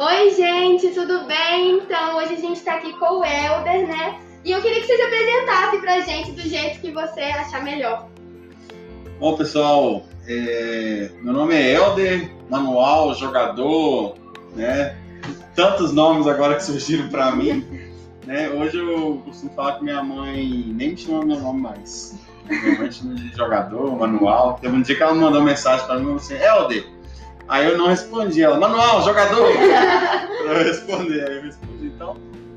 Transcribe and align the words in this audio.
Oi, 0.00 0.30
gente, 0.30 0.90
tudo 0.90 1.24
bem? 1.24 1.78
Então, 1.78 2.18
hoje 2.18 2.34
a 2.34 2.36
gente 2.36 2.58
está 2.58 2.76
aqui 2.76 2.92
com 3.00 3.18
o 3.18 3.24
Elder, 3.24 3.84
né? 3.88 4.20
E 4.44 4.52
eu 4.52 4.62
queria 4.62 4.80
que 4.80 4.86
você 4.86 4.96
se 4.96 5.02
apresentasse 5.02 5.78
pra 5.78 6.00
gente 6.02 6.30
do 6.30 6.42
jeito 6.42 6.80
que 6.80 6.92
você 6.92 7.20
achar 7.22 7.64
melhor. 7.64 8.06
Bom, 9.18 9.36
pessoal, 9.36 10.04
é... 10.24 11.10
meu 11.20 11.32
nome 11.32 11.56
é 11.56 11.74
Elder, 11.74 12.30
manual, 12.48 13.12
jogador, 13.12 14.14
né? 14.54 14.96
Tantos 15.56 15.92
nomes 15.92 16.28
agora 16.28 16.54
que 16.54 16.62
surgiram 16.62 17.08
para 17.08 17.32
mim. 17.32 17.66
Né? 18.24 18.48
Hoje 18.50 18.78
eu 18.78 19.20
costumo 19.24 19.52
falar 19.52 19.78
que 19.78 19.82
minha 19.82 20.00
mãe 20.00 20.64
nem 20.76 20.90
me 20.90 20.96
chama 20.96 21.24
meu 21.24 21.40
nome 21.40 21.60
mais. 21.60 22.16
Minha 22.48 22.78
mãe 22.78 22.92
chama 22.92 23.16
de 23.16 23.36
jogador, 23.36 23.98
manual. 23.98 24.60
Teve 24.62 24.76
um 24.76 24.80
dia 24.80 24.94
que 24.94 25.02
ela 25.02 25.12
mandou 25.12 25.42
mensagem 25.42 25.84
para 25.88 25.98
mim 25.98 26.14
assim, 26.14 26.34
Elder. 26.34 26.97
Aí 27.48 27.66
eu 27.66 27.78
não 27.78 27.88
respondi, 27.88 28.42
ela, 28.42 28.58
manual, 28.58 29.02
jogador! 29.02 29.50
pra 29.56 30.52
eu 30.52 30.64
responder, 30.64 31.28
aí 31.28 31.36
eu 31.36 31.42
respondi, 31.42 31.86
então, 31.86 32.16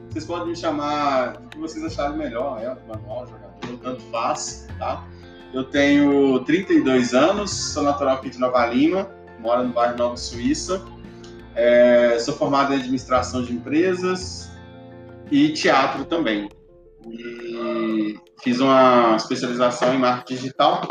vocês 0.10 0.26
podem 0.26 0.50
me 0.50 0.56
chamar 0.56 1.38
do 1.38 1.48
que 1.48 1.58
vocês 1.58 1.84
acharem 1.86 2.18
melhor, 2.18 2.62
Elder, 2.62 2.84
manual, 2.88 3.26
jogador, 3.26 3.78
tanto 3.82 4.02
faz, 4.12 4.68
tá? 4.78 5.06
Eu 5.54 5.66
tenho 5.66 6.40
32 6.46 7.14
anos, 7.14 7.52
sou 7.52 7.84
natural 7.84 8.16
aqui 8.16 8.30
de 8.30 8.40
Nova 8.40 8.66
Lima, 8.68 9.10
moro 9.40 9.64
no 9.64 9.70
bairro 9.70 9.98
Nova 9.98 10.16
Suíça. 10.16 10.82
É, 11.56 12.18
sou 12.20 12.34
formado 12.34 12.74
em 12.74 12.78
administração 12.78 13.44
de 13.44 13.54
empresas 13.54 14.50
e 15.30 15.50
teatro 15.50 16.06
também. 16.06 16.50
E 17.06 18.18
fiz 18.42 18.60
uma 18.62 19.16
especialização 19.18 19.94
em 19.94 19.98
marketing 19.98 20.36
digital. 20.36 20.82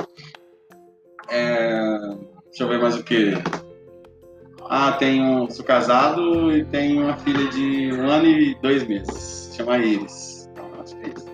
É, 1.28 1.98
deixa 2.46 2.64
eu 2.64 2.68
ver 2.68 2.80
mais 2.80 2.96
o 2.96 3.02
que. 3.02 3.32
Ah, 4.72 4.92
tenho, 4.92 5.50
sou 5.50 5.64
casado 5.64 6.56
e 6.56 6.64
tenho 6.64 7.02
uma 7.02 7.16
filha 7.16 7.48
de 7.48 7.92
um 7.92 8.08
ano 8.08 8.26
e 8.26 8.54
dois 8.62 8.86
meses. 8.86 9.52
Chama 9.56 9.78
Iris. 9.78 10.48
Então, 10.52 10.64
acho 10.80 10.96
que 10.96 11.06
é 11.06 11.08
isso. 11.08 11.26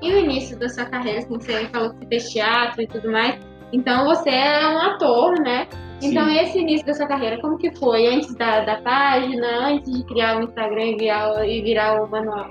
E 0.00 0.12
o 0.14 0.18
início 0.18 0.58
da 0.58 0.66
sua 0.66 0.86
carreira, 0.86 1.18
assim, 1.18 1.38
você 1.38 1.66
falou 1.66 1.92
que 1.92 2.06
fez 2.06 2.30
teatro 2.30 2.80
e 2.80 2.86
tudo 2.86 3.12
mais. 3.12 3.38
Então 3.70 4.06
você 4.06 4.30
é 4.30 4.66
um 4.66 4.78
ator, 4.78 5.38
né? 5.40 5.68
Então 6.02 6.24
Sim. 6.24 6.38
esse 6.38 6.58
início 6.58 6.86
da 6.86 6.94
sua 6.94 7.06
carreira, 7.06 7.38
como 7.42 7.58
que 7.58 7.70
foi? 7.76 8.06
Antes 8.06 8.34
da, 8.36 8.64
da 8.64 8.80
página, 8.80 9.68
antes 9.68 9.92
de 9.92 10.02
criar 10.06 10.38
o 10.38 10.44
Instagram 10.44 10.86
e 10.86 10.96
virar, 10.96 11.46
e 11.46 11.60
virar 11.60 12.02
o 12.02 12.10
manual? 12.10 12.50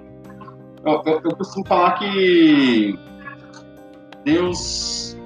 Eu, 0.85 1.01
eu, 1.07 1.21
eu 1.25 1.35
costumo 1.35 1.67
falar 1.67 1.93
que 1.93 2.93
Deus 4.23 5.17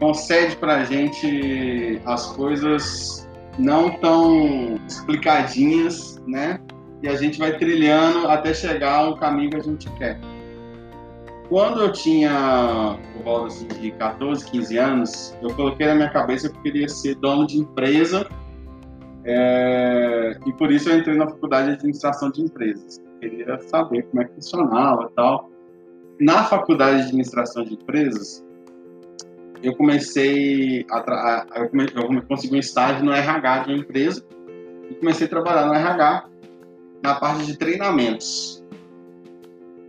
concede 0.00 0.56
pra 0.56 0.82
gente 0.82 2.02
as 2.04 2.26
coisas 2.32 3.21
não 3.58 3.90
tão 3.98 4.76
explicadinhas, 4.86 6.20
né? 6.26 6.60
E 7.02 7.08
a 7.08 7.16
gente 7.16 7.38
vai 7.38 7.56
trilhando 7.56 8.28
até 8.28 8.54
chegar 8.54 8.96
ao 8.96 9.16
caminho 9.16 9.50
que 9.50 9.56
a 9.56 9.62
gente 9.62 9.90
quer. 9.92 10.18
Quando 11.48 11.82
eu 11.82 11.92
tinha 11.92 12.98
por 13.12 13.24
volta 13.24 13.46
assim, 13.48 13.66
de 13.68 13.90
14, 13.92 14.50
15 14.50 14.78
anos, 14.78 15.36
eu 15.42 15.54
coloquei 15.54 15.86
na 15.86 15.94
minha 15.94 16.10
cabeça 16.10 16.48
que 16.48 16.56
eu 16.56 16.62
queria 16.62 16.88
ser 16.88 17.14
dono 17.16 17.46
de 17.46 17.58
empresa 17.58 18.26
é, 19.24 20.36
e 20.46 20.52
por 20.54 20.72
isso 20.72 20.88
eu 20.88 20.98
entrei 20.98 21.16
na 21.16 21.28
faculdade 21.28 21.68
de 21.68 21.74
administração 21.74 22.30
de 22.30 22.42
empresas. 22.42 22.98
Eu 22.98 23.30
queria 23.30 23.60
saber 23.60 24.02
como 24.04 24.22
é 24.22 24.24
que 24.24 24.34
funcionava 24.34 25.10
tal. 25.14 25.50
Na 26.20 26.44
faculdade 26.44 26.98
de 26.98 27.02
administração 27.04 27.64
de 27.64 27.74
empresas, 27.74 28.44
eu 29.62 29.74
comecei 29.76 30.84
a, 30.90 30.98
a- 30.98 31.46
eu, 31.56 31.68
come- 31.68 31.90
eu 31.94 32.22
consegui 32.26 32.56
um 32.56 32.58
estágio 32.58 33.04
no 33.04 33.12
RH 33.12 33.58
de 33.60 33.72
uma 33.72 33.78
empresa 33.80 34.24
e 34.90 34.94
comecei 34.94 35.26
a 35.26 35.30
trabalhar 35.30 35.66
no 35.66 35.74
RH 35.74 36.24
na 37.02 37.14
parte 37.14 37.46
de 37.46 37.56
treinamentos. 37.56 38.62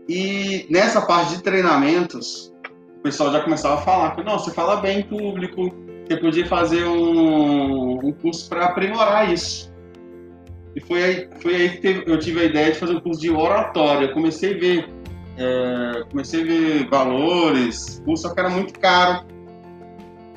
E 0.08 0.66
nessa 0.70 1.02
parte 1.02 1.38
de 1.38 1.44
treinamentos, 1.44 2.54
o 2.98 3.02
pessoal 3.04 3.32
já 3.32 3.42
começava 3.42 3.76
a 3.76 3.78
falar 3.84 4.16
que 4.16 4.24
não, 4.24 4.38
você 4.38 4.52
fala 4.52 4.78
bem 4.78 5.00
em 5.00 5.04
público, 5.04 5.74
você 6.08 6.18
podia 6.18 6.46
fazer 6.46 6.84
um, 6.86 8.00
um 8.08 8.12
curso 8.12 8.50
para 8.50 8.66
aprimorar 8.66 9.32
isso. 9.32 9.72
E 10.76 10.82
foi 10.82 11.04
aí, 11.04 11.30
foi 11.40 11.56
aí 11.56 11.70
que 11.70 11.78
teve- 11.78 12.04
eu 12.08 12.20
tive 12.20 12.42
a 12.42 12.44
ideia 12.46 12.72
de 12.72 12.80
fazer 12.80 12.94
um 12.96 13.00
curso 13.00 13.22
de 13.22 13.30
oratória. 13.30 14.12
Comecei 14.12 14.56
a 14.56 14.60
ver, 14.60 14.90
é, 15.38 16.04
comecei 16.10 16.42
a 16.42 16.46
ver 16.46 16.90
valores, 16.90 18.02
curso 18.04 18.24
só 18.28 18.34
que 18.34 18.40
era 18.40 18.50
muito 18.50 18.78
caro. 18.80 19.26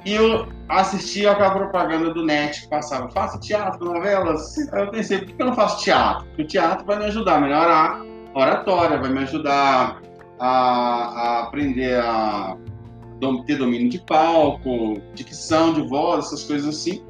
E 0.07 0.15
eu 0.15 0.47
assisti 0.69 1.27
aquela 1.27 1.51
propaganda 1.51 2.15
do 2.15 2.25
NET 2.25 2.63
que 2.63 2.69
passava, 2.69 3.09
faça 3.09 3.41
teatro, 3.41 3.85
novelas. 3.85 4.57
Aí 4.73 4.85
eu 4.85 4.91
pensei, 4.93 5.19
por 5.19 5.35
que 5.35 5.43
eu 5.43 5.47
não 5.47 5.55
faço 5.55 5.83
teatro? 5.83 6.25
Porque 6.29 6.43
o 6.43 6.47
teatro 6.47 6.87
vai 6.87 6.97
me 6.97 7.07
ajudar 7.07 7.39
a 7.39 7.41
melhorar 7.41 8.03
a 8.33 8.39
oratória, 8.39 8.99
vai 8.99 9.11
me 9.11 9.19
ajudar 9.19 10.01
a, 10.39 10.49
a 10.49 11.43
aprender 11.43 11.99
a 11.99 12.57
ter 13.47 13.57
domínio 13.57 13.89
de 13.89 13.99
palco, 13.99 15.03
dicção 15.13 15.73
de 15.73 15.83
voz, 15.89 16.27
essas 16.27 16.45
coisas 16.45 16.77
assim. 16.77 17.05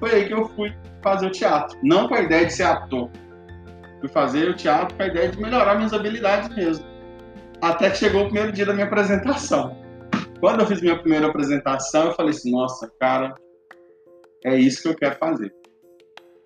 Foi 0.00 0.10
aí 0.10 0.26
que 0.26 0.34
eu 0.34 0.48
fui 0.48 0.74
fazer 1.00 1.26
o 1.28 1.30
teatro. 1.30 1.78
Não 1.80 2.08
com 2.08 2.14
a 2.16 2.22
ideia 2.22 2.46
de 2.46 2.54
ser 2.54 2.64
ator. 2.64 3.08
Fui 4.00 4.08
fazer 4.08 4.48
o 4.48 4.54
teatro 4.54 4.96
com 4.96 5.02
a 5.04 5.06
ideia 5.06 5.28
de 5.28 5.40
melhorar 5.40 5.76
minhas 5.76 5.92
habilidades 5.92 6.48
mesmo. 6.56 6.84
Até 7.60 7.88
que 7.88 7.98
chegou 7.98 8.22
o 8.22 8.24
primeiro 8.24 8.50
dia 8.50 8.66
da 8.66 8.72
minha 8.72 8.86
apresentação. 8.86 9.80
Quando 10.42 10.58
eu 10.58 10.66
fiz 10.66 10.80
minha 10.80 10.98
primeira 10.98 11.28
apresentação, 11.28 12.06
eu 12.06 12.14
falei 12.14 12.32
assim, 12.32 12.50
nossa, 12.50 12.92
cara, 12.98 13.32
é 14.44 14.58
isso 14.58 14.82
que 14.82 14.88
eu 14.88 14.96
quero 14.96 15.14
fazer. 15.14 15.54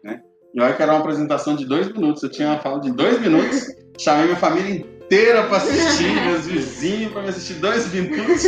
Né? 0.04 0.20
E 0.54 0.60
olha 0.60 0.74
que 0.74 0.82
era 0.82 0.92
uma 0.92 1.00
apresentação 1.00 1.56
de 1.56 1.64
dois 1.64 1.90
minutos. 1.90 2.22
Eu 2.22 2.30
tinha 2.30 2.48
uma 2.48 2.58
fala 2.58 2.78
de 2.78 2.92
dois 2.92 3.18
minutos. 3.18 3.74
Chamei 3.98 4.26
minha 4.26 4.36
família 4.36 4.70
inteira 4.70 5.44
para 5.44 5.56
assistir, 5.56 6.12
meus 6.28 6.46
vizinhos 6.46 7.10
para 7.10 7.22
me 7.22 7.28
assistir 7.30 7.54
dois 7.54 7.90
minutos. 7.90 8.44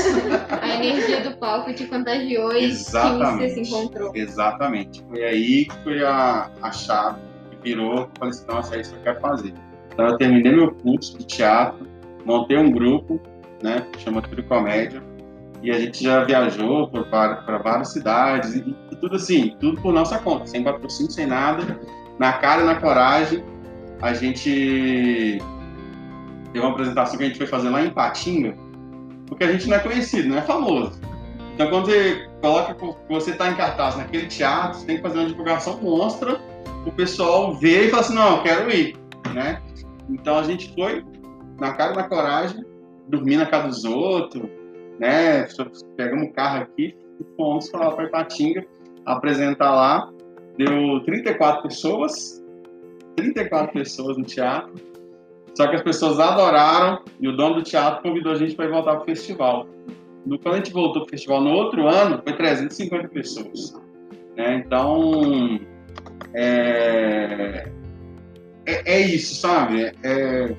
A 0.50 0.68
energia 0.68 1.22
do 1.22 1.34
palco 1.38 1.72
te 1.72 1.86
contagiou 1.86 2.52
e 2.52 2.68
que 2.68 2.74
você 2.74 2.98
Exatamente. 2.98 3.54
se 3.54 3.60
encontrou. 3.74 4.12
Exatamente. 4.14 5.02
Foi 5.08 5.24
aí 5.24 5.64
que 5.64 5.82
foi 5.82 6.04
a, 6.04 6.50
a 6.60 6.70
chave 6.72 7.20
que 7.52 7.70
virou. 7.70 8.10
Falei 8.18 8.34
assim, 8.34 8.46
nossa, 8.48 8.76
é 8.76 8.82
isso 8.82 8.92
que 8.92 8.98
eu 8.98 9.02
quero 9.02 9.20
fazer. 9.22 9.54
Então 9.94 10.08
eu 10.08 10.18
terminei 10.18 10.52
meu 10.52 10.74
curso 10.74 11.16
de 11.16 11.24
teatro, 11.24 11.88
montei 12.26 12.58
um 12.58 12.70
grupo, 12.70 13.18
né, 13.62 13.86
que 13.94 14.02
chama 14.02 14.20
Trio 14.20 14.44
Comédia, 14.44 15.07
e 15.62 15.70
a 15.70 15.78
gente 15.78 16.02
já 16.04 16.24
viajou 16.24 16.88
para 16.88 17.58
várias 17.58 17.92
cidades, 17.92 18.54
e, 18.54 18.76
e 18.90 18.96
tudo 18.96 19.16
assim, 19.16 19.56
tudo 19.60 19.80
por 19.80 19.92
nossa 19.92 20.18
conta, 20.18 20.46
sem 20.46 20.62
patrocínio, 20.62 21.10
sem 21.10 21.26
nada, 21.26 21.78
na 22.18 22.32
cara 22.34 22.62
e 22.62 22.66
na 22.66 22.76
coragem. 22.76 23.42
A 24.00 24.12
gente 24.14 25.42
teve 26.52 26.60
uma 26.60 26.70
apresentação 26.70 27.18
que 27.18 27.24
a 27.24 27.26
gente 27.26 27.38
foi 27.38 27.46
fazer 27.46 27.68
lá 27.70 27.84
em 27.84 27.90
Patinga, 27.90 28.54
porque 29.26 29.44
a 29.44 29.52
gente 29.52 29.68
não 29.68 29.76
é 29.76 29.80
conhecido, 29.80 30.28
não 30.28 30.38
é 30.38 30.42
famoso. 30.42 31.00
Então, 31.54 31.68
quando 31.70 31.86
você 31.86 32.28
coloca 32.40 32.74
que 32.74 33.12
você 33.12 33.32
está 33.32 33.50
em 33.50 33.56
cartaz 33.56 33.96
naquele 33.96 34.26
teatro, 34.26 34.78
você 34.78 34.86
tem 34.86 34.96
que 34.96 35.02
fazer 35.02 35.18
uma 35.18 35.28
divulgação 35.28 35.80
monstra, 35.82 36.40
o 36.86 36.92
pessoal 36.92 37.52
vê 37.54 37.86
e 37.86 37.90
fala 37.90 38.02
assim, 38.02 38.14
não, 38.14 38.36
eu 38.36 38.42
quero 38.44 38.70
ir, 38.70 38.96
né? 39.34 39.60
Então, 40.08 40.38
a 40.38 40.44
gente 40.44 40.72
foi 40.74 41.04
na 41.58 41.72
cara 41.72 41.94
e 41.94 41.96
na 41.96 42.04
coragem, 42.04 42.64
dormir 43.08 43.36
na 43.36 43.46
casa 43.46 43.66
dos 43.66 43.84
outros, 43.84 44.48
né? 44.98 45.46
Pegamos 45.96 46.28
o 46.28 46.32
carro 46.32 46.62
aqui 46.62 46.96
e 47.20 47.24
fomos 47.36 47.68
para 47.70 47.88
lá 47.88 47.90
para 47.94 48.04
Ipatinga 48.06 48.64
apresentar 49.04 49.70
lá. 49.74 50.10
Deu 50.56 51.00
34 51.04 51.62
pessoas, 51.62 52.42
34 53.16 53.72
pessoas 53.72 54.16
no 54.16 54.24
teatro. 54.24 54.72
Só 55.54 55.66
que 55.68 55.76
as 55.76 55.82
pessoas 55.82 56.20
adoraram 56.20 57.02
e 57.20 57.26
o 57.28 57.36
dono 57.36 57.56
do 57.56 57.62
teatro 57.62 58.02
convidou 58.02 58.32
a 58.32 58.36
gente 58.36 58.54
para 58.54 58.66
ir 58.66 58.70
voltar 58.70 58.94
para 58.94 59.02
o 59.02 59.04
festival. 59.04 59.66
No- 60.26 60.38
Quando 60.38 60.54
a 60.54 60.58
gente 60.58 60.72
voltou 60.72 61.02
para 61.02 61.08
o 61.08 61.10
festival 61.10 61.40
no 61.40 61.50
outro 61.50 61.88
ano, 61.88 62.20
foi 62.22 62.36
350 62.36 63.08
pessoas. 63.08 63.74
né? 64.36 64.62
Então, 64.64 65.58
é, 66.34 67.68
é, 68.66 68.82
é 68.94 69.00
isso, 69.00 69.34
sabe? 69.36 69.92
É 70.04 70.54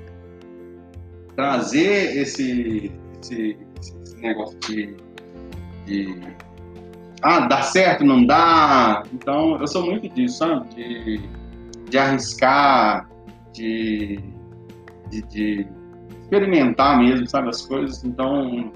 trazer 1.35 2.17
esse, 2.17 2.91
esse, 3.21 3.57
negócio 4.21 4.57
de, 4.59 4.95
de. 5.85 6.19
Ah, 7.21 7.41
dá 7.41 7.61
certo, 7.61 8.03
não 8.05 8.25
dá. 8.25 9.03
Então, 9.13 9.57
eu 9.59 9.67
sou 9.67 9.85
muito 9.85 10.07
disso, 10.09 10.37
sabe? 10.37 10.69
De, 10.75 11.19
de 11.89 11.97
arriscar, 11.97 13.09
de, 13.53 14.19
de, 15.09 15.21
de 15.23 15.67
experimentar 16.21 16.97
mesmo, 16.97 17.27
sabe? 17.27 17.49
As 17.49 17.61
coisas. 17.65 18.03
Então, 18.05 18.71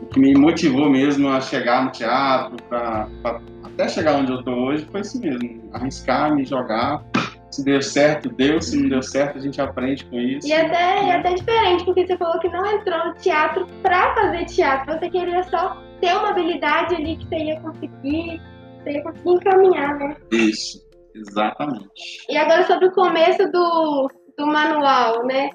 o 0.00 0.06
que 0.06 0.18
me 0.20 0.34
motivou 0.34 0.88
mesmo 0.88 1.28
a 1.28 1.40
chegar 1.40 1.84
no 1.84 1.90
teatro, 1.90 2.56
pra, 2.68 3.08
pra- 3.22 3.40
até 3.64 3.88
chegar 3.88 4.14
onde 4.16 4.32
eu 4.32 4.42
tô 4.42 4.52
hoje, 4.52 4.86
foi 4.90 5.00
isso 5.02 5.20
mesmo. 5.20 5.60
Arriscar, 5.72 6.34
me 6.34 6.44
jogar. 6.44 7.04
Se 7.50 7.64
deu 7.64 7.80
certo, 7.80 8.28
deu. 8.30 8.60
Se 8.60 8.80
não 8.80 8.88
deu 8.88 9.02
certo, 9.02 9.38
a 9.38 9.40
gente 9.40 9.60
aprende 9.60 10.04
com 10.06 10.16
isso. 10.16 10.46
E 10.46 10.52
até, 10.52 11.04
e 11.04 11.10
até 11.10 11.34
diferente, 11.34 11.84
porque 11.84 12.06
você 12.06 12.16
falou 12.16 12.38
que 12.40 12.48
não 12.48 12.66
entrou 12.66 13.06
no 13.06 13.14
teatro 13.14 13.66
pra 13.82 14.14
fazer 14.14 14.44
teatro, 14.46 14.98
você 14.98 15.10
queria 15.10 15.42
só 15.44 15.82
ter 16.00 16.12
uma 16.14 16.30
habilidade 16.30 16.94
ali 16.94 17.16
que 17.16 17.26
você 17.26 17.36
ia 17.36 17.60
conseguir, 17.60 18.42
você 18.82 18.90
ia 18.92 19.02
conseguir 19.02 19.30
encaminhar, 19.30 19.98
né? 19.98 20.16
Isso, 20.30 20.86
Exatamente. 21.14 21.88
E 22.28 22.36
agora 22.36 22.64
sobre 22.66 22.86
o 22.86 22.92
começo 22.92 23.50
do, 23.50 24.10
do 24.36 24.46
manual, 24.46 25.26
né? 25.26 25.50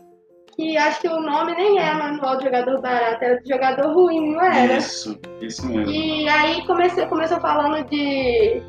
Que 0.55 0.77
acho 0.77 1.01
que 1.01 1.07
o 1.07 1.19
nome 1.19 1.55
nem 1.55 1.79
é 1.79 1.93
manual 1.93 2.37
de 2.37 2.45
jogador 2.45 2.79
barato, 2.81 3.23
era 3.23 3.41
de 3.41 3.49
jogador 3.49 3.93
ruim, 3.93 4.33
não 4.33 4.41
era? 4.41 4.77
Isso, 4.77 5.19
isso 5.41 5.65
mesmo. 5.65 5.91
E 5.91 6.27
aí 6.29 6.65
comecei, 6.67 7.05
começou 7.07 7.39
falando 7.39 7.83
de 7.89 8.61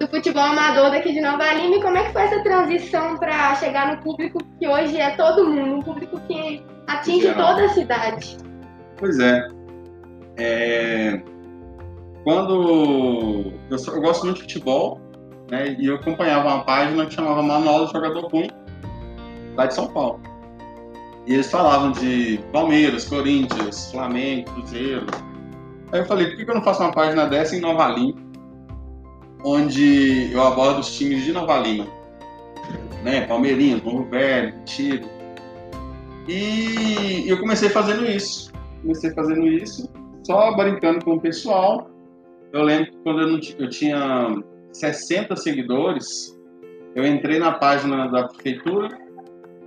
do 0.00 0.08
futebol 0.08 0.42
amador 0.42 0.90
daqui 0.90 1.12
de 1.12 1.20
Nova 1.20 1.52
Lima 1.54 1.76
e 1.76 1.82
como 1.82 1.96
é 1.96 2.04
que 2.04 2.12
foi 2.12 2.22
essa 2.22 2.42
transição 2.42 3.16
para 3.16 3.54
chegar 3.56 3.94
no 3.96 4.02
público 4.02 4.38
que 4.58 4.66
hoje 4.66 4.98
é 5.00 5.10
todo 5.16 5.46
mundo, 5.48 5.76
um 5.76 5.82
público 5.82 6.20
que 6.28 6.62
atinge 6.88 7.22
Geral. 7.22 7.48
toda 7.54 7.64
a 7.66 7.68
cidade. 7.68 8.36
Pois 8.98 9.18
é. 9.20 9.48
É, 10.36 11.22
Quando 12.24 13.52
eu, 13.70 13.78
sou- 13.78 13.94
eu 13.94 14.00
gosto 14.00 14.24
muito 14.24 14.36
de 14.38 14.42
futebol, 14.44 14.98
né? 15.50 15.76
E 15.78 15.86
eu 15.86 15.96
acompanhava 15.96 16.48
uma 16.48 16.64
página 16.64 17.04
que 17.06 17.14
chamava 17.14 17.42
Manual 17.42 17.84
do 17.86 17.92
Jogador 17.92 18.26
Ruim, 18.28 18.48
lá 19.56 19.66
de 19.66 19.74
São 19.74 19.86
Paulo. 19.88 20.20
E 21.26 21.34
eles 21.34 21.50
falavam 21.50 21.92
de 21.92 22.40
Palmeiras, 22.52 23.04
Corinthians, 23.06 23.90
Flamengo, 23.92 24.50
Cruzeiro. 24.52 25.06
Aí 25.92 26.00
eu 26.00 26.06
falei, 26.06 26.28
por 26.28 26.36
que 26.44 26.50
eu 26.50 26.54
não 26.54 26.62
faço 26.64 26.82
uma 26.82 26.92
página 26.92 27.26
dessa 27.26 27.54
em 27.56 27.60
Nova 27.60 27.88
Lima, 27.88 28.20
onde 29.44 30.32
eu 30.32 30.42
abordo 30.42 30.80
os 30.80 30.96
times 30.96 31.24
de 31.24 31.32
Nova 31.32 31.58
Lima? 31.58 31.86
Né? 33.04 33.26
Palmeirinhas, 33.26 33.82
Novo 33.82 34.04
Velho, 34.04 34.54
Tiro. 34.64 35.06
E 36.26 37.24
eu 37.28 37.38
comecei 37.38 37.68
fazendo 37.68 38.06
isso. 38.06 38.50
Comecei 38.80 39.10
fazendo 39.12 39.46
isso, 39.46 39.90
só 40.26 40.54
brincando 40.56 41.04
com 41.04 41.12
o 41.12 41.20
pessoal. 41.20 41.90
Eu 42.52 42.62
lembro 42.62 42.90
que 42.90 42.96
quando 42.98 43.20
eu, 43.20 43.28
não 43.28 43.40
eu 43.58 43.68
tinha 43.68 44.42
60 44.72 45.36
seguidores, 45.36 46.38
eu 46.94 47.06
entrei 47.06 47.38
na 47.38 47.52
página 47.52 48.06
da 48.08 48.28
prefeitura, 48.28 48.88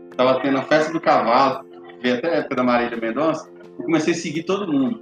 estava 0.09 0.39
tendo 0.41 0.57
a 0.57 0.63
festa 0.63 0.91
do 0.91 1.01
cavalo, 1.01 1.65
veio 2.01 2.15
até 2.15 2.29
a 2.29 2.35
época 2.37 2.55
da 2.55 2.63
Marília 2.63 2.97
Mendonça, 2.97 3.49
eu 3.77 3.85
comecei 3.85 4.13
a 4.13 4.17
seguir 4.17 4.43
todo 4.43 4.71
mundo. 4.71 5.01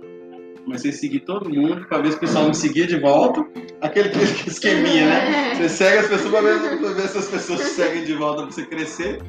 Comecei 0.65 0.89
a 0.91 0.93
seguir 0.93 1.19
todo 1.21 1.49
mundo 1.49 1.85
para 1.87 1.99
ver 1.99 2.11
se 2.11 2.17
o 2.17 2.19
pessoal 2.19 2.47
me 2.47 2.55
seguia 2.55 2.87
de 2.87 2.99
volta. 2.99 3.45
Aquele 3.81 4.09
esqueminha, 4.47 5.05
né? 5.05 5.55
Você 5.55 5.69
segue 5.69 5.99
as 5.99 6.07
pessoas 6.07 6.31
para 6.31 6.41
ver, 6.41 6.79
pra 6.79 6.89
ver 6.89 7.07
se 7.07 7.17
as 7.17 7.27
pessoas 7.27 7.59
te 7.61 7.67
seguem 7.67 8.03
de 8.03 8.13
volta 8.13 8.41
para 8.41 8.51
você 8.51 8.65
crescer. 8.65 9.21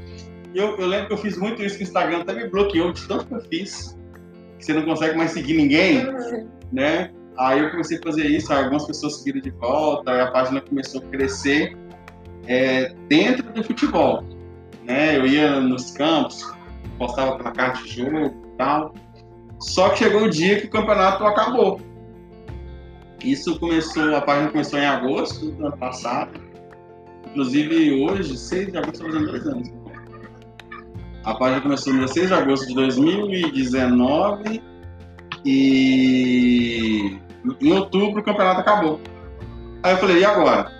E 0.54 0.58
eu, 0.58 0.76
eu 0.78 0.86
lembro 0.86 1.08
que 1.08 1.12
eu 1.12 1.18
fiz 1.18 1.36
muito 1.36 1.62
isso 1.62 1.76
com 1.76 1.84
o 1.84 1.86
Instagram, 1.86 2.20
até 2.22 2.34
me 2.34 2.48
bloqueou 2.48 2.92
de 2.92 3.06
tanto 3.06 3.26
que 3.26 3.34
eu 3.34 3.40
fiz. 3.42 3.96
Que 4.58 4.64
você 4.64 4.72
não 4.72 4.82
consegue 4.82 5.16
mais 5.16 5.32
seguir 5.32 5.54
ninguém, 5.54 6.02
né? 6.72 7.10
Aí 7.38 7.60
eu 7.60 7.70
comecei 7.70 7.98
a 7.98 8.02
fazer 8.02 8.26
isso, 8.26 8.50
algumas 8.50 8.86
pessoas 8.86 9.18
seguiram 9.18 9.42
de 9.42 9.50
volta, 9.50 10.10
aí 10.10 10.20
a 10.20 10.30
página 10.30 10.62
começou 10.62 11.02
a 11.02 11.04
crescer 11.10 11.76
é, 12.46 12.94
dentro 13.08 13.52
do 13.52 13.62
futebol. 13.62 14.24
Né? 14.84 15.18
Eu 15.18 15.26
ia 15.26 15.60
nos 15.60 15.90
campos, 15.90 16.50
postava 16.96 17.36
placar 17.36 17.82
de 17.82 17.88
jogo 17.90 18.26
e 18.54 18.56
tal. 18.56 18.94
Só 19.60 19.90
que 19.90 19.98
chegou 19.98 20.24
o 20.24 20.30
dia 20.30 20.60
que 20.60 20.66
o 20.66 20.70
campeonato 20.70 21.24
acabou. 21.24 21.80
Isso 23.24 23.58
começou, 23.58 24.14
a 24.14 24.20
página 24.20 24.50
começou 24.50 24.78
em 24.78 24.86
agosto 24.86 25.50
do 25.50 25.66
ano 25.66 25.76
passado. 25.76 26.40
Inclusive 27.26 28.04
hoje, 28.04 28.36
6 28.36 28.72
de 28.72 28.78
agosto, 28.78 29.04
fazendo 29.04 29.26
dois 29.26 29.46
anos. 29.46 29.72
A 31.24 31.34
página 31.34 31.60
começou 31.60 31.92
no 31.92 32.00
dia 32.00 32.08
6 32.08 32.28
de 32.28 32.34
agosto 32.34 32.66
de 32.68 32.74
2019 32.74 34.62
e 35.44 37.18
em 37.60 37.72
outubro 37.72 38.20
o 38.20 38.24
campeonato 38.24 38.60
acabou. 38.60 39.00
Aí 39.82 39.92
eu 39.92 39.98
falei, 39.98 40.18
e 40.18 40.24
agora? 40.24 40.72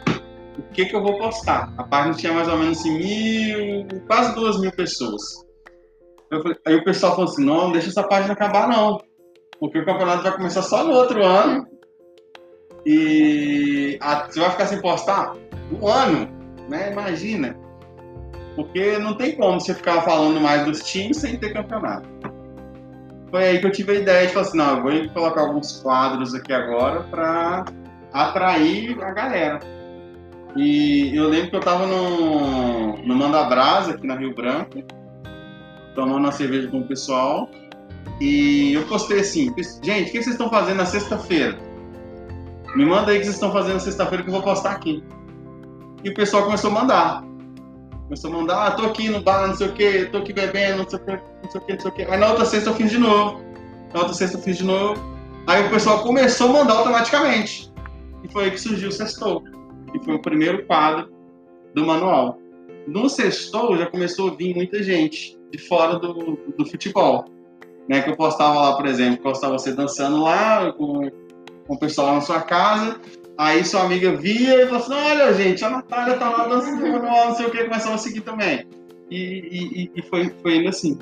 O 0.59 0.63
que, 0.73 0.87
que 0.87 0.97
eu 0.97 1.03
vou 1.03 1.19
postar? 1.19 1.73
A 1.77 1.85
página 1.85 2.15
tinha 2.15 2.33
mais 2.33 2.49
ou 2.49 2.59
menos 2.59 2.79
assim, 2.79 2.97
mil, 2.97 3.87
quase 4.07 4.35
duas 4.35 4.61
mil 4.61 4.73
pessoas. 4.73 5.46
Falei- 6.31 6.57
aí 6.67 6.75
o 6.77 6.85
pessoal 6.85 7.15
falou 7.15 7.31
assim, 7.31 7.45
não, 7.45 7.65
não 7.65 7.73
deixa 7.73 7.89
essa 7.89 8.03
página 8.03 8.33
acabar 8.33 8.69
não. 8.69 9.01
Porque 9.61 9.79
o 9.79 9.85
campeonato 9.85 10.23
vai 10.23 10.37
começar 10.37 10.63
só 10.63 10.85
no 10.85 10.93
outro 10.93 11.25
ano. 11.25 11.67
E 12.85 13.99
a- 14.01 14.27
você 14.27 14.41
vai 14.41 14.51
ficar 14.51 14.67
sem 14.67 14.81
postar 14.81 15.35
um 15.73 15.87
ano, 15.89 16.29
né? 16.69 16.93
Imagina. 16.93 17.57
Porque 18.55 18.99
não 18.99 19.15
tem 19.15 19.37
como 19.37 19.61
você 19.61 19.75
ficar 19.75 20.03
falando 20.03 20.41
mais 20.41 20.65
dos 20.65 20.83
times 20.83 21.19
sem 21.19 21.37
ter 21.39 21.53
campeonato. 21.53 22.09
Foi 23.31 23.45
aí 23.45 23.59
que 23.61 23.67
eu 23.67 23.73
tive 23.73 23.93
a 23.93 23.95
ideia 23.97 24.27
de 24.27 24.33
falar 24.33 24.47
assim, 24.47 24.57
não, 24.59 24.77
eu 24.77 24.83
vou 24.83 25.09
colocar 25.13 25.41
alguns 25.43 25.81
quadros 25.81 26.35
aqui 26.35 26.53
agora 26.53 27.01
para 27.03 27.65
atrair 28.13 28.97
a 29.03 29.11
galera. 29.11 29.61
E 30.57 31.15
eu 31.15 31.29
lembro 31.29 31.51
que 31.51 31.57
eu 31.57 31.61
tava 31.61 31.87
no, 31.87 32.97
no 32.97 33.15
Manda 33.15 33.45
Brasa, 33.45 33.93
aqui 33.93 34.07
na 34.07 34.15
Rio 34.15 34.35
Branco, 34.35 34.79
tomando 35.97 36.19
uma 36.19 36.33
cerveja 36.33 36.69
com 36.69 36.81
o 36.81 36.87
pessoal, 36.87 37.51
e 38.21 38.75
eu 38.75 38.87
postei 38.87 39.21
assim, 39.21 39.53
gente, 39.83 40.09
o 40.09 40.13
que 40.13 40.23
vocês 40.23 40.29
estão 40.29 40.49
fazendo 40.49 40.77
na 40.77 40.87
sexta-feira? 40.87 41.59
Me 42.75 42.85
manda 42.85 43.11
aí 43.11 43.17
o 43.17 43.21
que 43.21 43.25
vocês 43.25 43.35
estão 43.35 43.53
fazendo 43.53 43.75
na 43.75 43.81
sexta-feira 43.81 44.23
que 44.23 44.29
eu 44.29 44.35
vou 44.35 44.43
postar 44.43 44.73
aqui. 44.73 45.03
E 46.05 46.11
o 46.11 46.15
pessoal 46.15 46.45
começou 46.45 46.71
a 46.71 46.75
mandar. 46.75 47.25
Começou 48.05 48.31
a 48.31 48.35
mandar, 48.35 48.67
ah, 48.67 48.71
tô 48.71 48.85
aqui 48.85 49.09
no 49.09 49.21
bar, 49.21 49.49
não 49.49 49.57
sei 49.57 49.67
o 49.67 49.73
que, 49.73 50.05
tô 50.07 50.19
aqui 50.19 50.33
bebendo, 50.33 50.79
não 50.79 50.89
sei 50.89 50.99
o 50.99 51.03
que, 51.03 51.13
não 51.13 51.51
sei 51.51 51.61
o 51.61 51.65
que, 51.65 51.73
não 51.73 51.81
sei 51.81 51.91
o 51.91 51.95
que. 51.95 52.03
Aí 52.03 52.19
na 52.19 52.29
outra 52.29 52.45
sexta 52.45 52.71
eu 52.71 52.75
fiz 52.75 52.91
de 52.91 52.99
novo. 52.99 53.43
Na 53.93 54.01
outra 54.01 54.15
sexta 54.15 54.37
eu 54.37 54.43
fiz 54.43 54.59
de 54.59 54.65
novo. 54.65 55.03
Aí 55.47 55.67
o 55.67 55.71
pessoal 55.71 56.03
começou 56.03 56.51
a 56.51 56.53
mandar 56.53 56.75
automaticamente. 56.75 57.73
E 58.23 58.29
foi 58.29 58.45
aí 58.45 58.51
que 58.51 58.61
surgiu 58.61 58.89
o 58.89 58.93
Sextou, 58.93 59.43
que 59.93 60.05
foi 60.05 60.15
o 60.15 60.23
primeiro 60.23 60.65
quadro 60.67 61.11
do 61.75 61.85
manual. 61.85 62.39
No 62.87 63.09
Sextou 63.09 63.77
já 63.77 63.87
começou 63.87 64.31
a 64.31 64.35
vir 64.35 64.55
muita 64.55 64.83
gente 64.83 65.36
de 65.51 65.59
fora 65.59 65.99
do, 65.99 66.39
do 66.57 66.67
futebol. 66.67 67.25
Né, 67.89 68.03
que 68.03 68.11
eu 68.11 68.17
postava 68.17 68.59
lá, 68.61 68.77
por 68.77 68.85
exemplo, 68.87 69.23
postava 69.23 69.57
você 69.57 69.73
dançando 69.73 70.21
lá 70.21 70.73
com, 70.73 71.09
com 71.69 71.75
o 71.75 71.79
pessoal 71.79 72.15
na 72.17 72.21
sua 72.21 72.41
casa, 72.41 73.01
Aí 73.39 73.65
sua 73.65 73.83
amiga 73.83 74.17
via 74.17 74.63
e 74.63 74.67
falou 74.67 74.81
assim: 74.81 74.93
olha, 74.95 75.35
gente, 75.35 75.65
a 75.65 75.71
Natália 75.71 76.17
tá 76.17 76.31
lá 76.31 76.49
dançando 76.49 77.03
não 77.03 77.35
sei 77.35 77.47
o 77.47 77.51
que, 77.51 77.65
começou 77.65 77.93
a 77.93 77.99
seguir 77.99 78.23
também. 78.23 78.67
E, 79.11 79.17
e- 79.17 79.83
e- 79.83 79.91
e 79.97 80.03
foi, 80.03 80.31
foi 80.43 80.57
indo 80.57 80.69
assim. 80.69 80.99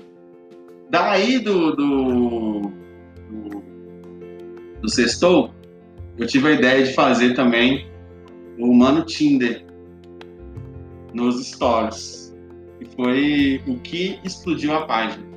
Daí 0.90 1.38
do, 1.38 1.74
do, 1.76 2.60
do, 3.30 3.62
do 4.82 4.88
Sextou, 4.88 5.50
eu 6.18 6.26
tive 6.26 6.48
a 6.48 6.52
ideia 6.52 6.84
de 6.84 6.92
fazer 6.92 7.34
também 7.34 7.88
o 8.58 8.74
Mano 8.74 9.04
Tinder 9.04 9.64
nos 11.12 11.46
stories. 11.46 12.23
Foi 12.96 13.62
o 13.66 13.76
que 13.78 14.20
explodiu 14.24 14.74
a 14.74 14.86
página. 14.86 15.34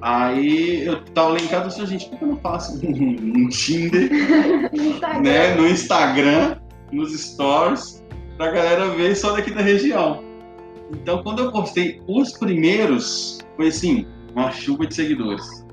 Aí 0.00 0.84
eu 0.84 1.04
tava 1.06 1.30
lá 1.30 1.38
em 1.38 1.46
casa 1.48 1.68
e 1.68 1.72
falei, 1.72 1.86
gente, 1.86 2.08
por 2.08 2.18
que 2.18 2.24
eu 2.24 2.28
não 2.28 2.36
faço 2.36 2.86
um, 2.86 3.42
um 3.44 3.48
Tinder 3.48 4.08
Instagram. 4.72 5.20
né, 5.20 5.54
no 5.56 5.66
Instagram, 5.66 6.56
nos 6.92 7.12
stories, 7.20 8.04
pra 8.36 8.52
galera 8.52 8.90
ver 8.90 9.16
só 9.16 9.32
daqui 9.32 9.50
da 9.50 9.60
região. 9.60 10.22
Então, 10.92 11.22
quando 11.22 11.42
eu 11.42 11.52
postei 11.52 12.00
os 12.06 12.32
primeiros, 12.32 13.40
foi 13.56 13.68
assim, 13.68 14.06
uma 14.34 14.50
chuva 14.52 14.86
de 14.86 14.94
seguidores. 14.94 15.66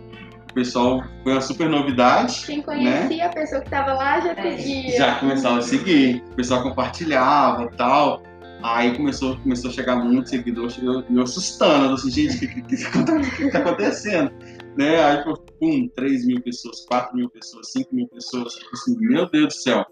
O 0.50 0.54
pessoal 0.56 1.04
foi 1.24 1.34
uma 1.34 1.42
super 1.42 1.70
novidade, 1.70 2.46
Quem 2.46 2.62
conhecia 2.62 3.26
a 3.26 3.30
pessoa 3.30 3.62
que 3.62 3.70
tava 3.70 3.94
lá 3.94 4.20
já 4.22 4.36
seguia. 4.36 4.96
É. 4.96 4.98
já 4.98 5.16
começava 5.16 5.60
a 5.60 5.62
seguir, 5.62 6.24
o 6.32 6.36
pessoal 6.36 6.64
compartilhava 6.64 7.64
e 7.66 7.78
tal. 7.78 8.24
Aí 8.64 8.96
começou, 8.96 9.38
começou 9.38 9.70
a 9.70 9.74
chegar 9.74 9.96
muitos 9.98 10.32
seguidores, 10.32 10.78
eu, 10.82 11.04
me 11.10 11.22
assustando, 11.22 11.94
assim, 11.94 12.10
gente, 12.10 12.36
o 12.36 12.40
que, 12.40 12.62
que, 12.62 12.78
que, 12.78 13.36
que 13.38 13.52
tá 13.52 13.60
acontecendo? 13.60 14.32
Né? 14.78 15.04
Aí, 15.04 15.24
pum, 15.60 15.88
3 15.96 16.26
mil 16.26 16.42
pessoas, 16.42 16.84
4 16.86 17.16
mil 17.16 17.30
pessoas, 17.30 17.72
5 17.72 17.94
mil 17.96 18.08
pessoas, 18.08 18.58
assim, 18.74 18.98
meu 19.00 19.30
Deus 19.30 19.48
do 19.48 19.54
céu. 19.54 19.86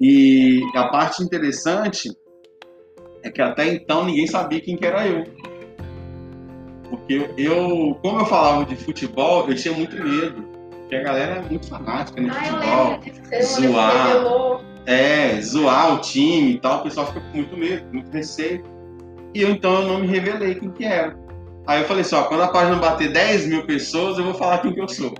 E 0.00 0.60
a 0.74 0.88
parte 0.88 1.22
interessante 1.22 2.10
é 3.22 3.30
que 3.30 3.40
até 3.42 3.72
então 3.72 4.04
ninguém 4.04 4.26
sabia 4.26 4.60
quem 4.60 4.76
que 4.76 4.86
era 4.86 5.06
eu. 5.06 5.24
Porque 6.90 7.30
eu, 7.38 7.98
como 8.02 8.20
eu 8.20 8.26
falava 8.26 8.64
de 8.64 8.76
futebol, 8.76 9.48
eu 9.48 9.54
tinha 9.56 9.74
muito 9.74 9.96
medo. 9.96 10.42
Porque 10.80 10.96
a 10.96 11.02
galera 11.02 11.36
é 11.36 11.42
muito 11.48 11.66
fanática 11.68 12.20
no 12.20 12.30
Ah, 12.32 13.00
eu 13.32 13.46
futebol. 13.46 13.72
zoar. 13.72 14.71
É, 14.86 15.40
zoar 15.40 15.94
o 15.94 15.98
time 15.98 16.54
e 16.54 16.60
tal, 16.60 16.80
o 16.80 16.82
pessoal 16.82 17.06
fica 17.06 17.20
com 17.20 17.36
muito 17.36 17.56
medo, 17.56 17.86
muito 17.92 18.10
receio. 18.12 18.64
E 19.34 19.42
eu 19.42 19.50
então 19.50 19.82
eu 19.82 19.88
não 19.88 20.00
me 20.00 20.06
revelei 20.06 20.54
quem 20.54 20.70
que 20.70 20.84
era. 20.84 21.16
Aí 21.66 21.80
eu 21.80 21.86
falei 21.86 22.02
assim, 22.02 22.16
ó, 22.16 22.24
quando 22.24 22.42
a 22.42 22.48
página 22.48 22.76
bater 22.76 23.12
10 23.12 23.46
mil 23.46 23.64
pessoas, 23.64 24.18
eu 24.18 24.24
vou 24.24 24.34
falar 24.34 24.58
quem 24.58 24.72
que 24.72 24.80
eu 24.80 24.88
sou. 24.88 25.14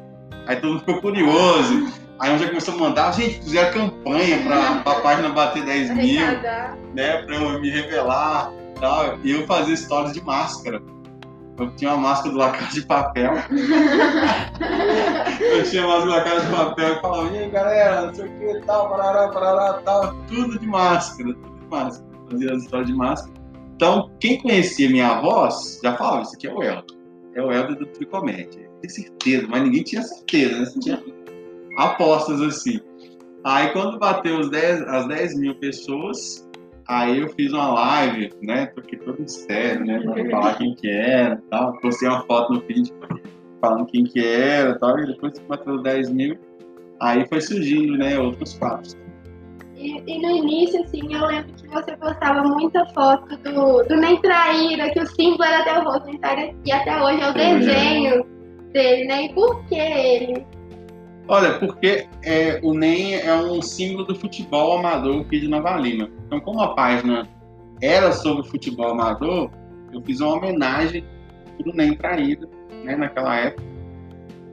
Aí 0.46 0.56
todo 0.56 0.70
mundo 0.70 0.80
ficou 0.80 1.00
curioso. 1.00 1.92
Aí 2.18 2.32
um 2.32 2.38
já 2.38 2.48
começou 2.48 2.74
a 2.74 2.76
mandar, 2.76 3.12
gente, 3.12 3.42
fizeram 3.42 3.72
campanha 3.72 4.42
pra, 4.44 4.76
pra 4.82 5.00
página 5.00 5.28
bater 5.30 5.64
10 5.64 5.90
mil, 5.94 6.20
né? 6.94 7.22
Pra 7.22 7.36
eu 7.36 7.60
me 7.60 7.70
revelar 7.70 8.52
e 8.76 8.80
tal. 8.80 9.18
E 9.24 9.30
eu 9.32 9.46
fazia 9.46 9.74
histórias 9.74 10.12
de 10.12 10.22
máscara. 10.22 10.80
Eu 11.62 11.70
tinha 11.76 11.92
uma 11.92 12.08
máscara 12.08 12.32
do 12.32 12.38
La 12.38 12.50
de 12.50 12.82
Papel. 12.86 13.32
Eu 15.40 15.62
tinha 15.64 15.86
umas 15.86 16.04
placadas 16.04 16.44
de 16.44 16.50
papel 16.50 16.92
e 16.92 17.00
falava, 17.00 17.36
e 17.36 17.38
aí 17.38 17.50
galera, 17.50 18.06
não 18.06 18.14
sei 18.14 18.26
o 18.26 18.38
que, 18.38 18.66
tal, 18.66 18.88
parará, 18.88 19.28
parará, 19.28 19.74
tal, 19.84 20.14
tudo 20.26 20.58
de 20.58 20.66
máscara, 20.66 21.34
tudo 21.34 21.58
de 21.58 21.66
máscara. 21.68 22.08
fazia 22.30 22.52
as 22.52 22.62
histórias 22.62 22.88
de 22.88 22.94
máscara. 22.94 23.34
Então, 23.74 24.10
quem 24.20 24.40
conhecia 24.40 24.88
minha 24.88 25.20
voz 25.20 25.80
já 25.82 25.96
falava: 25.96 26.22
Isso 26.22 26.34
aqui 26.34 26.46
é 26.46 26.54
o 26.54 26.62
Helder. 26.62 26.96
É 27.34 27.42
o 27.42 27.52
Helder 27.52 27.76
do 27.76 27.86
Tricomédia. 27.86 28.70
Tem 28.80 28.90
certeza, 28.90 29.46
mas 29.48 29.62
ninguém 29.62 29.82
tinha 29.82 30.02
certeza, 30.02 30.58
né? 30.58 30.64
Você 30.64 30.80
tinha 30.80 31.02
apostas 31.78 32.40
assim. 32.40 32.80
Aí, 33.44 33.70
quando 33.72 33.98
bateu 33.98 34.38
os 34.38 34.50
10, 34.50 34.82
as 34.82 35.08
10 35.08 35.38
mil 35.38 35.54
pessoas, 35.56 36.48
aí 36.92 37.18
eu 37.20 37.28
fiz 37.30 37.52
uma 37.52 37.72
live, 37.72 38.32
né? 38.42 38.66
Porque 38.66 38.96
todo 38.96 39.20
mistério, 39.20 39.84
né? 39.84 40.00
Pra 40.00 40.30
falar 40.30 40.54
quem 40.56 40.74
que 40.74 40.90
era 40.90 41.34
e 41.34 41.50
tal. 41.50 41.78
Postei 41.80 42.08
uma 42.08 42.22
foto 42.24 42.52
no 42.52 42.60
feed 42.62 42.92
falando 43.60 43.86
quem 43.86 44.04
que 44.04 44.24
era 44.24 44.70
e 44.70 44.78
tal. 44.78 44.98
E 44.98 45.06
depois 45.06 45.38
que 45.38 45.44
bateu 45.46 45.74
os 45.74 45.82
10 45.82 46.10
mil, 46.10 46.38
aí 47.00 47.26
foi 47.26 47.40
surgindo, 47.40 47.96
né? 47.96 48.18
Outros 48.18 48.54
fatos. 48.54 48.96
E, 49.76 50.02
e, 50.06 50.22
no 50.22 50.30
início, 50.30 50.80
assim, 50.82 51.00
eu 51.12 51.26
lembro 51.26 51.52
que 51.54 51.66
você 51.68 51.96
postava 51.96 52.42
muita 52.42 52.86
foto 52.86 53.36
do, 53.38 53.82
do 53.82 53.96
Nem 53.96 54.20
Traíra, 54.20 54.90
que 54.90 55.00
o 55.00 55.06
símbolo 55.06 55.42
era 55.42 55.60
até 55.60 55.78
o 55.78 55.84
rosto 55.84 56.06
Nem 56.06 56.18
Traíra, 56.18 56.54
e 56.64 56.72
até 56.72 57.02
hoje 57.02 57.20
é 57.20 57.30
o 57.30 57.34
desenho 57.34 58.24
dele, 58.72 59.04
né? 59.06 59.24
E 59.24 59.34
por 59.34 59.64
que 59.66 59.74
ele? 59.74 60.46
Olha, 61.32 61.58
porque 61.58 62.06
é, 62.22 62.60
o 62.62 62.74
NEM 62.74 63.14
é 63.14 63.34
um 63.34 63.62
símbolo 63.62 64.04
do 64.04 64.14
futebol 64.14 64.76
amador 64.76 65.22
aqui 65.22 65.40
de 65.40 65.48
Nova 65.48 65.78
Lima. 65.78 66.10
Então, 66.26 66.38
como 66.40 66.60
a 66.60 66.74
página 66.74 67.26
era 67.80 68.12
sobre 68.12 68.46
futebol 68.50 68.90
amador, 68.90 69.50
eu 69.94 70.02
fiz 70.02 70.20
uma 70.20 70.34
homenagem 70.34 71.02
para 71.56 71.70
o 71.70 71.74
NEM 71.74 71.96
Traíra, 71.96 72.46
né, 72.84 72.96
naquela 72.96 73.34
época, 73.34 73.62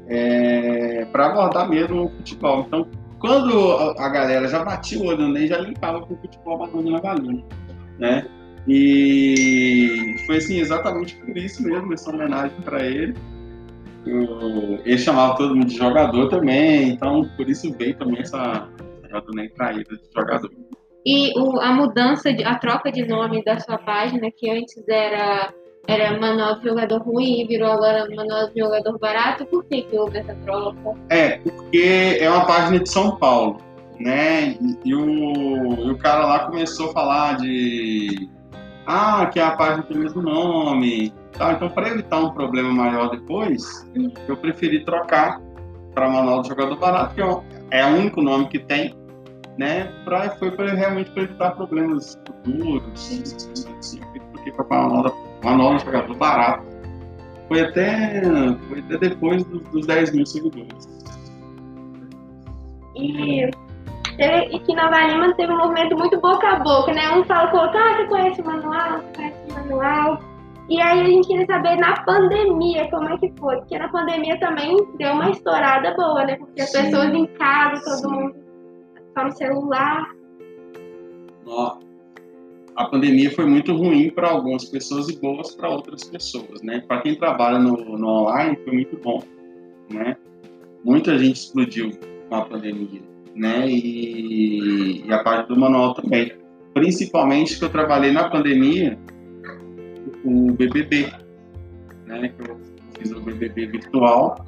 é, 0.07 1.03
para 1.11 1.25
abordar 1.25 1.69
mesmo 1.69 2.05
o 2.05 2.09
futebol. 2.11 2.63
Então, 2.65 2.87
quando 3.19 3.73
a, 3.97 4.07
galera 4.07 4.47
já 4.47 4.63
batia 4.63 4.99
o 4.99 5.07
olho 5.07 5.23
no 5.23 5.33
Ney, 5.33 5.47
já 5.47 5.57
limpava 5.57 5.99
com 5.99 6.13
o 6.13 6.17
futebol 6.17 6.63
amador 6.63 6.81
de 6.81 6.91
Navalina, 6.91 7.43
né? 7.97 8.25
E 8.65 10.15
foi 10.25 10.37
assim, 10.37 10.61
exatamente 10.61 11.13
por 11.17 11.37
isso 11.37 11.61
mesmo, 11.61 11.93
essa 11.93 12.09
homenagem 12.09 12.55
para 12.61 12.85
ele. 12.85 13.15
Ele 14.05 14.97
chamava 14.97 15.35
todo 15.35 15.55
mundo 15.55 15.67
de 15.67 15.77
jogador 15.77 16.29
também, 16.29 16.89
então 16.89 17.29
por 17.35 17.49
isso 17.49 17.71
veio 17.77 17.97
também 17.97 18.21
essa 18.21 18.67
do 19.25 19.33
Ney 19.33 19.49
traída 19.49 19.95
de 19.95 20.09
jogador. 20.15 20.51
E 21.05 21.37
o, 21.39 21.59
a 21.59 21.71
mudança, 21.71 22.31
de, 22.31 22.43
a 22.43 22.55
troca 22.55 22.91
de 22.91 23.05
nome 23.05 23.43
da 23.43 23.59
sua 23.59 23.77
página, 23.77 24.29
que 24.31 24.49
antes 24.49 24.87
era 24.87 25.53
era 25.87 26.19
manual 26.19 26.59
de 26.59 26.67
jogador 26.67 27.01
ruim 27.01 27.41
e 27.41 27.47
virou 27.47 27.71
agora 27.71 28.07
manual 28.15 28.49
de 28.49 28.59
jogador 28.59 28.99
barato, 28.99 29.45
por 29.45 29.65
que, 29.65 29.81
que 29.81 29.97
houve 29.97 30.19
essa 30.19 30.35
troca? 30.45 30.95
É, 31.09 31.39
porque 31.39 32.17
é 32.19 32.29
uma 32.29 32.45
página 32.45 32.79
de 32.79 32.89
São 32.89 33.15
Paulo, 33.17 33.57
né? 33.99 34.51
E, 34.61 34.77
e, 34.85 34.93
o, 34.93 35.87
e 35.87 35.91
o 35.91 35.97
cara 35.97 36.25
lá 36.27 36.39
começou 36.45 36.89
a 36.89 36.93
falar 36.93 37.37
de. 37.37 38.29
Ah, 38.85 39.25
que 39.27 39.39
a 39.39 39.51
página 39.51 39.83
tem 39.83 39.97
o 39.97 40.01
mesmo 40.01 40.21
nome. 40.21 41.13
Tá, 41.39 41.53
então, 41.53 41.69
para 41.69 41.87
evitar 41.87 42.19
um 42.19 42.31
problema 42.31 42.69
maior 42.69 43.11
depois, 43.11 43.89
eu 44.27 44.35
preferi 44.35 44.83
trocar 44.83 45.39
para 45.95 46.09
Manual 46.09 46.41
de 46.41 46.49
Jogador 46.49 46.75
Barato, 46.77 47.15
que 47.15 47.21
é, 47.21 47.79
é 47.79 47.85
o 47.85 47.95
único 47.95 48.21
nome 48.21 48.49
que 48.49 48.59
tem, 48.59 48.93
né? 49.57 49.85
Pra, 50.03 50.31
foi 50.31 50.51
pra, 50.51 50.73
realmente 50.73 51.09
para 51.11 51.23
evitar 51.23 51.51
problemas 51.51 52.21
futuros, 52.27 53.23
assim, 53.79 54.01
porque 54.33 54.51
para 54.51 54.65
Manual 54.65 55.15
uma 55.41 55.55
nova 55.55 55.79
jogador 55.79 56.13
barato. 56.17 56.63
Foi 57.47 57.61
até, 57.61 58.21
foi 58.67 58.79
até 58.79 58.97
depois 58.97 59.41
dos, 59.45 59.61
dos 59.69 59.87
10 59.87 60.11
mil 60.11 60.25
seguidores. 60.25 60.89
E, 62.97 63.49
teve, 64.17 64.55
e 64.55 64.59
que 64.59 64.75
Nova 64.75 65.07
Lima 65.07 65.33
teve 65.35 65.53
um 65.53 65.57
movimento 65.57 65.95
muito 65.95 66.19
boca 66.19 66.45
a 66.49 66.59
boca, 66.59 66.93
né? 66.93 67.09
Um 67.11 67.23
fala, 67.23 67.49
colocou, 67.49 67.79
ah, 67.79 67.95
você 67.95 68.05
conhece 68.07 68.41
o 68.41 68.45
manual, 68.45 68.99
você 68.99 69.13
conhece 69.15 69.39
o 69.49 69.53
manual. 69.53 70.28
E 70.69 70.79
aí 70.79 71.01
a 71.01 71.05
gente 71.05 71.27
queria 71.27 71.45
saber 71.47 71.77
na 71.77 72.03
pandemia 72.03 72.89
como 72.91 73.09
é 73.09 73.17
que 73.17 73.33
foi. 73.39 73.57
Porque 73.57 73.77
na 73.77 73.89
pandemia 73.89 74.39
também 74.39 74.77
deu 74.97 75.13
uma 75.13 75.31
estourada 75.31 75.95
boa, 75.95 76.25
né? 76.25 76.35
Porque 76.37 76.61
as 76.61 76.71
pessoas 76.71 77.13
em 77.13 77.25
casa, 77.25 77.83
todo 77.83 77.97
sim. 77.97 78.07
mundo 78.07 78.35
só 79.17 79.23
no 79.25 79.31
celular. 79.31 80.11
Nossa 81.45 81.89
a 82.79 82.85
pandemia 82.85 83.29
foi 83.31 83.45
muito 83.45 83.75
ruim 83.75 84.09
para 84.09 84.29
algumas 84.29 84.63
pessoas 84.63 85.09
e 85.09 85.19
boas 85.19 85.53
para 85.53 85.69
outras 85.69 86.05
pessoas, 86.05 86.61
né? 86.63 86.81
Para 86.87 87.01
quem 87.01 87.13
trabalha 87.13 87.59
no, 87.59 87.75
no, 87.75 88.07
online 88.07 88.57
foi 88.63 88.73
muito 88.73 88.97
bom, 89.03 89.21
né? 89.89 90.15
Muita 90.85 91.19
gente 91.19 91.35
explodiu 91.35 91.91
com 92.29 92.35
a 92.35 92.45
pandemia, 92.45 93.01
né? 93.35 93.69
E, 93.69 95.05
e 95.05 95.11
a 95.11 95.21
parte 95.21 95.49
do 95.49 95.59
manual 95.59 95.93
também. 95.93 96.31
Principalmente 96.73 97.59
que 97.59 97.65
eu 97.65 97.69
trabalhei 97.69 98.13
na 98.13 98.29
pandemia 98.29 98.97
o 100.23 100.51
BBB, 100.53 101.11
né? 102.05 102.29
Que 102.29 102.49
eu 102.49 102.59
fiz 102.97 103.11
o 103.11 103.21
BBB 103.21 103.67
virtual. 103.67 104.45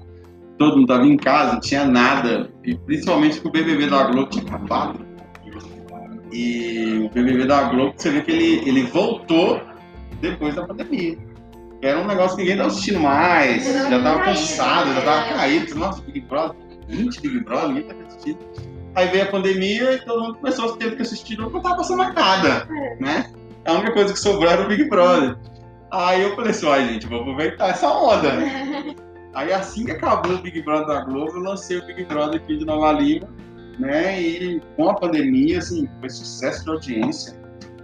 Todo 0.58 0.78
mundo 0.78 0.92
estava 0.92 1.08
em 1.08 1.18
casa, 1.18 1.54
não 1.54 1.60
tinha 1.60 1.86
nada. 1.86 2.52
E 2.64 2.76
principalmente 2.76 3.40
que 3.42 3.48
o 3.48 3.52
BBB 3.52 3.88
da 3.88 4.04
Globo 4.04 4.30
tinha 4.30 4.44
acabado 4.44 5.12
e 6.32 7.04
o 7.06 7.10
BBB 7.10 7.46
da 7.46 7.64
Globo, 7.64 7.94
você 7.96 8.10
vê 8.10 8.22
que 8.22 8.32
ele, 8.32 8.68
ele 8.68 8.84
voltou 8.84 9.62
depois 10.22 10.56
da 10.56 10.66
pandemia. 10.66 11.18
Era 11.82 12.00
um 12.00 12.08
negócio 12.08 12.38
que 12.38 12.44
ninguém 12.44 12.54
estava 12.54 12.70
assistindo 12.70 13.00
mais, 13.00 13.66
já 13.66 13.98
estava 13.98 14.24
cansado, 14.24 14.94
já 14.94 15.00
estava 15.00 15.34
caído. 15.36 15.76
Nossa, 15.76 16.02
Big 16.04 16.22
Brother, 16.22 16.56
20 16.88 17.22
Big 17.22 17.40
Brother, 17.44 17.68
ninguém 17.68 17.84
estava 17.84 18.04
assistindo. 18.04 18.40
Aí 18.94 19.08
veio 19.08 19.24
a 19.24 19.28
pandemia 19.28 19.94
e 19.94 20.06
todo 20.06 20.22
mundo 20.22 20.36
começou 20.36 20.74
a 20.74 20.78
ter 20.78 20.96
que 20.96 21.02
assistir, 21.02 21.38
não 21.38 21.48
estava 21.48 21.78
passando 21.78 21.98
mais 21.98 22.14
nada, 22.14 22.68
né? 23.00 23.32
A 23.66 23.74
única 23.74 23.94
coisa 23.94 24.14
que 24.14 24.20
sobrou 24.20 24.50
era 24.50 24.64
o 24.64 24.68
Big 24.68 24.90
Brother. 24.90 25.38
Aí 25.92 26.22
eu 26.22 26.36
falei 26.36 26.52
assim, 26.52 26.68
ai 26.68 26.88
gente, 26.88 27.08
vou 27.08 27.22
aproveitar 27.22 27.70
essa 27.70 27.90
onda. 27.90 28.32
Aí 29.34 29.52
assim 29.54 29.86
que 29.86 29.92
acabou 29.92 30.34
o 30.34 30.42
Big 30.42 30.62
Brother 30.62 30.88
da 30.88 31.06
Globo, 31.06 31.32
eu 31.38 31.42
lancei 31.42 31.78
o 31.78 31.86
Big 31.86 32.04
Brother 32.06 32.42
aqui 32.42 32.58
de 32.58 32.66
Nova 32.66 32.92
Lima 32.92 33.28
né? 33.80 34.22
E 34.22 34.62
com 34.76 34.90
a 34.90 34.96
pandemia, 34.96 35.58
assim, 35.58 35.88
foi 36.00 36.10
sucesso 36.10 36.64
de 36.64 36.70
audiência. 36.70 37.40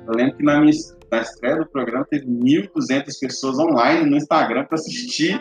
Eu 0.05 0.13
lembro 0.13 0.37
que 0.37 0.43
na 0.43 0.61
minha 0.61 0.73
na 1.09 1.21
estreia 1.21 1.55
do 1.55 1.65
programa 1.65 2.05
teve 2.09 2.25
1.200 2.25 3.17
pessoas 3.19 3.57
online 3.57 4.09
no 4.09 4.17
Instagram 4.17 4.65
para 4.65 4.75
assistir 4.75 5.39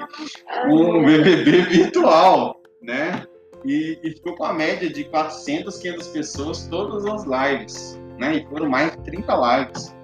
um 0.68 1.04
BBB 1.04 1.62
virtual, 1.62 2.60
né? 2.80 3.24
E, 3.64 3.98
e, 4.04 4.10
ficou 4.12 4.36
com 4.36 4.44
a 4.44 4.52
média 4.52 4.88
de 4.88 5.02
400, 5.04 5.76
500 5.78 6.08
pessoas 6.08 6.68
todas 6.68 7.04
as 7.04 7.24
lives, 7.24 8.00
né? 8.16 8.36
E 8.36 8.46
foram 8.46 8.68
mais 8.68 8.92
de 8.92 9.02
30 9.02 9.34
lives. 9.34 9.95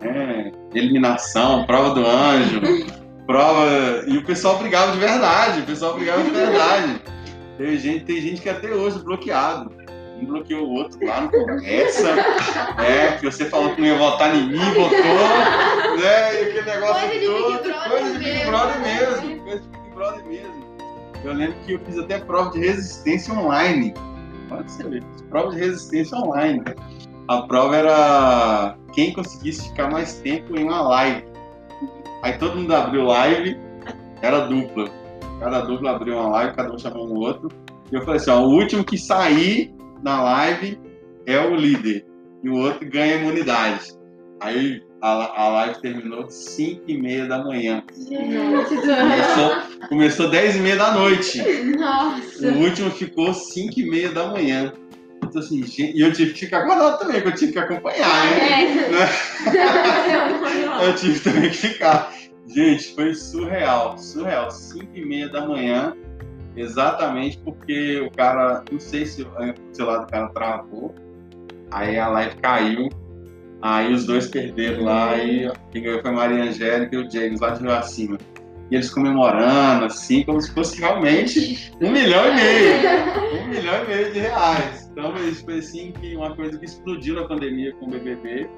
Né? 0.00 0.52
Eliminação, 0.74 1.64
prova 1.66 1.94
do 1.94 2.06
anjo, 2.06 2.60
prova... 3.26 3.66
E 4.06 4.16
o 4.16 4.24
pessoal 4.24 4.58
brigava 4.58 4.92
de 4.92 4.98
verdade, 4.98 5.60
o 5.60 5.66
pessoal 5.66 5.94
brigava 5.94 6.22
de 6.22 6.30
verdade. 6.30 7.02
Tem 7.58 7.76
gente, 7.76 8.04
tem 8.04 8.20
gente 8.20 8.40
que 8.40 8.48
até 8.48 8.70
hoje 8.70 8.98
bloqueado 9.00 9.70
um 10.22 10.26
bloqueou 10.26 10.66
o 10.66 10.74
outro 10.74 10.98
lá, 11.04 11.22
não 11.22 11.30
começa. 11.30 12.08
é, 12.78 13.16
que 13.18 13.24
você 13.24 13.46
falou 13.46 13.74
que 13.74 13.80
não 13.80 13.88
ia 13.88 13.98
votar 13.98 14.34
em 14.34 14.48
mim, 14.48 14.58
votou, 14.74 15.96
né? 15.98 16.34
E 16.34 16.44
aquele 16.44 16.62
negócio 16.62 17.08
coisa 17.08 17.26
todo. 17.26 17.62
De 17.62 17.88
coisa 17.88 18.12
de 18.12 18.18
Big 18.18 18.44
Brother 18.44 18.80
mesmo. 18.80 19.44
Coisa 19.44 19.60
de 19.60 19.68
Big 19.68 19.94
Brother 19.94 20.26
mesmo. 20.26 20.70
Eu 21.24 21.32
lembro 21.32 21.56
que 21.66 21.72
eu 21.72 21.80
fiz 21.80 21.98
até 21.98 22.18
prova 22.18 22.50
de 22.50 22.60
resistência 22.60 23.34
online. 23.34 23.94
Pode 24.48 24.70
ser, 24.72 25.02
prova 25.28 25.50
de 25.50 25.58
resistência 25.58 26.18
online. 26.18 26.62
A 27.30 27.42
prova 27.42 27.76
era 27.76 28.76
quem 28.92 29.12
conseguisse 29.12 29.68
ficar 29.68 29.88
mais 29.88 30.14
tempo 30.14 30.58
em 30.58 30.64
uma 30.64 30.82
live. 30.82 31.22
Aí 32.24 32.36
todo 32.38 32.56
mundo 32.56 32.74
abriu 32.74 33.04
live, 33.04 33.56
era 34.20 34.40
dupla. 34.40 34.90
Cada 35.38 35.60
dupla 35.60 35.92
abriu 35.92 36.14
uma 36.14 36.28
live, 36.28 36.56
cada 36.56 36.74
um 36.74 36.76
chamou 36.76 37.06
um 37.06 37.16
outro. 37.20 37.48
E 37.92 37.94
eu 37.94 38.02
falei 38.02 38.16
assim, 38.16 38.32
ó, 38.32 38.40
o 38.40 38.50
último 38.50 38.82
que 38.82 38.98
sair 38.98 39.72
na 40.02 40.20
live 40.20 40.76
é 41.24 41.38
o 41.38 41.54
líder 41.54 42.04
e 42.42 42.48
o 42.48 42.56
outro 42.56 42.90
ganha 42.90 43.14
imunidade. 43.14 43.92
Aí 44.40 44.82
a, 45.00 45.42
a 45.44 45.48
live 45.50 45.80
terminou 45.80 46.28
5 46.28 46.82
e 46.88 47.00
meia 47.00 47.26
da 47.26 47.44
manhã. 47.44 47.84
Começou, 48.08 49.88
começou 49.88 50.30
10 50.30 50.56
e 50.56 50.58
meia 50.58 50.76
da 50.76 50.94
noite. 50.94 51.40
Nossa. 51.78 52.48
O 52.48 52.58
último 52.58 52.90
ficou 52.90 53.32
5 53.32 53.78
e 53.78 53.88
meia 53.88 54.10
da 54.10 54.26
manhã. 54.26 54.72
Então, 55.22 55.40
assim, 55.40 55.64
e 55.78 56.00
eu 56.00 56.12
tive 56.12 56.32
que 56.32 56.40
ficar 56.40 56.60
acordado 56.60 56.98
também, 56.98 57.20
que 57.20 57.28
eu 57.28 57.34
tive 57.34 57.52
que 57.52 57.58
acompanhar, 57.58 58.24
né? 58.24 58.88
É. 60.80 60.86
eu 60.88 60.94
tive 60.96 61.20
também 61.20 61.50
que 61.50 61.56
ficar. 61.56 62.12
Gente, 62.46 62.94
foi 62.94 63.14
surreal, 63.14 63.96
surreal. 63.96 64.50
5 64.50 64.86
e 64.94 65.04
meia 65.04 65.28
da 65.28 65.46
manhã, 65.46 65.94
Exatamente 66.56 67.38
porque 67.38 68.00
o 68.00 68.10
cara, 68.10 68.64
não 68.70 68.80
sei 68.80 69.06
se 69.06 69.22
o 69.22 69.28
celular 69.72 69.98
do 69.98 70.06
cara 70.06 70.28
travou, 70.30 70.94
aí 71.70 71.98
a 71.98 72.08
live 72.08 72.36
caiu, 72.36 72.88
aí 73.62 73.92
os 73.92 74.04
dois 74.04 74.26
perderam 74.26 74.84
lá, 74.84 75.16
e 75.16 75.50
quem 75.70 75.82
ganhou 75.82 76.00
foi 76.00 76.10
a 76.10 76.14
Maria 76.14 76.44
Angélica 76.44 76.94
e 76.94 76.98
o 76.98 77.10
James 77.10 77.40
lá 77.40 77.50
de 77.50 77.62
Rio 77.62 77.72
Acima. 77.72 78.18
E 78.70 78.74
eles 78.74 78.90
comemorando, 78.90 79.86
assim, 79.86 80.22
como 80.22 80.40
se 80.40 80.52
fosse 80.52 80.78
realmente 80.78 81.72
um 81.80 81.90
milhão 81.90 82.24
e 82.26 82.34
meio. 82.34 83.42
um 83.42 83.48
milhão 83.48 83.84
e 83.84 83.88
meio 83.88 84.12
de 84.12 84.18
reais. 84.20 84.89
Então, 85.00 85.16
foi 85.44 85.58
assim, 85.58 85.92
que 85.92 86.14
uma 86.14 86.36
coisa 86.36 86.58
que 86.58 86.66
explodiu 86.66 87.14
na 87.14 87.26
pandemia 87.26 87.74
com 87.76 87.86
o 87.86 87.88
BBB. 87.88 88.48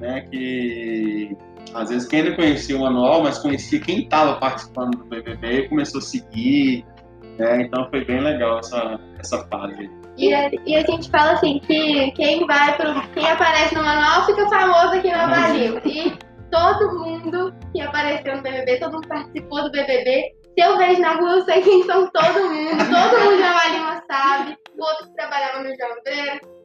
né? 0.00 0.20
Que 0.30 1.36
às 1.74 1.88
vezes 1.88 2.08
quem 2.08 2.22
não 2.22 2.36
conhecia 2.36 2.76
o 2.76 2.80
manual, 2.80 3.22
mas 3.22 3.38
conhecia 3.38 3.80
quem 3.80 4.02
estava 4.02 4.38
participando 4.38 4.98
do 4.98 5.04
BBB 5.04 5.68
começou 5.68 5.98
a 5.98 6.02
seguir, 6.02 6.84
né? 7.38 7.62
Então 7.62 7.88
foi 7.90 8.04
bem 8.04 8.20
legal 8.20 8.58
essa, 8.58 9.00
essa 9.18 9.46
fase. 9.48 9.90
E 10.18 10.34
a, 10.34 10.50
e 10.66 10.76
a 10.76 10.80
gente 10.80 11.10
fala 11.10 11.32
assim 11.32 11.58
que 11.60 12.10
quem 12.12 12.46
vai 12.46 12.76
pro. 12.76 12.92
quem 13.12 13.28
aparece 13.28 13.74
no 13.74 13.82
manual 13.82 14.26
fica 14.26 14.48
famoso 14.48 14.94
aqui 14.94 15.10
no 15.10 15.26
Brasil. 15.26 15.80
E 15.84 16.12
todo 16.50 16.98
mundo 16.98 17.54
que 17.72 17.80
apareceu 17.80 18.36
no 18.36 18.42
BBB, 18.42 18.78
todo 18.78 18.92
mundo 18.92 19.08
participou 19.08 19.64
do 19.64 19.70
BBB. 19.70 20.34
Se 20.58 20.64
eu 20.64 20.78
vejo 20.78 21.02
na 21.02 21.16
rua, 21.16 21.32
eu 21.32 21.44
sei 21.44 21.60
quem 21.60 21.82
são 21.82 22.10
todo 22.10 22.48
mundo. 22.48 22.78
Todo 22.78 23.20
mundo 23.20 23.38
já 23.38 23.68
Lima 23.68 24.02
sabe. 24.10 24.56
O 24.78 24.82
outro 24.82 25.06
que 25.06 25.14
trabalhava 25.14 25.58
no 25.58 25.68
João 25.76 25.96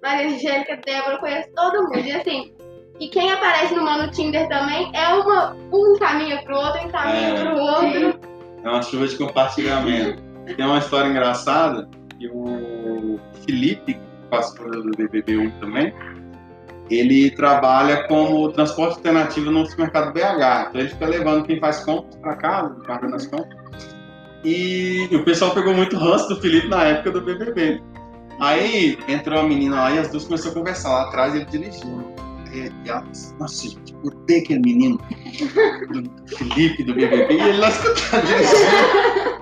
Maria 0.02 0.28
Angélica, 0.28 0.80
Débora, 0.86 1.16
eu 1.16 1.20
conheço 1.20 1.50
todo 1.54 1.84
mundo. 1.84 2.00
E 2.00 2.12
assim, 2.14 2.54
e 3.02 3.10
quem 3.10 3.30
aparece 3.34 3.76
no 3.76 3.84
Mano 3.84 4.10
Tinder 4.12 4.48
também 4.48 4.90
é 4.96 5.08
uma, 5.10 5.54
um 5.74 5.98
caminho 6.00 6.42
pro 6.46 6.56
outro, 6.56 6.88
encaminha 6.88 7.30
é, 7.30 7.44
pro 7.44 7.58
outro. 7.58 8.20
É 8.64 8.70
uma 8.70 8.82
chuva 8.82 9.08
de 9.08 9.18
compartilhamento. 9.18 10.24
Tem 10.56 10.66
uma 10.66 10.78
história 10.78 11.10
engraçada 11.10 11.90
que 12.18 12.30
o 12.30 13.20
Felipe, 13.46 13.96
que 13.96 14.02
participou 14.30 14.72
do 14.72 14.92
BBB1 14.92 15.60
também, 15.60 15.94
ele 16.92 17.32
trabalha 17.32 18.06
como 18.08 18.52
transporte 18.52 18.96
alternativo 18.96 19.50
no 19.50 19.66
supermercado 19.66 20.14
BH. 20.14 20.68
Então 20.70 20.82
ele 20.82 20.90
fica 20.90 21.06
levando 21.08 21.46
quem 21.46 21.60
faz 21.60 21.84
compras 21.86 22.16
para 22.18 22.36
casa, 22.36 22.76
pagando 22.86 23.16
as 23.16 23.28
compras. 23.28 23.62
E 24.44 25.08
o 25.14 25.24
pessoal 25.24 25.52
pegou 25.52 25.74
muito 25.74 25.96
ranço 25.96 26.28
do 26.28 26.42
Felipe 26.42 26.68
na 26.68 26.84
época 26.84 27.12
do 27.12 27.22
BBB. 27.22 27.82
Aí 28.40 28.98
entrou 29.08 29.40
a 29.40 29.44
menina 29.44 29.76
lá 29.76 29.92
e 29.92 30.00
as 30.00 30.10
duas 30.10 30.26
começaram 30.26 30.52
a 30.52 30.56
conversar 30.56 30.90
lá 30.90 31.02
atrás, 31.04 31.36
ele 31.36 31.46
dirigindo. 31.46 32.12
E, 32.52 32.70
ela 32.90 33.02
disse, 33.10 33.34
nossa, 33.40 33.70
gente, 33.70 33.96
odeio 34.04 34.44
aquele 34.44 34.60
menino 34.60 34.98
do 34.98 36.38
Felipe 36.38 36.84
do 36.84 36.94
BBB. 36.94 37.36
E 37.36 37.40
ele 37.40 37.58
lá 37.58 37.70
escutando 37.70 38.26
dirigindo. 38.26 39.42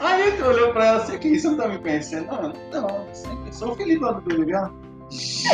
Aí 0.00 0.28
ele 0.28 0.42
olhou 0.42 0.72
pra 0.72 0.86
ela 0.86 1.02
assim, 1.02 1.18
que 1.18 1.28
isso, 1.28 1.50
não 1.50 1.56
tá 1.56 1.68
me 1.68 1.78
conhecendo? 1.78 2.26
Não, 2.26 2.52
não, 2.72 3.06
eu 3.46 3.52
sou 3.52 3.72
o 3.72 3.74
Felipe 3.76 4.02
lá 4.02 4.12
do 4.12 4.22
BBB. 4.22 4.52
Gente! 5.12 5.52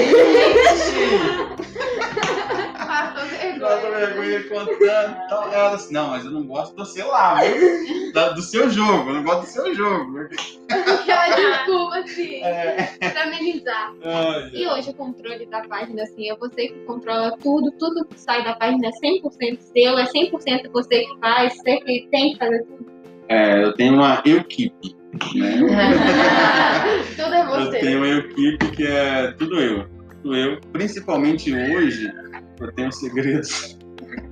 Passou 2.88 3.26
vergonha. 3.26 3.60
Passou 3.60 3.90
vergonha 3.90 4.48
contando. 4.48 5.52
Ela 5.52 5.76
disse, 5.76 5.92
não, 5.92 6.08
mas 6.10 6.24
eu 6.24 6.30
não 6.30 6.46
gosto 6.46 6.74
do 6.76 6.84
seu 6.84 7.08
lá, 7.08 7.34
viu? 7.42 8.12
do 8.34 8.42
seu 8.42 8.70
jogo, 8.70 9.10
eu 9.10 9.14
não 9.14 9.24
gosto 9.24 9.40
do 9.40 9.46
seu 9.46 9.74
jogo. 9.74 10.28
Aquela 10.70 11.28
desculpa, 11.28 11.98
assim, 11.98 12.42
é. 12.42 12.96
pra 13.10 13.24
amenizar. 13.24 13.94
Ai, 14.02 14.50
e 14.52 14.66
hoje 14.66 14.90
o 14.90 14.94
controle 14.94 15.46
da 15.46 15.62
página, 15.62 16.02
assim, 16.02 16.30
é 16.30 16.36
você 16.36 16.68
que 16.68 16.78
controla 16.84 17.36
tudo, 17.38 17.70
tudo 17.72 18.04
que 18.06 18.18
sai 18.18 18.44
da 18.44 18.54
página 18.54 18.88
é 18.88 18.90
100% 18.90 19.58
seu, 19.60 19.98
é 19.98 20.04
100% 20.04 20.70
você 20.72 21.04
que 21.04 21.18
faz, 21.20 21.56
você 21.56 21.76
que 21.78 22.08
tem 22.10 22.32
que 22.32 22.38
fazer 22.38 22.64
tudo. 22.64 22.86
É, 23.28 23.62
eu 23.62 23.74
tenho 23.74 23.94
uma 23.94 24.22
equipe. 24.24 24.97
Né? 25.34 25.58
tudo 27.16 27.34
é 27.34 27.46
você. 27.46 27.76
Eu 27.76 27.80
tenho 27.80 27.98
uma 27.98 28.08
equipe 28.08 28.70
que 28.70 28.86
é 28.86 29.32
tudo 29.32 29.60
eu. 29.60 29.86
Tudo 30.22 30.36
eu. 30.36 30.60
Principalmente 30.72 31.52
hoje, 31.54 32.12
eu 32.60 32.72
tenho 32.72 32.92
segredos 32.92 33.78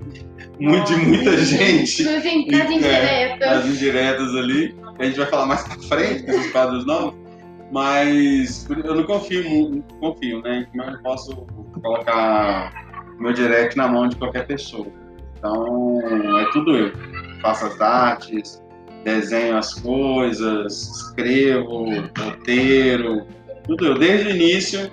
muito, 0.59 0.87
de 0.87 0.97
muita 0.97 1.37
gente. 1.38 2.05
Nas 2.05 2.25
indiretas. 2.25 3.64
É, 3.64 3.69
indiretas 3.69 4.35
ali. 4.35 4.75
A 4.99 5.05
gente 5.05 5.19
vai 5.19 5.26
falar 5.26 5.47
mais 5.47 5.62
pra 5.62 5.78
frente, 5.78 6.25
com 6.25 6.31
esses 6.31 6.52
quadros 6.52 6.87
novos. 6.87 7.14
Mas 7.73 8.66
eu 8.71 8.95
não 8.95 9.02
confio 9.05 9.49
muito, 9.49 9.95
confio, 9.97 10.40
né? 10.43 10.66
Como 10.71 10.85
eu 10.85 11.02
posso 11.02 11.35
colocar 11.83 12.72
meu 13.18 13.33
direct 13.33 13.77
na 13.77 13.88
mão 13.88 14.09
de 14.09 14.16
qualquer 14.16 14.46
pessoa. 14.46 14.87
Então, 15.37 16.01
é 16.38 16.51
tudo 16.53 16.77
eu. 16.77 16.92
Faço 17.42 17.66
as 17.66 17.81
artes, 17.81 18.62
desenho 19.04 19.56
as 19.56 19.74
coisas, 19.74 20.72
escrevo, 20.72 21.87
roteiro, 22.18 23.26
tudo 23.66 23.87
eu. 23.87 23.98
Desde 23.98 24.28
o 24.28 24.30
início, 24.30 24.90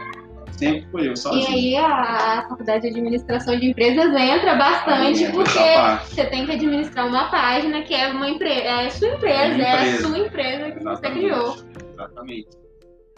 sempre 0.52 0.88
fui 0.92 1.10
eu 1.10 1.16
sozinho. 1.16 1.58
E 1.58 1.76
aí 1.76 1.78
a, 1.78 2.40
a 2.40 2.50
faculdade 2.50 2.82
de 2.84 2.90
administração 2.90 3.60
de 3.60 3.68
empresas 3.68 4.14
entra 4.14 4.56
bastante, 4.56 5.32
porque 5.32 5.60
você 6.08 6.26
tem 6.26 6.46
que 6.46 6.54
administrar 6.54 7.08
uma 7.08 7.30
página 7.30 7.84
que 7.84 7.94
é 7.94 8.08
uma 8.10 8.30
empresa, 8.30 8.64
é 8.64 8.90
sua 8.90 9.10
empresa, 9.10 9.38
é, 9.38 9.52
empresa. 9.52 9.70
é 9.70 9.94
a 9.94 10.02
sua 10.02 10.20
empresa 10.20 10.72
que 10.72 10.80
Exatamente. 10.80 11.02
você 11.02 11.10
criou. 11.12 11.56
Exatamente. 11.94 12.50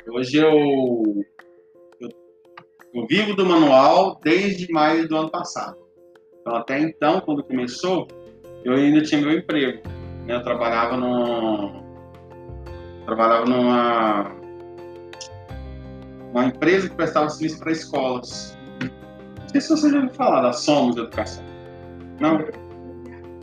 Hoje 0.07 0.37
eu, 0.37 1.25
eu, 1.99 2.09
eu 2.93 3.07
vivo 3.07 3.35
do 3.35 3.45
manual 3.45 4.19
desde 4.23 4.71
maio 4.71 5.07
do 5.07 5.17
ano 5.17 5.29
passado. 5.29 5.77
Então 6.41 6.55
até 6.55 6.79
então, 6.79 7.21
quando 7.21 7.43
começou, 7.43 8.07
eu 8.63 8.73
ainda 8.73 9.01
tinha 9.01 9.21
meu 9.21 9.31
emprego. 9.31 9.81
Eu 10.27 10.41
trabalhava 10.43 10.97
no 10.97 11.83
trabalhava 13.05 13.45
numa 13.45 14.31
uma 16.31 16.45
empresa 16.45 16.89
que 16.89 16.95
prestava 16.95 17.29
serviço 17.29 17.59
para 17.59 17.71
escolas. 17.71 18.57
Não 18.81 19.49
sei 19.49 19.61
se 19.61 19.69
você 19.69 19.89
já 19.89 19.97
ouviu 19.97 20.13
falar 20.13 20.41
da 20.41 20.51
Somos 20.51 20.97
Educação. 20.97 21.43
Não? 22.19 22.39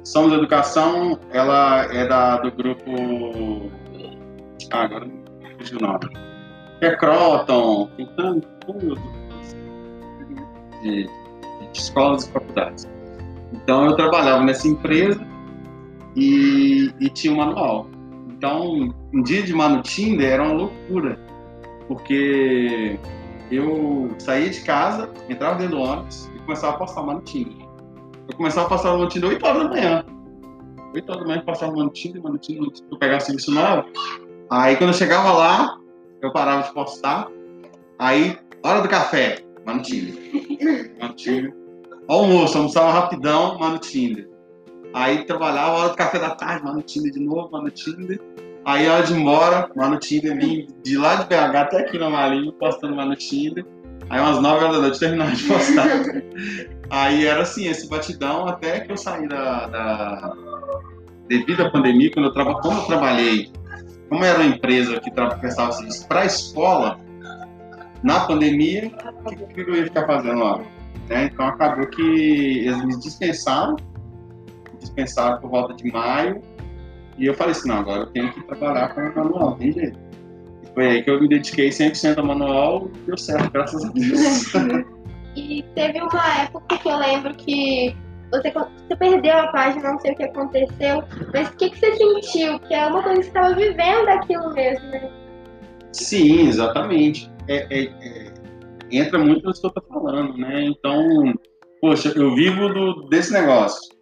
Somos 0.05 0.33
Educação, 0.33 1.19
ela 1.31 1.85
é 1.85 2.07
da, 2.07 2.39
do 2.39 2.51
grupo. 2.51 3.71
Ah, 4.73 4.83
agora 4.83 5.07
não 5.07 5.23
o 5.79 5.81
nome. 5.81 6.33
É 6.81 6.97
Croton, 6.97 7.89
de, 10.83 11.07
de 11.07 11.09
escolas 11.73 12.27
e 12.27 12.33
faculdades. 12.33 12.89
Então 13.53 13.87
eu 13.87 13.95
trabalhava 13.95 14.43
nessa 14.43 14.67
empresa 14.67 15.32
e, 16.17 16.93
e 17.01 17.09
tinha 17.11 17.33
um 17.33 17.37
manual. 17.37 17.87
Então, 18.29 18.93
um 19.13 19.23
dia 19.23 19.43
de 19.43 19.55
Mano 19.55 19.83
Tinder 19.83 20.33
era 20.33 20.43
uma 20.43 20.53
loucura, 20.53 21.19
porque 21.87 22.99
eu 23.51 24.09
saía 24.19 24.51
de 24.51 24.61
casa, 24.63 25.11
entrava 25.29 25.57
dentro 25.57 25.77
do 25.77 25.83
ônibus 25.83 26.31
e 26.35 26.39
começava 26.41 26.75
a 26.75 26.79
postar 26.79 27.03
Mano 27.03 27.21
Tinder. 27.21 27.67
Eu 28.29 28.37
começava 28.37 28.67
a 28.67 28.69
postar 28.71 28.93
Mano 28.93 29.09
Tinder 29.09 29.31
8 29.31 29.47
horas 29.47 29.63
da 29.63 29.69
manhã. 29.69 30.05
8 30.95 31.11
horas 31.11 31.23
da 31.23 31.29
manhã 31.29 31.41
eu 31.41 31.45
passava 31.45 31.73
Mano 31.73 31.91
Tinder, 31.91 32.23
Mano 32.23 32.39
Tinder, 32.39 32.73
eu 32.91 32.99
pegava 32.99 33.21
serviço 33.21 33.53
novo. 33.53 33.85
Aí 34.51 34.77
quando 34.77 34.91
eu 34.91 34.95
chegava 34.95 35.33
lá, 35.33 35.79
eu 36.21 36.33
parava 36.33 36.63
de 36.63 36.73
postar. 36.73 37.29
Aí, 37.99 38.37
hora 38.65 38.81
do 38.81 38.89
café, 38.89 39.39
Mano 39.65 39.83
Tinder. 39.83 40.15
Mano 41.01 41.15
Tinder. 41.15 41.55
Almoço, 42.09 42.59
almoçava 42.59 42.91
rapidão, 42.91 43.59
Mano 43.59 43.79
Tinder. 43.79 44.32
Aí 44.95 45.25
trabalhava, 45.25 45.73
hora 45.73 45.89
do 45.91 45.97
café 45.97 46.19
da 46.19 46.31
tarde, 46.31 46.65
mano, 46.65 46.83
Tinder 46.83 47.13
de 47.13 47.21
novo, 47.21 47.51
mano, 47.51 47.71
Tinder. 47.71 48.21
Aí 48.65 48.89
hora 48.89 49.03
de 49.03 49.13
ir 49.13 49.17
embora, 49.17 49.71
mano, 49.75 49.99
Tinder, 49.99 50.37
vim 50.37 50.67
de 50.85 50.97
lá 50.97 51.17
de 51.17 51.27
BH 51.27 51.57
até 51.57 51.81
aqui 51.81 51.99
na 51.99 52.11
Marinho, 52.11 52.53
postando 52.53 52.95
mano, 52.95 53.17
Tinder. 53.17 53.65
Aí 54.11 54.21
umas 54.21 54.41
9 54.41 54.65
horas 54.65 54.77
da 54.77 54.83
noite 54.83 55.01
terminava 55.01 55.33
de 55.33 55.45
postar. 55.45 55.89
Aí 56.91 57.25
era 57.27 57.43
assim, 57.43 57.67
esse 57.67 57.89
batidão 57.89 58.47
até 58.47 58.81
que 58.81 58.93
eu 58.93 58.97
saí 58.97 59.27
da. 59.27 59.67
da... 59.67 60.33
Devido 61.27 61.63
à 61.63 61.71
pandemia, 61.71 62.11
quando 62.13 62.27
eu, 62.27 62.33
traba... 62.33 62.61
quando 62.61 62.81
eu 62.81 62.85
trabalhei, 62.85 63.51
como 64.11 64.23
era 64.23 64.39
uma 64.41 64.47
empresa 64.47 65.01
que 65.01 65.11
prestava 65.11 65.73
serviço 65.73 66.07
para 66.07 66.21
a 66.21 66.27
escola, 66.27 67.01
na 68.03 68.21
pandemia, 68.21 68.93
o 69.25 69.47
que, 69.47 69.65
que 69.65 69.71
eu 69.71 69.77
ia 69.77 69.85
ficar 69.85 70.07
fazendo 70.07 70.41
lá? 70.41 70.61
Né? 71.09 71.31
Então 71.33 71.47
acabou 71.47 71.87
que 71.87 72.03
eles 72.03 72.85
me 72.85 72.99
dispensaram 73.01 73.77
dispensaram 74.83 75.41
por 75.41 75.51
volta 75.51 75.75
de 75.75 75.91
maio. 75.91 76.43
E 77.19 77.27
eu 77.27 77.35
falei 77.35 77.53
assim, 77.53 77.69
não, 77.69 77.79
agora 77.79 78.01
eu 78.03 78.07
tenho 78.07 78.33
que 78.33 78.43
trabalhar 78.43 78.95
com 78.95 79.01
o 79.01 79.17
manual, 79.17 79.55
tem 79.57 79.73
jeito. 79.73 79.99
E 80.63 80.75
foi 80.75 80.87
aí 80.87 81.03
que 81.03 81.11
eu 81.11 81.21
me 81.21 81.29
dediquei 81.29 81.69
100% 81.69 82.19
ao 82.19 82.25
manual 82.25 82.89
e 82.95 83.07
deu 83.07 83.17
certo, 83.17 83.51
graças 83.51 83.85
a 83.85 83.89
Deus. 83.89 84.55
e 85.37 85.65
teve 85.75 86.01
uma 86.01 86.43
época 86.43 86.79
que 86.79 86.89
eu 86.89 86.97
lembro 86.97 87.35
que 87.37 87.97
você, 88.33 88.51
você 88.51 88.97
perdeu 88.97 89.37
a 89.37 89.49
página, 89.49 89.93
não 89.93 90.01
sei 90.01 90.13
o 90.13 90.17
que 90.17 90.25
aconteceu, 90.25 91.05
mas 91.35 91.49
o 91.49 91.57
que, 91.57 91.71
que 91.71 91.79
você 91.79 91.97
sentiu? 91.97 92.59
Que 92.61 92.75
é 92.75 92.87
uma 92.87 93.03
coisa 93.03 93.19
que 93.19 93.25
você 93.25 93.29
estava 93.29 93.55
vivendo 93.55 94.09
aquilo 94.09 94.53
mesmo, 94.55 94.87
né? 94.89 95.11
Sim, 95.93 96.49
exatamente. 96.49 97.31
É, 97.47 97.67
é, 97.71 97.85
é, 97.85 98.33
entra 98.91 99.19
muito 99.19 99.45
no 99.45 99.53
que 99.53 99.67
eu 99.67 99.69
estou 99.69 99.85
falando, 99.89 100.37
né? 100.39 100.65
Então, 100.65 101.35
poxa, 101.81 102.13
eu 102.17 102.35
vivo 102.35 102.69
do, 102.71 103.09
desse 103.09 103.33
negócio. 103.33 103.93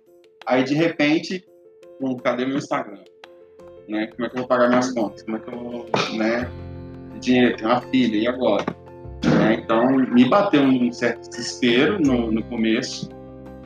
Aí 0.51 0.65
de 0.65 0.75
repente, 0.75 1.45
bom, 2.01 2.17
cadê 2.17 2.45
meu 2.45 2.59
Instagram? 2.59 3.05
Né? 3.89 4.09
Como 4.09 4.27
é 4.27 4.29
que 4.29 4.35
eu 4.35 4.41
vou 4.41 4.49
pagar 4.49 4.69
minhas 4.69 4.91
contas? 4.91 5.23
Como 5.23 5.37
é 5.37 5.41
que 5.41 5.49
eu 5.49 5.59
vou, 5.59 5.87
né? 6.17 6.51
Dinheiro, 7.21 7.57
tenho 7.57 7.71
uma 7.71 7.81
filha, 7.83 8.17
e 8.17 8.27
agora? 8.27 8.67
Né? 9.25 9.61
Então 9.63 9.87
me 9.93 10.29
bateu 10.29 10.63
um 10.63 10.93
certo 10.93 11.31
desespero 11.31 12.01
no, 12.01 12.33
no 12.33 12.43
começo, 12.43 13.09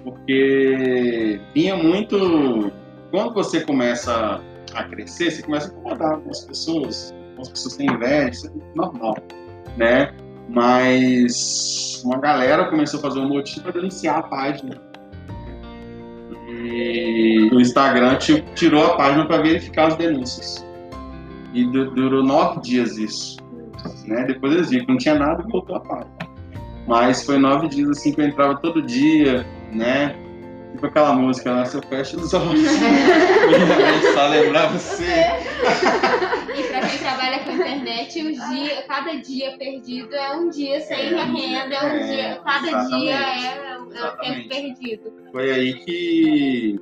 porque 0.03 1.41
vinha 1.55 1.75
muito. 1.75 2.71
Quando 3.11 3.33
você 3.33 3.63
começa 3.63 4.43
a 4.75 4.85
crescer, 4.85 5.31
você 5.31 5.43
começa 5.43 5.69
a 5.69 5.71
incomodar 5.71 6.19
com 6.19 6.29
as 6.29 6.45
pessoas, 6.45 7.15
as 7.41 7.49
pessoas 7.49 7.77
têm 7.77 7.87
inveja, 7.87 8.29
isso 8.29 8.47
é 8.49 8.77
normal, 8.77 9.17
né? 9.79 10.13
Mas 10.51 12.03
uma 12.05 12.19
galera 12.19 12.69
começou 12.69 12.99
a 12.99 13.03
fazer 13.05 13.21
um 13.21 13.29
motim 13.29 13.63
para 13.63 13.73
denunciar 13.73 14.19
a 14.19 14.23
página. 14.25 14.94
E 16.75 17.51
o 17.53 17.61
Instagram 17.61 18.19
tirou 18.57 18.85
a 18.85 18.97
página 18.97 19.27
para 19.27 19.43
verificar 19.43 19.89
as 19.89 19.97
denúncias. 19.97 20.67
E 21.53 21.65
durou 21.65 22.25
nove 22.25 22.61
dias 22.63 22.99
isso. 22.99 23.37
Né? 24.07 24.25
Depois 24.25 24.53
eles 24.53 24.71
viram 24.71 24.87
que 24.87 24.91
não 24.91 24.99
tinha 24.99 25.15
nada 25.15 25.45
e 25.47 25.53
voltou 25.53 25.77
a 25.77 25.81
página. 25.81 26.11
Mas 26.89 27.25
foi 27.25 27.39
nove 27.39 27.69
dias 27.69 27.91
assim 27.91 28.13
que 28.13 28.21
eu 28.21 28.27
entrava 28.27 28.57
todo 28.57 28.83
dia, 28.83 29.47
né? 29.73 30.17
Tipo 30.73 30.87
aquela 30.87 31.13
música, 31.13 31.55
né? 31.55 31.65
Se 31.65 31.77
eu 31.77 31.83
fecho 31.83 32.17
os 32.19 32.35
olhos, 32.35 32.69
só 34.15 34.27
lembrar 34.27 34.73
você. 34.73 35.27
E 36.59 36.63
para 36.65 36.89
quem 36.89 36.99
trabalha 36.99 37.39
com 37.39 37.53
internet, 37.53 38.21
o 38.21 38.33
dia, 38.51 38.83
cada 38.89 39.15
dia 39.15 39.57
perdido 39.57 40.13
é 40.13 40.35
um 40.35 40.51
dia 40.51 40.81
sem 40.81 41.15
é, 41.15 41.25
renda, 41.25 41.75
é 41.77 41.85
um 41.85 41.89
é, 41.89 41.99
dia, 42.01 42.41
cada 42.45 42.83
dia 42.89 43.15
é, 43.15 43.75
é 43.75 43.79
um 43.79 44.17
tempo 44.17 44.49
perdido. 44.49 45.24
Foi 45.35 45.51
aí 45.51 45.75
que 45.75 46.81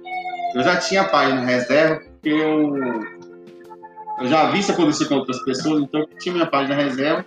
eu 0.55 0.62
já 0.62 0.77
tinha 0.77 1.05
página 1.05 1.41
reserva, 1.41 2.01
porque 2.01 2.29
eu, 2.29 2.77
eu 4.21 4.27
já 4.27 4.51
vi 4.51 4.59
isso 4.59 4.73
acontecer 4.73 5.07
com 5.07 5.15
outras 5.15 5.43
pessoas, 5.43 5.83
então 5.83 6.01
eu 6.01 6.09
tinha 6.19 6.35
minha 6.35 6.47
página 6.47 6.75
reserva 6.75 7.25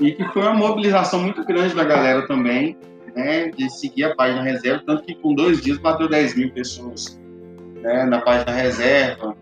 e 0.00 0.12
que 0.12 0.24
foi 0.28 0.40
uma 0.40 0.54
mobilização 0.54 1.20
muito 1.20 1.44
grande 1.44 1.74
da 1.74 1.84
galera 1.84 2.26
também 2.26 2.78
né, 3.14 3.50
de 3.50 3.68
seguir 3.68 4.04
a 4.04 4.14
página 4.14 4.42
reserva, 4.42 4.82
tanto 4.86 5.02
que 5.02 5.14
com 5.16 5.34
dois 5.34 5.60
dias 5.60 5.76
bateu 5.76 6.08
10 6.08 6.34
mil 6.34 6.50
pessoas 6.50 7.20
né, 7.82 8.04
na 8.04 8.22
página 8.22 8.52
reserva. 8.52 9.36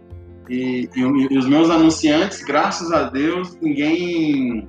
E, 0.49 0.91
e, 0.93 1.01
e, 1.01 1.39
os 1.39 1.47
meus 1.47 1.71
anunciantes, 1.71 2.43
graças 2.43 2.91
a 2.91 3.05
Deus, 3.05 3.57
ninguém 3.63 4.67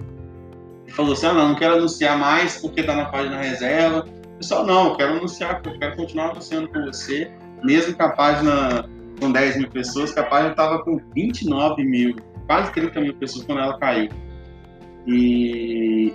falou 0.89 1.13
assim: 1.13 1.25
ah, 1.25 1.33
não, 1.33 1.49
não 1.49 1.55
quero 1.55 1.73
anunciar 1.73 2.15
mais 2.15 2.61
porque 2.61 2.81
está 2.81 2.95
na 2.95 3.05
página 3.05 3.41
reserva. 3.41 4.05
Pessoal, 4.43 4.65
não, 4.65 4.89
eu 4.89 4.95
quero 4.97 5.13
anunciar, 5.13 5.61
eu 5.63 5.79
quero 5.79 5.95
continuar 5.95 6.31
anunciando 6.31 6.67
com 6.67 6.81
você, 6.81 7.31
mesmo 7.63 7.95
com 7.95 8.03
a 8.03 8.09
página 8.09 8.89
com 9.17 9.31
10 9.31 9.57
mil 9.57 9.69
pessoas, 9.69 10.11
que 10.11 10.19
a 10.19 10.25
página 10.25 10.51
estava 10.51 10.83
com 10.83 10.99
29 11.15 11.81
mil, 11.85 12.17
quase 12.45 12.69
30 12.73 12.99
mil 12.99 13.13
pessoas 13.13 13.45
quando 13.45 13.61
ela 13.61 13.79
caiu. 13.79 14.09
E, 15.07 16.13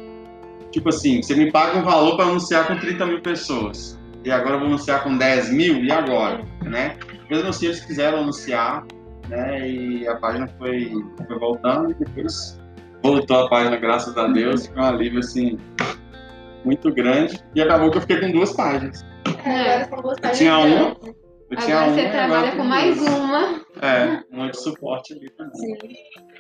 tipo 0.71 0.91
assim, 0.91 1.23
você 1.23 1.35
me 1.37 1.51
paga 1.51 1.79
um 1.79 1.83
valor 1.83 2.17
para 2.17 2.27
anunciar 2.27 2.67
com 2.67 2.77
30 2.77 3.07
mil 3.07 3.23
pessoas. 3.23 3.99
E 4.23 4.31
agora 4.31 4.57
eu 4.57 4.59
vou 4.59 4.69
anunciar 4.69 5.03
com 5.03 5.17
10 5.17 5.51
mil, 5.51 5.83
e 5.83 5.91
agora? 5.91 6.45
Né? 6.63 6.99
Mesmo 7.31 7.49
assim, 7.49 7.65
eles 7.65 7.81
quiseram 7.81 8.19
anunciar, 8.19 8.85
né? 9.27 9.71
E 9.71 10.07
a 10.07 10.17
página 10.17 10.47
foi, 10.59 10.93
foi 11.27 11.39
voltando 11.39 11.93
e 11.93 11.95
depois 11.95 12.61
voltou 13.03 13.47
a 13.47 13.49
página, 13.49 13.79
graças 13.79 14.15
a 14.19 14.27
Deus, 14.27 14.67
com 14.67 14.81
um 14.81 14.85
alívio 14.85 15.21
assim 15.21 15.59
muito 16.65 16.93
grande. 16.93 17.43
E 17.55 17.63
acabou 17.63 17.91
que 17.91 17.99
eu 17.99 18.03
fiquei 18.03 18.21
com 18.21 18.31
duas 18.31 18.53
páginas. 18.53 19.05
É, 19.45 19.75
agora 19.75 19.89
são 19.89 20.03
duas 20.03 20.21
páginas. 20.21 20.41
Eu 20.41 20.47
tinha 20.47 20.59
uma. 20.59 20.97
Eu 21.51 21.57
tinha 21.57 21.77
agora 21.77 21.91
uma, 21.91 22.03
você 22.03 22.09
trabalha 22.11 22.57
com 22.57 22.65
mais 22.65 23.01
uma. 23.01 23.61
É, 23.81 24.23
uma 24.31 24.51
de 24.51 24.61
suporte 24.61 25.15
ali 25.15 25.31
também. 25.31 25.55
Sim. 25.55 25.77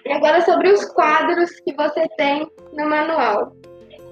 E 0.04 0.12
agora 0.12 0.40
sobre 0.42 0.70
os 0.70 0.84
quadros 0.92 1.50
que 1.60 1.74
você 1.74 2.06
tem 2.16 2.46
no 2.76 2.88
manual. 2.88 3.52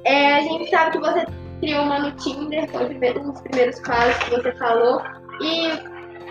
É, 0.04 0.34
a 0.34 0.40
gente 0.40 0.70
sabe 0.70 0.92
que 0.92 0.98
você 0.98 1.26
criou 1.60 1.82
uma 1.82 1.98
no 1.98 2.12
Tinder, 2.16 2.68
foi 2.70 2.84
um 2.84 3.32
dos 3.32 3.40
primeiros 3.42 3.80
casos 3.80 4.16
que 4.18 4.30
você 4.30 4.52
falou. 4.52 5.02
E 5.40 5.68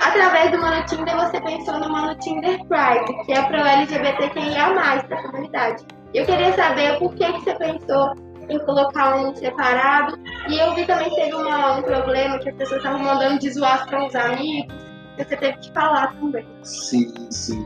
através 0.01 0.51
do 0.51 0.57
Mano 0.59 0.85
Tinder 0.85 1.15
você 1.15 1.39
pensou 1.41 1.79
no 1.79 1.89
Mano 1.89 2.15
Tinder 2.19 2.59
Pride, 2.67 3.25
que 3.25 3.33
é 3.33 3.41
para 3.43 3.63
o 3.63 3.67
LGBTQIA, 3.67 5.03
da 5.07 5.21
comunidade. 5.23 5.83
Eu 6.13 6.25
queria 6.25 6.53
saber 6.53 6.97
por 6.99 7.13
que, 7.15 7.31
que 7.33 7.41
você 7.41 7.55
pensou 7.55 8.13
em 8.49 8.60
colocar 8.60 9.17
um 9.17 9.36
separado. 9.36 10.17
E 10.47 10.58
eu 10.58 10.73
vi 10.75 10.86
também 10.86 11.10
que 11.10 11.15
teve 11.15 11.34
uma, 11.34 11.77
um 11.77 11.81
problema 11.81 12.39
que 12.39 12.49
as 12.49 12.55
pessoas 12.55 12.77
estavam 12.77 13.03
mandando 13.03 13.39
de 13.39 13.51
zoar 13.51 13.88
para 13.88 14.05
os 14.05 14.15
amigos. 14.15 14.73
Você 15.17 15.38
teve 15.38 15.58
que 15.60 15.71
falar 15.71 16.13
também. 16.19 16.45
Sim, 16.63 17.13
sim. 17.31 17.65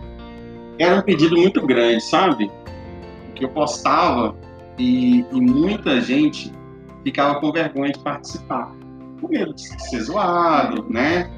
Era 0.77 0.95
um 0.95 1.01
pedido 1.01 1.35
muito 1.35 1.65
grande, 1.65 2.01
sabe? 2.01 2.49
Que 3.35 3.45
eu 3.45 3.49
postava 3.49 4.35
e, 4.77 5.25
e 5.31 5.41
muita 5.41 5.99
gente 5.99 6.51
ficava 7.03 7.39
com 7.39 7.51
vergonha 7.51 7.91
de 7.91 7.99
participar, 7.99 8.71
com 9.19 9.27
medo 9.27 9.53
de 9.53 9.61
ser 9.89 10.01
zoado, 10.01 10.85
né? 10.89 11.29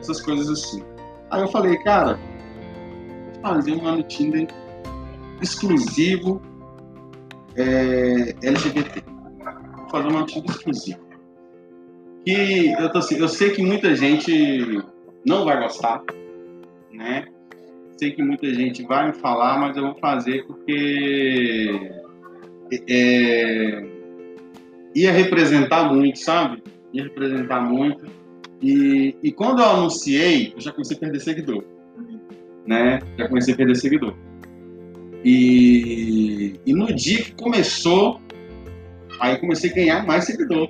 Essas 0.00 0.20
coisas 0.20 0.48
assim. 0.48 0.82
Aí 1.30 1.42
eu 1.42 1.48
falei, 1.48 1.76
cara, 1.78 2.18
fazer 3.42 3.74
um 3.74 3.86
ano 3.86 4.02
Tinder 4.02 4.48
exclusivo 5.40 6.40
é, 7.60 8.34
LGBT. 8.42 9.02
Vou 9.76 9.90
fazer 9.90 10.08
um 10.08 10.16
ano 10.16 10.26
Tinder 10.26 10.50
exclusivo. 10.50 11.00
Que 12.24 12.72
eu, 12.72 12.92
tô, 12.92 12.98
assim, 12.98 13.18
eu 13.18 13.28
sei 13.28 13.50
que 13.50 13.62
muita 13.62 13.94
gente 13.94 14.82
não 15.26 15.44
vai 15.44 15.60
gostar, 15.60 16.02
né? 16.92 17.26
Sei 17.98 18.12
que 18.12 18.22
muita 18.22 18.52
gente 18.54 18.82
vai 18.84 19.08
me 19.08 19.12
falar, 19.14 19.58
mas 19.58 19.76
eu 19.76 19.84
vou 19.84 19.94
fazer 19.96 20.46
porque 20.46 21.80
é, 22.88 23.84
ia 24.94 25.12
representar 25.12 25.92
muito, 25.92 26.18
sabe? 26.18 26.62
Ia 26.92 27.04
representar 27.04 27.60
muito. 27.60 28.06
E, 28.62 29.16
e 29.22 29.32
quando 29.32 29.60
eu 29.60 29.66
anunciei, 29.66 30.52
eu 30.54 30.60
já 30.60 30.72
comecei 30.72 30.96
a 30.96 31.00
perder 31.00 31.20
seguidor. 31.20 31.64
Né? 32.66 33.00
Já 33.18 33.28
comecei 33.28 33.54
a 33.54 33.56
perder 33.56 33.76
seguidor. 33.76 34.14
E, 35.24 36.58
e 36.64 36.72
no 36.72 36.94
dia 36.94 37.22
que 37.22 37.32
começou, 37.32 38.20
aí 39.20 39.38
comecei 39.38 39.70
a 39.70 39.74
ganhar 39.74 40.06
mais 40.06 40.24
seguidor. 40.24 40.68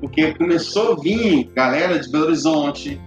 Porque 0.00 0.32
começou 0.34 0.92
a 0.92 0.96
vir 0.96 1.50
galera 1.54 1.98
de 1.98 2.10
Belo 2.10 2.26
Horizonte, 2.26 3.00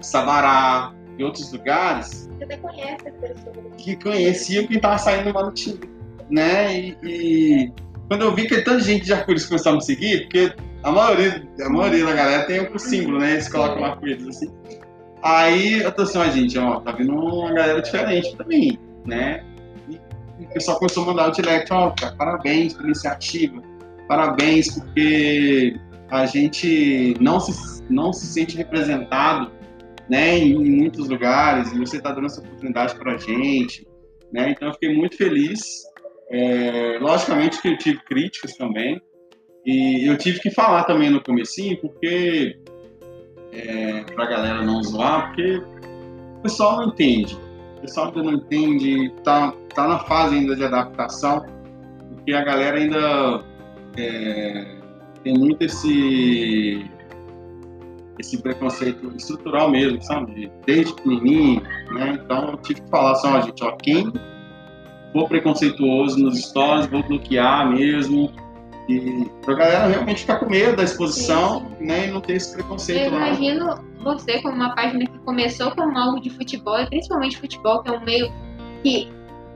Sabará 0.00 0.94
e 1.18 1.24
outros 1.24 1.52
lugares. 1.52 2.28
Você 2.38 2.44
até 2.44 2.56
conhece 2.56 3.08
as 3.08 3.14
pessoas. 3.16 3.56
Que 3.76 3.96
conheciam 3.96 4.66
quem 4.66 4.76
estava 4.76 4.96
saindo 4.98 5.32
lá 5.32 5.44
no 5.44 5.52
time 5.52 6.00
né? 6.30 6.78
E, 6.78 6.96
e, 7.02 7.72
quando 8.08 8.22
eu 8.22 8.34
vi 8.34 8.46
que 8.46 8.62
tanta 8.62 8.80
gente 8.80 9.04
de 9.04 9.12
arco-íris 9.12 9.46
começou 9.46 9.72
a 9.72 9.74
me 9.76 9.82
seguir, 9.82 10.22
porque 10.22 10.52
a 10.82 10.92
maioria, 10.92 11.46
a 11.60 11.68
maioria 11.68 12.06
da 12.06 12.12
galera 12.12 12.46
tem 12.46 12.60
o 12.60 12.78
símbolo, 12.78 13.18
né? 13.18 13.32
Eles 13.32 13.48
colocam 13.48 13.84
arco-íris 13.84 14.26
assim. 14.28 14.50
Aí 15.22 15.82
eu 15.82 15.92
tô 15.92 16.02
assim, 16.02 16.18
ó, 16.18 16.24
gente, 16.30 16.58
ó, 16.58 16.80
tá 16.80 16.92
vindo 16.92 17.12
uma 17.12 17.52
galera 17.52 17.82
diferente 17.82 18.34
pra 18.36 18.46
mim, 18.46 18.78
né? 19.04 19.44
O 20.40 20.52
pessoal 20.52 20.78
começou 20.78 21.04
a 21.04 21.06
mandar 21.06 21.28
o 21.28 21.32
direct, 21.32 21.72
ó, 21.72 21.90
cara, 21.90 22.14
parabéns 22.16 22.74
pela 22.74 22.86
iniciativa, 22.86 23.62
parabéns 24.08 24.74
porque 24.74 25.76
a 26.10 26.26
gente 26.26 27.14
não 27.20 27.38
se, 27.38 27.82
não 27.88 28.12
se 28.12 28.26
sente 28.26 28.56
representado, 28.56 29.52
né, 30.08 30.38
em, 30.38 30.52
em 30.52 30.70
muitos 30.70 31.08
lugares, 31.08 31.72
e 31.72 31.78
você 31.78 31.98
está 31.98 32.10
dando 32.10 32.26
essa 32.26 32.40
oportunidade 32.40 32.96
para 32.96 33.14
a 33.14 33.16
gente, 33.16 33.86
né? 34.32 34.50
Então 34.50 34.68
eu 34.68 34.74
fiquei 34.74 34.92
muito 34.92 35.16
feliz 35.16 35.60
é, 36.30 36.98
logicamente 37.00 37.62
que 37.62 37.68
eu 37.68 37.78
tive 37.78 38.00
críticas 38.04 38.56
também, 38.56 39.00
e 39.64 40.08
eu 40.08 40.16
tive 40.16 40.40
que 40.40 40.50
falar 40.50 40.84
também 40.84 41.10
no 41.10 41.22
comecinho, 41.22 41.80
porque 41.80 42.58
é, 43.52 44.02
pra 44.14 44.26
galera 44.26 44.62
não 44.62 44.82
zoar, 44.82 45.28
porque 45.28 45.62
o 46.38 46.42
pessoal 46.42 46.78
não 46.78 46.88
entende. 46.88 47.38
O 47.80 47.82
pessoal 47.82 48.08
ainda 48.08 48.22
não 48.22 48.32
entende, 48.34 49.10
tá, 49.24 49.54
tá 49.74 49.88
na 49.88 49.98
fase 50.00 50.36
ainda 50.36 50.54
de 50.54 50.62
adaptação, 50.62 51.46
porque 52.10 52.32
a 52.34 52.44
galera 52.44 52.76
ainda 52.76 53.42
é, 53.96 54.76
tem 55.24 55.32
muito 55.32 55.64
esse 55.64 56.84
esse 58.18 58.36
preconceito 58.42 59.10
estrutural 59.16 59.70
mesmo, 59.70 60.02
sabe? 60.02 60.52
Desde 60.66 60.92
pequenininho, 60.92 61.62
né? 61.92 62.20
Então 62.22 62.50
eu 62.50 62.56
tive 62.58 62.82
que 62.82 62.90
falar 62.90 63.12
assim, 63.12 63.42
gente, 63.46 63.64
ó, 63.64 63.72
quem 63.72 64.12
for 65.14 65.26
preconceituoso 65.26 66.22
nos 66.22 66.38
stories, 66.38 66.86
vou 66.86 67.02
bloquear 67.02 67.70
mesmo. 67.72 68.30
E 68.90 69.30
pra 69.42 69.54
galera 69.54 69.86
realmente 69.86 70.22
ficar 70.22 70.40
com 70.40 70.46
medo 70.50 70.76
da 70.76 70.82
exposição 70.82 71.60
sim. 71.78 71.86
Né, 71.86 72.08
e 72.08 72.10
não 72.10 72.20
ter 72.20 72.34
esse 72.34 72.52
preconceito 72.52 73.04
Eu 73.04 73.12
lá. 73.12 73.28
imagino 73.28 73.84
você 74.02 74.42
como 74.42 74.54
uma 74.54 74.74
página 74.74 75.06
que 75.06 75.18
começou 75.20 75.70
como 75.72 75.96
algo 75.96 76.20
de 76.20 76.30
futebol, 76.30 76.80
e 76.80 76.86
principalmente 76.86 77.38
futebol, 77.38 77.82
que 77.82 77.90
é 77.90 77.92
um 77.92 78.04
meio 78.04 78.32
que 78.82 79.08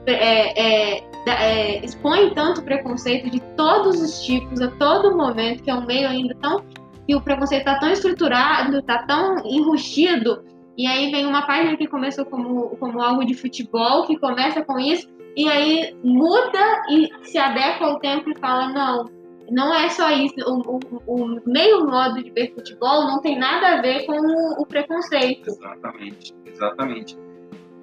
é, 0.06 0.96
é, 0.96 1.04
é, 1.26 1.84
expõe 1.84 2.30
tanto 2.34 2.62
preconceito 2.62 3.30
de 3.30 3.40
todos 3.56 4.00
os 4.00 4.22
tipos, 4.22 4.60
a 4.60 4.68
todo 4.72 5.16
momento, 5.16 5.62
que 5.62 5.70
é 5.70 5.74
um 5.74 5.84
meio 5.84 6.08
ainda 6.08 6.34
tão. 6.40 6.62
que 7.06 7.14
o 7.14 7.20
preconceito 7.20 7.60
está 7.60 7.78
tão 7.78 7.90
estruturado, 7.90 8.78
está 8.78 9.02
tão 9.02 9.38
enrustido, 9.44 10.44
e 10.76 10.86
aí 10.86 11.10
vem 11.10 11.26
uma 11.26 11.42
página 11.46 11.76
que 11.76 11.86
começou 11.86 12.24
como, 12.24 12.76
como 12.76 13.00
algo 13.00 13.24
de 13.24 13.34
futebol, 13.34 14.06
que 14.06 14.18
começa 14.18 14.62
com 14.62 14.78
isso, 14.78 15.08
e 15.36 15.48
aí 15.48 15.96
muda 16.04 16.82
e 16.90 17.08
se 17.22 17.38
adequa 17.38 17.86
ao 17.86 17.98
tempo 17.98 18.30
e 18.30 18.38
fala, 18.38 18.68
não, 18.68 19.04
não 19.50 19.74
é 19.74 19.88
só 19.88 20.10
isso. 20.10 20.34
O, 20.46 20.78
o, 20.78 21.02
o 21.06 21.40
meio 21.46 21.86
modo 21.86 22.22
de 22.22 22.30
ver 22.30 22.52
futebol 22.54 23.02
não 23.06 23.20
tem 23.20 23.38
nada 23.38 23.78
a 23.78 23.82
ver 23.82 24.06
com 24.06 24.12
o, 24.12 24.62
o 24.62 24.66
preconceito. 24.66 25.50
Exatamente, 25.50 26.34
exatamente. 26.46 27.18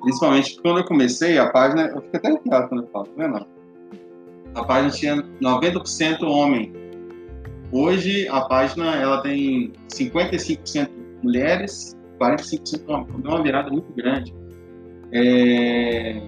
Principalmente 0.02 0.62
quando 0.62 0.80
eu 0.80 0.86
comecei 0.86 1.38
a 1.38 1.50
página, 1.50 1.88
eu 1.88 2.02
fico 2.02 2.18
até 2.18 2.28
arrepiado 2.30 2.70
quando 2.70 2.84
eu 2.84 2.90
falo, 2.90 3.10
não 3.16 3.26
é 3.26 3.28
não? 3.28 3.62
a 4.56 4.64
página 4.64 4.90
tinha 4.92 5.16
90% 5.42 6.24
homem. 6.24 6.74
Hoje 7.72 8.28
a 8.28 8.42
página 8.42 8.96
ela 8.96 9.22
tem 9.22 9.72
55% 9.88 10.90
mulheres, 11.24 11.98
45% 12.20 12.90
homem. 12.90 13.08
Deu 13.22 13.32
uma 13.32 13.44
virada 13.44 13.70
muito 13.70 13.92
grande. 13.94 14.34
É... 15.14 16.22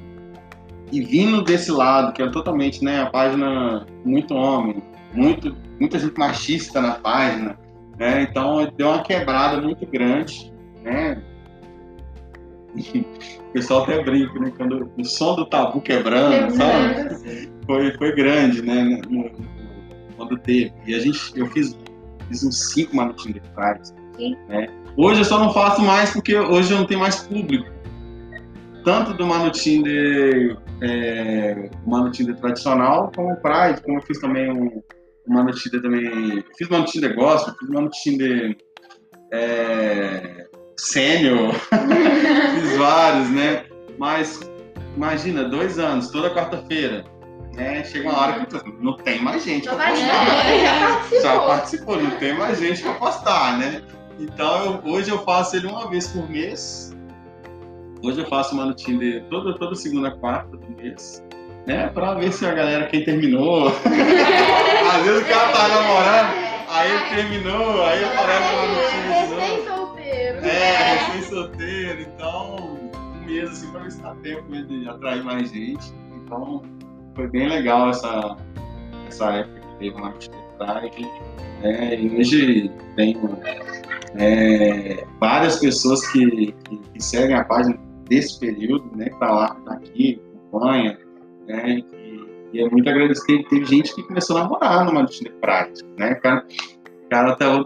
E 0.92 1.02
vindo 1.02 1.42
desse 1.42 1.72
lado, 1.72 2.14
que 2.14 2.22
é 2.22 2.30
totalmente 2.30 2.84
né, 2.84 3.02
a 3.02 3.08
página 3.08 3.86
muito 4.06 4.34
homem, 4.36 4.82
muito, 5.14 5.56
muita 5.80 6.00
gente 6.00 6.18
machista 6.18 6.82
na 6.82 6.94
página, 6.94 7.58
né? 7.98 8.24
então 8.24 8.68
deu 8.76 8.90
uma 8.90 9.04
quebrada 9.04 9.62
muito 9.62 9.86
grande. 9.86 10.52
Né? 10.84 11.22
o 13.50 13.54
pessoal 13.54 13.84
até 13.84 14.04
brinca, 14.04 14.40
né? 14.40 14.52
Quando 14.58 14.92
o 14.98 15.06
som 15.06 15.36
do 15.36 15.46
tabu 15.46 15.80
quebrando, 15.82 16.52
sabe? 16.56 17.52
Foi, 17.66 17.92
foi 17.94 18.16
grande, 18.16 18.62
né? 18.62 19.02
No, 19.08 19.30
quando 20.18 20.38
teve. 20.40 20.74
E 20.86 20.96
a 20.96 21.00
gente, 21.00 21.20
eu 21.36 21.46
fiz, 21.48 21.78
fiz 22.28 22.44
uns 22.44 22.72
cinco 22.72 22.96
manutinhos 22.96 23.42
de 23.42 23.50
trás. 23.50 23.94
Né? 24.48 24.68
Hoje 24.98 25.22
eu 25.22 25.26
só 25.26 25.40
não 25.40 25.54
faço 25.54 25.82
mais 25.82 26.12
porque 26.12 26.36
hoje 26.36 26.72
eu 26.72 26.80
não 26.80 26.86
tenho 26.86 27.00
mais 27.00 27.20
público. 27.20 27.72
Tanto 28.84 29.14
do 29.14 29.26
Manutim 29.26 29.82
de, 29.82 30.58
é, 30.82 31.70
Manutim 31.86 32.26
de 32.26 32.34
tradicional, 32.34 33.12
como 33.16 33.32
o 33.32 33.38
Pride, 33.38 33.82
como 33.82 33.98
eu 33.98 34.02
fiz 34.02 34.20
também 34.20 34.52
um, 34.52 34.84
um 35.28 35.34
Manutim 35.34 35.70
de 35.70 35.82
também. 35.82 36.44
Fiz 36.58 36.70
Manutim 36.70 37.00
de 37.00 37.10
gospel, 37.10 37.56
fiz 37.60 37.70
Manutim 37.70 38.18
de. 38.18 38.58
É, 39.32 40.48
sênior, 40.78 41.54
fiz 42.56 42.78
vários, 42.78 43.30
né? 43.30 43.66
Mas 43.98 44.40
imagina, 44.96 45.44
dois 45.44 45.80
anos, 45.80 46.10
toda 46.10 46.34
quarta-feira. 46.34 47.04
Né? 47.56 47.84
Chega 47.84 48.10
uma 48.10 48.20
hora 48.20 48.46
que 48.46 48.84
não 48.84 48.98
tem 48.98 49.22
mais 49.22 49.44
gente 49.44 49.70
para 49.70 49.92
postar. 49.92 50.50
É, 50.50 50.66
já, 50.66 50.88
participou. 50.88 51.22
já 51.22 51.40
participou, 51.40 52.02
não 52.02 52.12
tem 52.18 52.34
mais 52.34 52.60
gente 52.60 52.82
para 52.82 52.94
postar, 52.96 53.60
né? 53.60 53.82
Então 54.20 54.82
eu, 54.84 54.92
hoje 54.92 55.10
eu 55.10 55.20
faço 55.20 55.56
ele 55.56 55.68
uma 55.68 55.90
vez 55.90 56.08
por 56.08 56.28
mês. 56.30 56.96
Hoje 58.04 58.20
eu 58.20 58.26
faço 58.28 58.54
uma 58.54 58.66
no 58.66 58.74
Tinder 58.74 59.24
toda, 59.30 59.58
toda 59.58 59.76
segunda 59.76 60.12
quarta 60.12 60.58
do 60.58 60.70
mês. 60.76 61.23
Né? 61.66 61.88
Pra 61.94 62.14
ver 62.16 62.32
se 62.34 62.46
a 62.46 62.54
galera, 62.54 62.88
quem 62.88 63.04
terminou. 63.04 63.68
Às 64.94 65.04
vezes 65.06 65.22
o 65.22 65.26
cara 65.26 65.52
tá 65.52 65.68
namorando, 65.70 66.34
aí 66.70 66.92
ele 66.92 67.16
terminou, 67.16 67.84
aí 67.84 68.04
aparece 68.04 68.56
lá 68.56 68.66
no 68.68 68.76
Tinder 68.90 69.60
de 69.60 69.70
novo. 69.70 69.94
É, 70.44 70.96
recém-solteiro, 70.96 72.02
então 72.02 72.56
um 72.58 73.26
mês 73.26 73.50
assim 73.50 73.72
pra 73.72 73.82
ver 73.82 73.92
se 73.92 74.02
dá 74.02 74.14
tempo 74.16 74.52
de 74.52 74.90
atrair 74.90 75.24
mais 75.24 75.50
gente. 75.50 75.94
Então 76.18 76.62
foi 77.16 77.28
bem 77.28 77.48
legal 77.48 77.90
essa, 77.90 78.38
essa 79.08 79.32
época 79.32 79.62
que 79.62 79.76
teve 79.78 79.96
uma 79.96 80.10
atividade. 80.10 80.44
É, 81.64 82.00
e 82.00 82.20
hoje 82.20 82.72
tenho 82.96 83.40
é, 84.16 85.06
várias 85.20 85.60
pessoas 85.60 86.06
que, 86.12 86.52
que, 86.52 86.78
que, 86.78 87.04
seguem 87.04 87.36
a 87.36 87.44
página 87.44 87.78
desse 88.08 88.40
período, 88.40 88.90
né, 88.96 89.10
que 89.10 89.20
tá 89.20 89.32
lá, 89.32 89.56
que 89.56 89.62
tá 89.62 89.74
aqui, 89.74 90.22
acompanha, 90.50 90.98
né, 91.48 91.80
e, 91.80 92.24
e 92.54 92.62
é 92.62 92.70
muito 92.70 92.90
agradecido. 92.90 93.44
Teve 93.50 93.66
gente 93.66 93.94
que 93.96 94.04
começou 94.04 94.38
a 94.38 94.44
namorar 94.44 94.86
numa 94.86 95.06
de 95.06 95.30
prática, 95.42 95.88
né, 95.98 96.16
cara, 96.16 96.46
cara 97.10 97.32
até 97.32 97.48
o, 97.48 97.66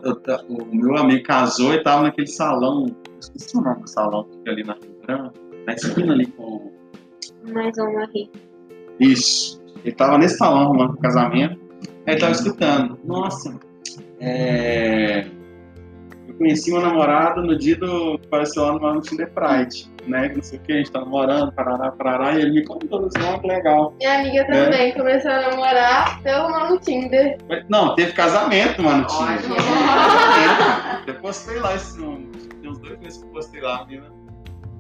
o, 0.50 0.76
meu 0.76 0.98
amigo 0.98 1.24
casou 1.24 1.74
e 1.74 1.84
tava 1.84 2.04
naquele 2.04 2.28
salão, 2.28 2.96
esqueci 3.20 3.58
o 3.58 3.62
nome 3.62 3.82
do 3.82 3.90
salão 3.90 4.24
que 4.26 4.38
fica 4.38 4.52
ali 4.52 4.64
na 4.64 4.74
Rio 4.74 5.32
na 5.66 5.74
esquina 5.74 6.14
ali 6.14 6.26
com. 6.28 6.72
Mais 7.54 7.78
uma 7.78 8.04
aqui. 8.04 8.32
Isso. 9.00 9.62
Ele 9.84 9.96
tava 9.96 10.18
nesse 10.18 10.38
salão 10.38 10.62
arrumando 10.62 10.98
casamento, 10.98 11.60
aí 12.06 12.14
ele 12.14 12.20
tava 12.20 12.32
escutando. 12.32 12.98
Nossa, 13.04 13.60
é... 14.20 15.28
eu 16.28 16.36
conheci 16.36 16.72
meu 16.72 16.82
namorado 16.82 17.42
no 17.42 17.58
dia 17.58 17.78
do 17.78 18.20
apareceu 18.26 18.64
lá 18.64 18.94
no 18.94 19.02
Tinder 19.02 19.32
Pride 19.32 19.90
né? 20.08 20.32
Não 20.34 20.42
sei 20.42 20.60
o 20.60 20.62
que, 20.62 20.74
a 20.74 20.78
gente 20.78 20.92
tá 20.92 21.00
namorando, 21.00 21.52
parará, 21.52 21.92
parará, 21.92 22.34
e 22.34 22.42
ele 22.42 22.52
me 22.52 22.66
contou 22.66 23.06
assim, 23.06 23.28
ah, 23.28 23.40
que 23.40 23.48
legal. 23.48 23.94
Minha 24.00 24.20
amiga 24.20 24.44
né? 24.44 24.66
também 24.66 24.94
começou 24.94 25.32
a 25.32 25.42
namorar 25.50 26.22
pelo 26.24 26.50
Mano 26.50 26.80
Tinder. 26.80 27.38
Não, 27.70 27.96
teve 27.96 28.14
casamento, 28.14 28.82
mano, 28.82 29.06
Tinder. 29.06 29.42
Casamento. 29.42 31.08
Eu 31.08 31.16
postei 31.16 31.60
lá 31.60 31.76
esse 31.76 32.00
nome. 32.00 32.32
Tem 32.62 32.70
uns 32.70 32.80
dois 32.80 33.00
meses 33.00 33.18
que 33.20 33.26
eu 33.26 33.32
postei 33.32 33.62
lá, 33.62 33.86
menina. 33.86 34.08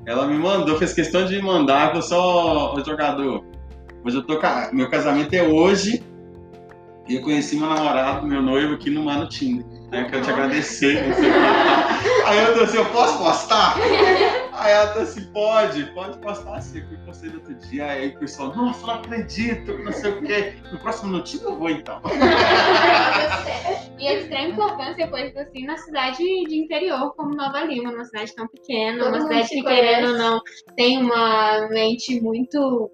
Ela 0.06 0.26
me 0.26 0.38
mandou, 0.38 0.78
fez 0.78 0.94
questão 0.94 1.26
de 1.26 1.36
me 1.36 1.42
mandar, 1.42 1.94
eu 1.96 2.02
sou 2.02 2.76
o 2.76 2.84
jogador. 2.84 3.44
Hoje 4.06 4.18
eu 4.18 4.24
tô. 4.24 4.40
Meu 4.72 4.90
casamento 4.90 5.34
é 5.34 5.44
hoje. 5.44 6.04
E 7.10 7.16
eu 7.16 7.22
conheci 7.22 7.56
meu 7.58 7.70
namorado, 7.70 8.28
meu 8.28 8.42
noivo, 8.42 8.74
aqui 8.74 8.90
no 8.90 9.04
Mano 9.04 9.30
Tinder. 9.30 9.66
Né? 9.92 10.08
Quero 10.10 10.24
te 10.24 10.30
agradecer. 10.30 11.04
Aí 12.26 12.38
eu 12.44 12.54
disse 12.54 12.64
assim, 12.66 12.78
eu 12.78 12.86
posso 12.86 13.18
postar? 13.18 13.78
Aí 14.58 14.72
ela 14.74 14.86
disse 14.88 15.20
assim, 15.20 15.32
pode, 15.32 15.86
pode 15.94 16.18
postar 16.18 16.56
assim. 16.56 16.80
Eu 16.80 16.98
postei 17.06 17.30
no 17.30 17.36
outro 17.36 17.54
dia, 17.56 17.86
aí 17.86 18.10
o 18.10 18.20
pessoal, 18.20 18.56
nossa, 18.56 18.88
não 18.88 18.96
acredito, 18.96 19.78
não 19.80 19.92
sei 19.92 20.12
o 20.12 20.22
quê. 20.24 20.56
No 20.72 20.80
próximo 20.80 21.12
notícia 21.12 21.46
eu 21.46 21.58
vou 21.58 21.70
então. 21.70 22.02
e 24.00 24.08
é 24.08 24.16
de 24.16 24.22
extrema 24.24 24.50
importância 24.50 25.08
coisas 25.08 25.38
assim 25.38 25.66
na 25.66 25.78
cidade 25.78 26.18
de 26.18 26.58
interior, 26.58 27.14
como 27.16 27.36
Nova 27.36 27.64
Lima, 27.64 27.92
uma 27.92 28.06
cidade 28.06 28.34
tão 28.34 28.48
pequena, 28.48 29.04
Todo 29.04 29.10
uma 29.10 29.22
cidade 29.22 29.50
que, 29.50 29.64
querendo 29.64 30.12
ou 30.12 30.18
não, 30.18 30.42
tem 30.76 30.98
uma 30.98 31.68
mente 31.70 32.20
muito 32.20 32.92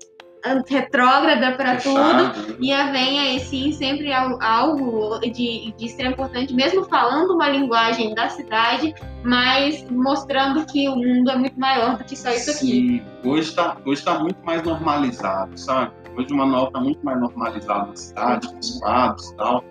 retrógrada 0.67 1.53
para 1.53 1.77
tudo 1.77 2.57
e 2.59 2.73
vem 2.91 3.19
aí 3.19 3.39
sim 3.39 3.71
sempre 3.71 4.11
algo 4.13 5.19
de, 5.19 5.73
de 5.77 5.85
extremo 5.85 6.11
importante, 6.13 6.53
mesmo 6.53 6.83
falando 6.85 7.33
uma 7.33 7.47
linguagem 7.49 8.13
da 8.13 8.29
cidade, 8.29 8.93
mas 9.23 9.85
mostrando 9.89 10.65
que 10.65 10.87
o 10.89 10.95
mundo 10.95 11.31
é 11.31 11.37
muito 11.37 11.57
maior 11.57 11.97
do 11.97 12.03
que 12.03 12.15
só 12.15 12.29
isso 12.31 12.51
sim. 12.51 12.99
aqui. 12.99 13.03
Hoje 13.23 13.49
está 13.49 13.77
hoje 13.85 14.03
tá 14.03 14.19
muito 14.19 14.43
mais 14.43 14.61
normalizado, 14.63 15.57
sabe? 15.57 15.91
Hoje 16.17 16.27
o 16.31 16.35
manual 16.35 16.67
está 16.67 16.79
muito 16.79 17.03
mais 17.03 17.19
normalizado 17.19 17.87
na 17.87 17.95
cidade, 17.95 18.47
com 18.49 18.59
os 18.59 18.79
quadros 18.79 19.29
e 19.29 19.35
tal. 19.37 19.63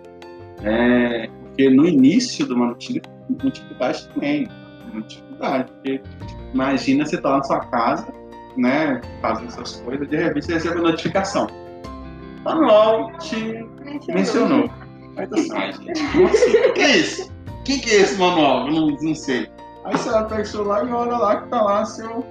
É, 0.63 1.29
porque 1.43 1.69
no 1.69 1.85
início 1.85 2.45
do 2.47 2.57
manual 2.57 2.77
tinha 2.77 3.01
dificuldade 3.43 4.07
também, 4.09 4.47
muita 4.91 5.07
dificuldade, 5.07 5.71
porque 5.71 6.01
imagina 6.53 7.05
você 7.05 7.15
estar 7.15 7.29
tá 7.29 7.37
na 7.37 7.43
sua 7.43 7.59
casa 7.59 8.22
né, 8.57 9.01
fazem 9.21 9.47
essas 9.47 9.77
coisas, 9.81 10.07
de 10.07 10.17
repente 10.17 10.45
você 10.45 10.53
recebe 10.53 10.79
a 10.79 10.81
notificação. 10.81 11.47
Manual 12.43 13.11
te 13.19 13.65
mencionou. 14.07 14.69
Aí 15.15 15.27
você 15.27 15.39
assim, 15.41 15.53
ai, 15.53 15.73
gente, 15.73 16.11
como 16.11 16.27
assim? 16.27 16.57
O 16.57 16.73
que 16.73 16.81
é 16.81 16.97
isso? 16.97 17.31
O 17.47 17.63
que, 17.63 17.89
é 17.89 17.95
esse 18.01 18.17
manual? 18.17 18.67
Eu 18.67 18.73
não, 18.73 18.87
não 18.89 19.15
sei. 19.15 19.49
Aí 19.85 19.97
você 19.97 20.09
pega 20.09 20.41
o 20.41 20.45
celular 20.45 20.87
e 20.87 20.91
olha 20.91 21.17
lá 21.17 21.41
que 21.41 21.49
tá 21.49 21.61
lá 21.61 21.85
seu, 21.85 22.25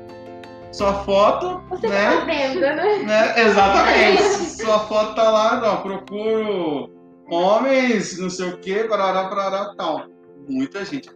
sua 0.72 0.92
foto. 1.04 1.62
Você 1.70 1.88
né? 1.88 2.10
tá 2.10 2.24
vendo, 2.24 2.60
né? 2.60 2.98
né? 2.98 3.40
Exatamente. 3.40 4.22
sua 4.62 4.80
foto 4.80 5.14
tá 5.14 5.30
lá, 5.30 5.62
ó, 5.64 5.76
procuro 5.76 6.90
homens, 7.30 8.18
não 8.18 8.28
sei 8.28 8.50
o 8.50 8.58
que, 8.58 8.84
parará, 8.84 9.28
parará, 9.28 9.74
tal. 9.76 10.06
Muita 10.48 10.84
gente 10.84 11.08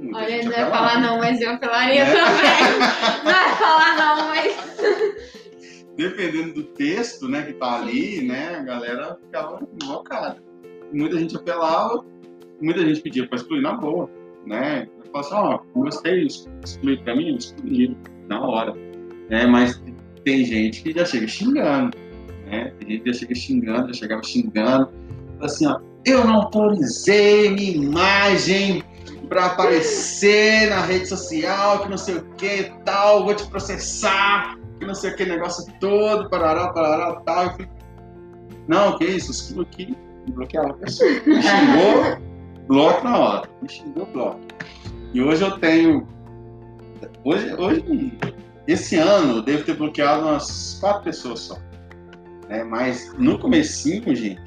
apelava. 0.00 0.24
Olha, 0.24 0.44
não 0.44 0.50
ia 0.52 0.70
falar 0.70 1.00
não, 1.00 1.18
mas 1.18 1.40
eu 1.40 1.50
apelaria 1.50 2.04
né? 2.04 2.12
também. 2.12 3.24
não 3.24 3.30
ia 3.30 3.56
falar 3.56 3.96
não, 3.96 4.28
mas. 4.28 4.76
Dependendo 5.96 6.54
do 6.54 6.62
texto, 6.62 7.28
né, 7.28 7.42
que 7.42 7.52
tá 7.54 7.76
ali, 7.76 8.22
né, 8.22 8.56
a 8.56 8.62
galera 8.62 9.18
ficava 9.22 9.60
invocada. 9.82 10.42
Muita 10.92 11.18
gente 11.18 11.36
apelava, 11.36 12.04
muita 12.60 12.80
gente 12.80 13.00
pedia 13.00 13.26
para 13.26 13.36
excluir 13.36 13.60
na 13.60 13.74
boa, 13.74 14.08
né? 14.46 14.88
Eu 15.04 15.12
falo 15.12 15.24
assim, 15.24 15.34
ó, 15.34 15.60
oh, 15.74 15.80
gostei, 15.82 16.26
excluir 16.64 17.02
para 17.04 17.16
mim, 17.16 17.36
excluir 17.36 17.96
na 18.28 18.40
hora. 18.40 18.74
Né? 19.28 19.46
Mas 19.46 19.82
tem 20.24 20.44
gente 20.44 20.82
que 20.82 20.92
já 20.92 21.04
chega 21.04 21.28
xingando, 21.28 21.96
né? 22.46 22.72
Tem 22.78 22.90
gente 22.90 23.02
que 23.02 23.12
já 23.12 23.18
chega 23.18 23.34
xingando, 23.34 23.86
já 23.88 23.94
chegava 23.94 24.22
xingando, 24.22 24.88
assim, 25.40 25.66
ó, 25.66 25.80
eu 26.04 26.24
não 26.24 26.36
autorizei 26.36 27.50
minha 27.50 27.72
imagem 27.72 28.82
para 29.28 29.46
aparecer 29.46 30.68
na 30.68 30.80
rede 30.80 31.06
social, 31.06 31.80
que 31.80 31.88
não 31.88 31.98
sei 31.98 32.16
o 32.16 32.24
que 32.36 32.72
tal, 32.84 33.24
vou 33.24 33.34
te 33.34 33.46
processar, 33.46 34.58
que 34.78 34.86
não 34.86 34.94
sei 34.94 35.10
o 35.10 35.16
que, 35.16 35.24
negócio 35.24 35.72
todo, 35.80 36.28
parará, 36.28 36.68
parará, 36.68 37.20
tal. 37.20 37.44
Eu 37.44 37.50
falei, 37.50 37.68
não, 38.68 38.98
que 38.98 39.04
isso, 39.04 39.32
aquilo 39.44 39.62
aqui, 39.62 39.96
bloqueava 40.28 40.70
a 40.70 40.74
pessoa. 40.74 41.10
Me 41.26 41.40
xingou, 41.42 42.18
bloco 42.66 43.04
na 43.04 43.18
hora. 43.18 43.50
Me 43.62 43.68
xingou, 43.68 44.06
bloco. 44.06 44.40
E 45.12 45.22
hoje 45.22 45.42
eu 45.42 45.58
tenho. 45.58 46.06
Hoje, 47.24 47.54
hoje 47.54 47.84
esse 48.66 48.96
ano, 48.96 49.38
eu 49.38 49.42
devo 49.42 49.64
ter 49.64 49.74
bloqueado 49.74 50.22
umas 50.22 50.78
quatro 50.80 51.02
pessoas 51.02 51.40
só. 51.40 51.58
Né? 52.48 52.62
Mas 52.62 53.12
no 53.18 53.38
comecinho, 53.38 54.14
gente, 54.14 54.40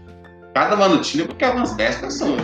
cada 0.53 0.75
manutinha 0.75 1.23
eu 1.23 1.27
bloqueava 1.27 1.57
umas 1.57 1.73
10 1.73 1.97
pessoas. 1.97 2.41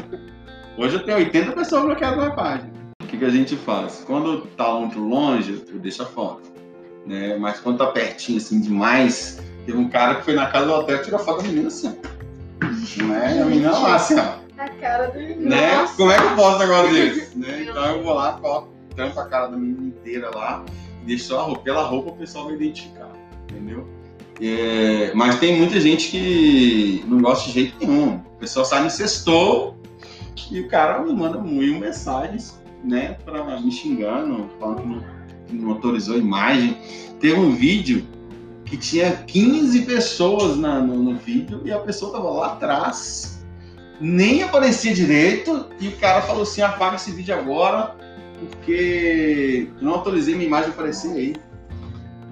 Hoje 0.79 0.95
eu 0.95 1.03
tenho 1.03 1.17
80 1.17 1.51
pessoas 1.51 1.83
bloqueadas 1.83 2.17
na 2.17 2.31
página. 2.31 2.71
O 3.03 3.05
que, 3.05 3.17
que 3.17 3.25
a 3.25 3.29
gente 3.29 3.53
faz? 3.57 4.01
Quando 4.07 4.47
tá 4.55 4.73
muito 4.75 4.97
longe, 4.97 5.61
eu 5.67 5.77
deixo 5.77 6.03
a 6.03 6.05
foto. 6.05 6.49
Né? 7.05 7.35
Mas 7.37 7.59
quando 7.59 7.79
tá 7.79 7.87
pertinho, 7.87 8.37
assim, 8.37 8.61
demais, 8.61 9.41
teve 9.65 9.77
um 9.77 9.89
cara 9.89 10.15
que 10.15 10.23
foi 10.23 10.35
na 10.35 10.45
casa 10.45 10.67
do 10.67 10.73
hotel 10.73 10.95
e 10.95 11.01
tirou 11.01 11.19
foto 11.19 11.41
da 11.41 11.49
menina 11.49 11.67
assim, 11.67 11.89
ó. 11.89 13.03
Né? 13.03 13.35
E 13.35 13.41
a 13.41 13.45
menina 13.45 13.71
lá, 13.77 13.95
assim, 13.95 14.15
ó. 14.17 14.39
A 14.57 14.69
cara 14.69 15.07
do 15.07 15.19
Né? 15.19 15.85
Como 15.97 16.11
é 16.13 16.17
que 16.17 16.23
eu 16.23 16.35
posso 16.37 16.55
um 16.55 16.59
negócio 16.59 16.93
desse? 16.93 17.37
Né? 17.37 17.63
Então 17.63 17.85
eu 17.85 18.01
vou 18.01 18.13
lá, 18.13 18.33
coloco, 18.39 18.69
tampo 18.95 19.19
a 19.19 19.25
cara 19.25 19.47
da 19.47 19.57
menina 19.57 19.87
inteira 19.87 20.31
lá, 20.33 20.63
deixo 21.05 21.25
só 21.25 21.41
a 21.41 21.43
roupa. 21.43 21.61
Pela 21.61 21.83
roupa 21.83 22.11
o 22.11 22.15
pessoal 22.15 22.45
vai 22.45 22.53
identificar, 22.53 23.11
entendeu? 23.49 23.85
É, 24.41 25.11
mas 25.13 25.37
tem 25.39 25.57
muita 25.57 25.77
gente 25.81 26.09
que 26.09 27.03
não 27.05 27.19
gosta 27.21 27.47
de 27.47 27.51
jeito 27.51 27.85
nenhum. 27.85 28.15
O 28.15 28.39
pessoal 28.39 28.65
sai 28.65 28.81
no 28.81 28.89
sextou 28.89 29.78
e 30.51 30.59
o 30.61 30.67
cara 30.67 31.01
me 31.01 31.13
manda 31.13 31.39
mil 31.41 31.79
mensagens, 31.79 32.59
né, 32.83 33.17
pra 33.25 33.59
me 33.59 33.71
xingando, 33.71 34.49
falando 34.59 34.81
que 34.81 34.87
não, 34.87 35.03
não 35.63 35.71
autorizou 35.71 36.15
a 36.15 36.19
imagem. 36.19 36.77
Teve 37.19 37.39
um 37.39 37.51
vídeo 37.51 38.05
que 38.65 38.77
tinha 38.77 39.11
15 39.11 39.81
pessoas 39.81 40.57
na- 40.57 40.79
no, 40.79 40.95
no 41.01 41.15
vídeo 41.15 41.61
e 41.65 41.71
a 41.71 41.79
pessoa 41.79 42.11
tava 42.11 42.29
lá 42.29 42.47
atrás, 42.53 43.43
nem 43.99 44.43
aparecia 44.43 44.93
direito, 44.93 45.65
e 45.79 45.87
o 45.89 45.97
cara 45.97 46.21
falou 46.21 46.43
assim: 46.43 46.61
apaga 46.61 46.95
esse 46.95 47.11
vídeo 47.11 47.35
agora, 47.35 47.95
porque 48.39 49.67
não 49.81 49.93
autorizei 49.93 50.35
minha 50.35 50.47
imagem 50.47 50.69
aparecer 50.69 51.11
aí. 51.11 51.35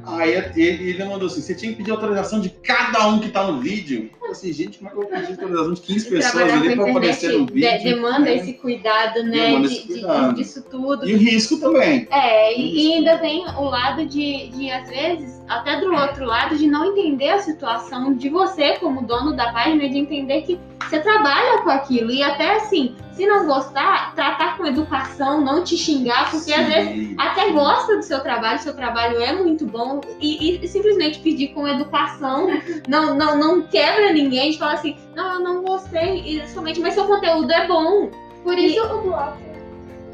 Aí 0.07 0.33
ele, 0.33 0.89
ele 0.89 1.03
mandou 1.03 1.27
assim: 1.27 1.41
você 1.41 1.53
tinha 1.53 1.71
que 1.71 1.77
pedir 1.79 1.91
autorização 1.91 2.39
de 2.39 2.49
cada 2.49 3.07
um 3.09 3.19
que 3.19 3.29
tá 3.29 3.45
no 3.45 3.59
vídeo. 3.59 4.09
Eu 4.23 4.31
assim, 4.31 4.51
gente, 4.53 4.77
como 4.77 4.89
é 4.89 4.93
que 4.93 4.97
eu 4.97 5.01
vou 5.03 5.11
pedir 5.11 5.31
autorização 5.31 5.73
de 5.73 5.81
15 5.81 6.09
pessoas 6.09 6.53
ali 6.53 6.75
pra 6.75 6.89
aparecer 6.89 7.31
no 7.33 7.45
vídeo? 7.45 7.77
de- 7.77 7.83
demanda 7.83 8.19
né? 8.21 8.35
esse 8.37 8.53
cuidado, 8.53 9.23
né? 9.23 9.31
Demanda 9.47 9.67
de- 9.67 9.73
esse 9.75 9.87
de- 9.87 9.93
cuidado. 9.93 10.35
disso 10.35 10.63
tudo. 10.69 11.07
E 11.09 11.13
o 11.13 11.17
risco 11.17 11.57
também. 11.59 12.07
É, 12.09 12.57
e, 12.57 12.87
e 12.87 12.93
ainda 12.93 13.17
tem 13.17 13.45
o 13.45 13.63
lado 13.63 14.05
de, 14.05 14.47
de, 14.49 14.71
às 14.71 14.89
vezes, 14.89 15.36
até 15.47 15.79
do 15.79 15.93
outro 15.93 16.25
lado, 16.25 16.57
de 16.57 16.67
não 16.67 16.85
entender 16.85 17.29
a 17.29 17.39
situação 17.39 18.13
de 18.13 18.29
você, 18.29 18.77
como 18.77 19.05
dono 19.05 19.35
da 19.35 19.51
página, 19.51 19.87
de 19.87 19.97
entender 19.97 20.41
que 20.41 20.59
você 20.81 20.99
trabalha 20.99 21.61
com 21.61 21.69
aquilo. 21.69 22.11
E 22.11 22.21
até 22.21 22.55
assim, 22.55 22.95
se 23.11 23.25
não 23.25 23.45
gostar, 23.45 24.13
tratar 24.13 24.57
com 24.57 24.65
educação, 24.65 25.41
não 25.41 25.63
te 25.63 25.75
xingar, 25.75 26.29
porque 26.29 26.53
às 26.53 26.67
vezes 26.67 27.09
Sim. 27.09 27.15
até 27.17 27.51
gosta 27.51 27.97
do 27.97 28.03
seu 28.03 28.19
trabalho, 28.21 28.59
seu 28.59 28.75
trabalho 28.75 29.19
é 29.21 29.33
muito 29.33 29.65
bom, 29.65 30.01
e, 30.19 30.63
e 30.63 30.67
simplesmente 30.67 31.19
pedir 31.19 31.49
com 31.49 31.67
educação, 31.67 32.47
não, 32.87 33.15
não, 33.15 33.37
não 33.37 33.61
quebra 33.63 34.13
ninguém, 34.13 34.51
de 34.51 34.57
falar 34.57 34.73
assim, 34.73 34.95
não, 35.15 35.33
eu 35.35 35.39
não 35.39 35.63
gostei, 35.63 36.21
e 36.25 36.47
somente, 36.49 36.79
mas 36.79 36.93
seu 36.93 37.05
conteúdo 37.05 37.51
é 37.51 37.67
bom. 37.67 38.09
Por 38.43 38.57
isso 38.57 38.81
o 38.85 39.01
bloco. 39.01 39.37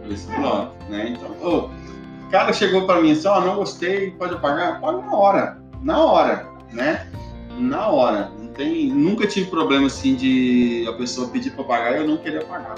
Esse 0.09 0.27
bloco, 0.27 0.75
né? 0.89 1.09
Então, 1.15 1.29
ô, 1.41 1.57
o 1.67 2.12
cara 2.33 2.51
chegou 2.51 2.87
pra 2.87 2.99
mim 2.99 3.11
assim, 3.11 3.27
ó, 3.27 3.39
não 3.39 3.57
gostei, 3.57 4.09
pode 4.09 4.33
apagar? 4.33 4.81
Paga 4.81 4.97
na 4.97 5.15
hora, 5.15 5.63
na 5.83 6.03
hora, 6.03 6.47
né? 6.71 7.07
Na 7.59 7.89
hora. 7.89 8.31
Não 8.39 8.47
tem, 8.47 8.87
nunca 8.87 9.27
tive 9.27 9.51
problema 9.51 9.85
assim 9.85 10.15
de 10.15 10.83
a 10.89 10.93
pessoa 10.93 11.27
pedir 11.27 11.51
pra 11.51 11.63
pagar 11.63 11.91
e 11.93 12.01
eu 12.01 12.07
não 12.07 12.17
querer 12.17 12.41
apagar. 12.41 12.73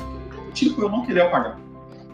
Tipo, 0.53 0.81
eu 0.81 0.89
não 0.89 1.05
queria 1.05 1.27
apagar. 1.27 1.57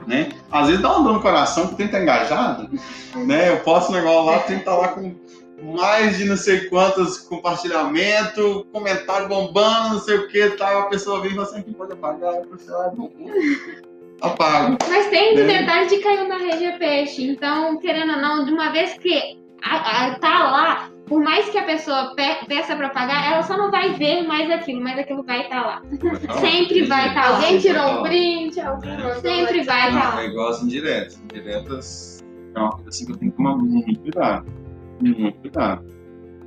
Né? 0.06 0.30
Às 0.52 0.68
vezes 0.68 0.84
dá 0.84 0.96
uma 0.96 1.04
dor 1.04 1.14
no 1.14 1.22
coração 1.22 1.68
que 1.68 1.76
tenta 1.76 2.00
engajado, 2.00 2.70
né? 3.16 3.50
Eu 3.50 3.60
posto 3.62 3.92
um 3.92 3.96
negócio 3.96 4.26
lá, 4.26 4.40
tenta 4.40 4.60
estar 4.60 4.76
lá 4.76 4.88
com 4.90 5.16
mais 5.64 6.18
de 6.18 6.26
não 6.26 6.38
sei 6.38 6.70
quantos 6.70 7.18
compartilhamento, 7.20 8.68
comentário 8.72 9.28
bombando, 9.28 9.96
não 9.96 10.00
sei 10.00 10.18
o 10.18 10.28
que, 10.28 10.50
tal. 10.52 10.82
A 10.82 10.86
pessoa 10.90 11.22
vem 11.22 11.32
e 11.32 11.36
fala 11.36 11.48
assim, 11.48 11.60
"Aqui 11.60 11.74
pode 11.74 11.94
apagar, 11.94 12.36
eu 12.36 12.58
falo, 12.58 12.82
"Ah, 12.82 12.92
não, 12.96 13.12
apago. 14.22 14.78
Mas 14.90 15.08
tem 15.08 15.36
de 15.36 15.44
Né? 15.44 15.60
detalhe 15.60 15.88
de 15.90 15.98
caiu 16.00 16.28
na 16.28 16.38
rede 16.38 16.64
é 16.66 16.78
peixe. 16.78 17.24
Então, 17.28 17.78
querendo 17.80 18.14
ou 18.14 18.22
não, 18.22 18.46
de 18.46 18.52
uma 18.54 18.72
vez 18.72 18.94
que 18.98 19.38
a, 19.64 20.08
a- 20.08 20.16
tá 20.20 20.52
lá, 20.52 20.90
por 21.06 21.22
mais 21.22 21.50
que 21.50 21.58
a 21.58 21.64
pessoa 21.64 22.14
pe- 22.16 22.46
peça 22.48 22.76
pra 22.76 22.90
pagar, 22.90 23.32
ela 23.32 23.44
só 23.44 23.58
não 23.58 23.70
vai 23.70 23.94
ver 23.94 24.24
mais 24.24 24.50
aquilo, 24.50 24.82
mas 24.82 24.98
aquilo 25.00 25.24
vai 25.24 25.42
estar 25.44 25.62
lá. 25.66 25.82
Sempre 26.40 26.84
vai 26.86 27.10
estar 27.10 27.30
lá. 27.30 27.36
Alguém 27.36 27.60
tirou 27.60 28.00
um 28.00 28.04
print, 28.04 28.60
alguém 28.62 28.98
mandou. 28.98 29.14
Sempre 29.22 29.64
vai 29.64 29.88
estar 29.90 29.92
Não, 29.92 30.16
lá. 30.16 30.22
é 30.22 30.26
igual 30.28 30.50
as 30.50 30.64
indiretas. 30.64 31.22
Indiretas 31.24 32.24
é 32.56 32.60
uma 32.60 32.72
coisa 32.72 32.90
assim 32.90 33.06
que 33.06 33.12
eu 33.12 33.18
tenho 33.18 33.32
que 33.32 33.38
tomar 33.38 33.56
muito 33.58 34.00
cuidado. 34.00 34.46
Muito 35.02 35.34
cuidado. 35.42 35.86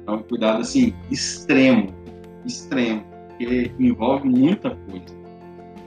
É 0.07 0.11
um 0.11 0.19
cuidado 0.23 0.61
assim, 0.61 0.95
extremo. 1.11 1.95
Extremo. 2.47 3.05
Porque 3.31 3.73
envolve 3.81 4.29
muita 4.29 4.71
coisa. 4.71 5.24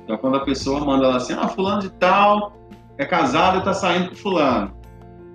Então 0.07 0.17
quando 0.17 0.37
a 0.37 0.45
pessoa 0.45 0.79
manda 0.79 1.09
lá 1.09 1.17
assim, 1.17 1.33
ah, 1.33 1.49
fulano 1.49 1.81
de 1.81 1.89
tal 1.89 2.53
é 2.97 3.05
casado 3.05 3.59
e 3.59 3.61
tá 3.61 3.73
saindo 3.73 4.11
com 4.11 4.15
fulano. 4.15 4.71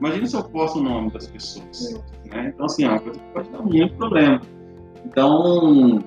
Imagina 0.00 0.26
se 0.26 0.34
eu 0.34 0.42
posto 0.44 0.78
o 0.78 0.82
nome 0.82 1.10
das 1.10 1.26
pessoas. 1.26 2.02
Né? 2.24 2.52
Então 2.54 2.64
assim, 2.64 2.84
é 2.84 2.88
uma 2.88 2.98
coisa 2.98 3.20
que 3.20 3.32
pode 3.34 3.50
dar 3.50 3.62
muito 3.62 3.94
problema. 3.96 4.40
Então 5.04 6.02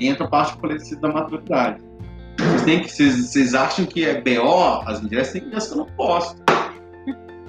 entra 0.00 0.24
a 0.24 0.28
parte 0.30 0.56
coletiva 0.56 0.98
da 1.02 1.12
maturidade. 1.12 1.84
Vocês, 2.38 2.62
têm 2.62 2.80
que, 2.80 2.88
vocês, 2.88 3.30
vocês 3.30 3.54
acham 3.54 3.84
que 3.84 4.02
é 4.02 4.18
BO, 4.18 4.82
as 4.86 5.02
indiretas 5.02 5.32
tem 5.32 5.42
coisas 5.42 5.68
que 5.68 5.74
eu 5.74 5.78
não 5.78 5.86
posto. 5.94 6.42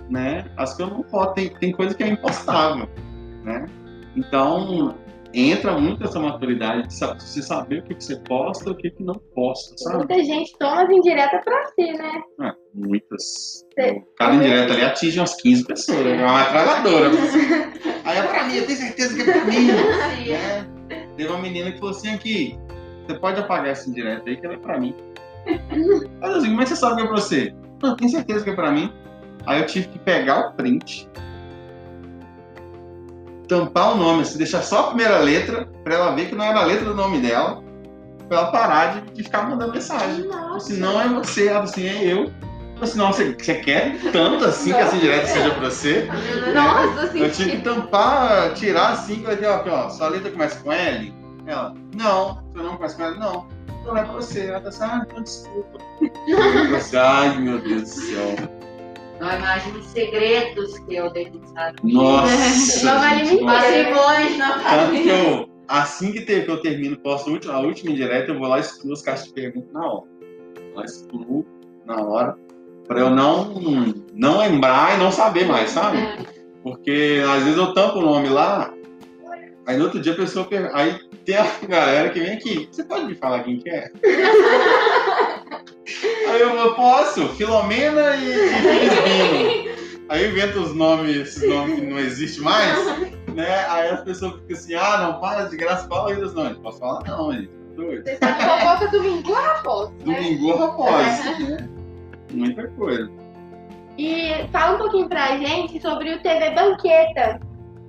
Né? 0.10 0.46
As 0.58 0.76
que 0.76 0.84
eu 0.84 0.88
não 0.88 1.02
posto, 1.04 1.34
tem, 1.34 1.50
tem 1.50 1.72
coisa 1.72 1.96
que 1.96 2.04
é 2.04 2.10
impostável. 2.10 2.90
Né? 3.46 3.66
Então, 4.18 4.96
entra 5.34 5.78
muito 5.78 6.04
essa 6.04 6.20
maturidade 6.20 6.88
de 6.88 6.96
você 6.96 7.42
saber 7.42 7.80
o 7.80 7.84
que, 7.84 7.96
que 7.96 8.04
você 8.04 8.16
posta 8.22 8.70
e 8.70 8.74
o 8.74 8.76
que, 8.76 8.90
que 8.92 9.04
não 9.04 9.16
posta, 9.36 9.76
sabe? 9.78 9.98
Muita 9.98 10.24
gente 10.24 10.58
toma 10.58 10.84
as 10.84 10.90
indiretas 10.90 11.44
pra 11.44 11.66
si, 11.68 11.94
né? 11.94 12.22
Ah, 12.40 12.54
muitas. 12.74 13.66
Cada 14.18 14.36
indireta 14.36 14.74
ali 14.74 14.84
atinge 14.84 15.20
umas 15.20 15.36
15 15.36 15.66
pessoas. 15.66 16.06
É 16.06 16.16
uma 16.26 16.40
metralhadora. 16.40 17.10
Aí 18.06 18.18
é 18.18 18.24
pra 18.24 18.44
mim, 18.46 18.56
eu 18.56 18.66
tenho 18.66 18.78
certeza 18.78 19.16
que 19.16 19.30
é 19.30 19.34
pra 19.34 19.46
mim. 19.46 19.68
né? 19.68 20.68
Teve 21.18 21.30
uma 21.30 21.42
menina 21.42 21.72
que 21.72 21.80
falou 21.80 21.96
assim 21.96 22.14
aqui, 22.14 22.58
você 23.06 23.20
pode 23.20 23.40
apagar 23.40 23.68
essa 23.72 23.90
indireta 23.90 24.30
aí 24.30 24.38
que 24.38 24.46
ela 24.46 24.56
é 24.56 24.60
pra 24.60 24.80
mim. 24.80 24.96
Mas 26.22 26.36
assim, 26.36 26.48
como 26.48 26.62
é 26.62 26.64
que 26.64 26.70
você 26.70 26.76
sabe 26.76 26.96
que 26.98 27.02
é 27.02 27.06
pra 27.06 27.16
você? 27.16 27.54
Não, 27.82 27.90
eu 27.90 27.96
tenho 27.96 28.12
certeza 28.12 28.44
que 28.44 28.50
é 28.50 28.56
pra 28.56 28.72
mim. 28.72 28.92
Aí 29.46 29.60
eu 29.62 29.66
tive 29.66 29.88
que 29.88 30.00
pegar 30.00 30.50
o 30.50 30.54
print, 30.54 31.10
tampar 33.48 33.94
o 33.94 33.98
nome, 33.98 34.22
assim, 34.22 34.38
deixar 34.38 34.62
só 34.62 34.80
a 34.80 34.88
primeira 34.88 35.20
letra, 35.20 35.68
pra 35.84 35.96
ela 35.96 36.12
ver 36.12 36.30
que 36.30 36.36
não 36.36 36.44
era 36.44 36.60
a 36.60 36.66
letra 36.66 36.86
do 36.86 36.96
nome 36.96 37.20
dela, 37.20 37.64
pra 38.28 38.40
ela 38.40 38.52
parar 38.52 39.02
de, 39.02 39.12
de 39.12 39.24
ficar 39.24 39.50
mandando 39.50 39.74
mensagem. 39.74 40.26
Nossa. 40.26 40.68
Se 40.68 40.74
não 40.74 41.02
é 41.02 41.08
você, 41.08 41.48
ela 41.48 41.64
assim, 41.64 41.88
é 41.88 42.14
eu. 42.14 42.32
Mas 42.80 42.94
não, 42.94 43.12
você, 43.12 43.34
você 43.34 43.56
quer 43.56 44.00
tanto 44.12 44.46
assim 44.46 44.72
que 44.72 44.78
essa 44.78 44.96
indireta 44.96 45.26
seja 45.26 45.50
pra 45.52 45.70
você? 45.70 46.08
Nossa, 46.54 47.02
assim, 47.02 47.20
Eu 47.20 47.32
tive 47.32 47.52
que 47.52 47.62
tampar, 47.64 48.54
tirar 48.54 48.90
assim, 48.90 49.24
que 49.24 49.26
eu 49.26 49.54
aqui, 49.54 49.70
ó, 49.70 49.90
sua 49.90 50.10
letra 50.10 50.30
começa 50.30 50.60
com 50.60 50.72
L? 50.72 51.14
Ela, 51.48 51.74
não, 51.96 52.44
seu 52.54 52.64
nome 52.64 52.78
começa 52.78 52.96
com 52.96 53.04
L? 53.04 53.18
Não. 53.18 53.48
Então 53.82 53.98
é 53.98 54.04
pra 54.04 54.14
você. 54.14 54.48
Ela 54.48 54.60
tá 54.60 54.70
assim, 54.70 54.84
ah, 54.84 55.06
então 55.08 55.24
desculpa. 55.24 55.80
Eu 56.28 56.76
assim, 56.76 56.98
Ai, 56.98 57.40
meu 57.40 57.60
Deus 57.60 57.84
do 57.84 57.88
céu. 57.88 58.57
Não 59.20 59.36
imagina 59.36 59.80
os 59.80 59.86
segredos 59.86 60.78
que 60.80 60.96
eu 60.96 61.12
devo 61.12 61.42
saber. 61.48 61.76
Nossa. 61.84 62.86
Não 62.86 63.00
vale. 63.00 63.46
Patrimônios 63.46 64.38
não 64.38 64.64
Tanto 64.64 64.92
que 64.92 65.10
eu, 65.10 65.50
assim 65.68 66.12
que, 66.12 66.22
ter, 66.22 66.46
que 66.46 66.52
eu 66.52 66.62
termino, 66.62 66.98
posto 66.98 67.30
a 67.30 67.34
última, 67.34 67.54
a 67.54 67.60
última 67.60 67.92
indireta, 67.92 68.32
eu 68.32 68.40
vou 68.40 68.48
lá 68.48 68.58
e 68.58 68.62
excluo 68.62 68.94
as 68.94 69.02
caixas 69.02 69.28
de 69.28 69.34
perguntas 69.34 69.72
na 69.74 69.86
hora. 69.86 70.08
Eu 70.56 70.76
lá 70.76 70.86
excluo 70.86 71.46
na 71.86 72.02
hora, 72.04 72.38
pra 72.88 73.00
eu 73.00 73.10
não, 73.10 73.54
não 74.14 74.40
lembrar 74.40 74.96
e 74.96 75.00
não 75.00 75.12
saber 75.12 75.46
mais, 75.46 75.72
sabe? 75.72 75.98
Porque 76.62 77.24
às 77.28 77.44
vezes 77.44 77.58
eu 77.58 77.74
tampo 77.74 78.00
o 78.00 78.02
nome 78.02 78.30
lá, 78.30 78.74
aí 79.66 79.78
no 79.78 79.86
outro 79.86 80.00
dia 80.00 80.14
a 80.14 80.18
pessoa 80.18 80.46
pergunta. 80.46 80.76
Aí 80.76 81.00
tem 81.26 81.38
a 81.38 81.48
galera 81.68 82.10
que 82.10 82.20
vem 82.20 82.34
aqui, 82.34 82.68
você 82.72 82.84
pode 82.84 83.06
me 83.06 83.16
falar 83.16 83.44
quem 83.44 83.60
que 83.60 83.70
é? 83.70 83.90
aí 86.30 86.42
eu 86.42 86.56
eu 86.56 86.76
posso, 86.76 87.28
Filomena 87.30 88.16
e, 88.16 88.30
e 88.30 88.50
Felizbino. 88.50 89.78
Aí 90.10 90.24
eu 90.24 90.32
invento 90.32 90.60
os 90.62 90.74
nomes, 90.74 91.16
esses 91.16 91.50
nomes 91.50 91.80
que 91.80 91.86
não 91.86 92.00
existem 92.00 92.44
mais, 92.44 93.00
né? 93.34 93.66
Aí 93.68 93.90
as 93.90 94.02
pessoas 94.04 94.36
ficam 94.36 94.56
assim, 94.56 94.76
ah 94.76 94.98
não, 95.00 95.20
para 95.20 95.50
de 95.50 95.58
graça, 95.58 95.88
fala 95.88 96.10
aí 96.10 96.16
dos 96.16 96.34
nomes. 96.34 96.58
Posso 96.60 96.80
falar 96.80 97.04
não, 97.06 97.34
gente. 97.34 97.48
tá 97.48 97.58
doido. 97.76 98.04
Você 98.04 98.18
sabe 98.18 98.44
fofoca 98.44 98.88
domingo 98.88 99.34
a 99.34 99.42
raposa, 99.42 99.92
né? 99.92 100.16
Domingo 100.16 100.56
rapaz, 100.56 101.40
né? 101.40 101.70
Muita 102.32 102.68
coisa. 102.70 103.12
E 103.98 104.48
fala 104.52 104.76
um 104.76 104.78
pouquinho 104.78 105.10
pra 105.10 105.38
gente 105.38 105.82
sobre 105.82 106.14
o 106.14 106.22
TV 106.22 106.52
Banqueta. 106.52 107.40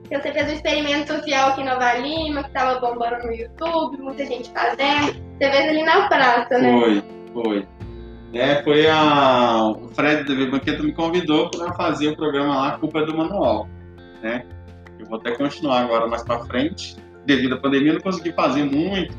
Que 0.09 0.19
você 0.19 0.33
fez 0.33 0.49
um 0.49 0.55
experimento 0.55 1.15
social 1.15 1.51
aqui 1.51 1.61
em 1.61 1.67
Nova 1.67 1.95
Lima, 1.95 2.43
que 2.43 2.51
tava 2.51 2.81
bombando 2.81 3.27
no 3.27 3.33
YouTube, 3.33 3.99
muita 3.99 4.25
gente 4.25 4.51
fazendo. 4.51 5.13
Você 5.39 5.51
fez 5.51 5.69
ali 5.69 5.83
na 5.83 6.09
praça, 6.09 6.59
né? 6.59 6.81
Foi, 6.81 7.05
foi. 7.35 7.69
É, 8.33 8.63
foi 8.63 8.87
a. 8.89 9.69
O 9.69 9.89
Fred 9.89 10.21
da 10.21 10.25
TV 10.25 10.47
Banqueta 10.51 10.83
me 10.83 10.93
convidou 10.93 11.51
para 11.51 11.73
fazer 11.75 12.09
o 12.09 12.17
programa 12.17 12.57
lá, 12.57 12.79
culpa 12.79 13.01
é 13.01 13.07
do 13.07 13.17
manual. 13.17 13.69
Né? 14.23 14.45
Eu 14.99 15.07
vou 15.07 15.19
até 15.19 15.35
continuar 15.35 15.81
agora 15.81 16.07
mais 16.07 16.23
para 16.23 16.45
frente. 16.45 16.97
Devido 17.25 17.55
à 17.55 17.59
pandemia, 17.59 17.91
eu 17.91 17.95
não 17.95 18.03
consegui 18.03 18.33
fazer 18.33 18.65
muito. 18.65 19.15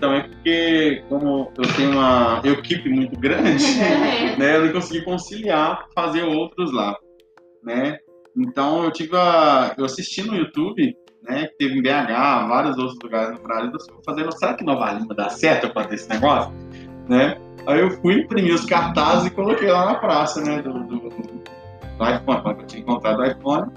Também 0.00 0.28
porque, 0.28 1.02
como 1.08 1.50
eu 1.56 1.74
tenho 1.74 1.92
uma 1.92 2.40
equipe 2.44 2.88
muito 2.88 3.18
grande, 3.18 3.64
né, 4.38 4.56
eu 4.56 4.66
não 4.66 4.72
consegui 4.72 5.02
conciliar 5.04 5.86
fazer 5.94 6.22
outros 6.22 6.72
lá. 6.72 6.94
Né? 7.64 7.98
Então 8.36 8.84
eu 8.84 8.90
tive 8.90 9.16
a. 9.16 9.74
Eu 9.76 9.86
assisti 9.86 10.22
no 10.22 10.36
YouTube, 10.36 10.94
né? 11.22 11.46
Que 11.46 11.56
teve 11.56 11.78
em 11.78 11.82
BH, 11.82 12.48
vários 12.48 12.78
outros 12.78 12.98
lugares 13.02 13.36
no 13.36 13.42
Brasil, 13.42 13.72
eu 13.72 14.00
fazendo, 14.04 14.32
será 14.38 14.54
que 14.54 14.64
Nova 14.64 14.92
Lima 14.92 15.14
dá 15.14 15.28
certo 15.30 15.72
fazer 15.72 15.94
esse 15.94 16.08
negócio? 16.08 16.52
Né? 17.08 17.36
Aí 17.66 17.80
eu 17.80 17.90
fui 18.00 18.20
imprimir 18.20 18.54
os 18.54 18.64
cartazes 18.64 19.26
e 19.26 19.30
coloquei 19.30 19.68
lá 19.68 19.86
na 19.86 19.94
praça, 19.96 20.40
né? 20.40 20.62
Do, 20.62 20.72
do, 20.84 20.98
do 20.98 22.04
iPhone, 22.04 22.42
quando 22.42 22.60
eu 22.60 22.66
tinha 22.66 22.82
encontrado 22.82 23.20
o 23.20 23.26
iPhone. 23.26 23.72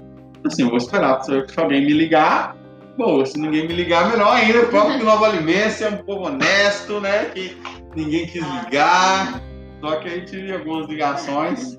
Assim, 0.46 0.62
eu 0.62 0.68
vou 0.68 0.78
esperar 0.78 1.22
se 1.22 1.32
alguém 1.56 1.84
me 1.84 1.92
ligar. 1.92 2.56
Bom, 2.96 3.24
se 3.24 3.38
ninguém 3.38 3.66
me 3.66 3.74
ligar, 3.74 4.10
melhor 4.10 4.32
ainda. 4.34 4.62
O 4.62 4.68
próprio 4.68 5.04
Nova 5.04 5.26
Alimense 5.26 5.82
é 5.84 5.88
um 5.88 5.96
povo 5.98 6.26
honesto, 6.26 7.00
né? 7.00 7.26
Que 7.26 7.56
ninguém 7.96 8.26
quis 8.26 8.44
ligar. 8.64 9.40
Só 9.80 9.96
que 9.96 10.08
aí 10.08 10.24
tive 10.24 10.52
algumas 10.52 10.88
ligações, 10.88 11.76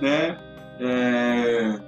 né? 0.00 0.36
É... 0.80 1.78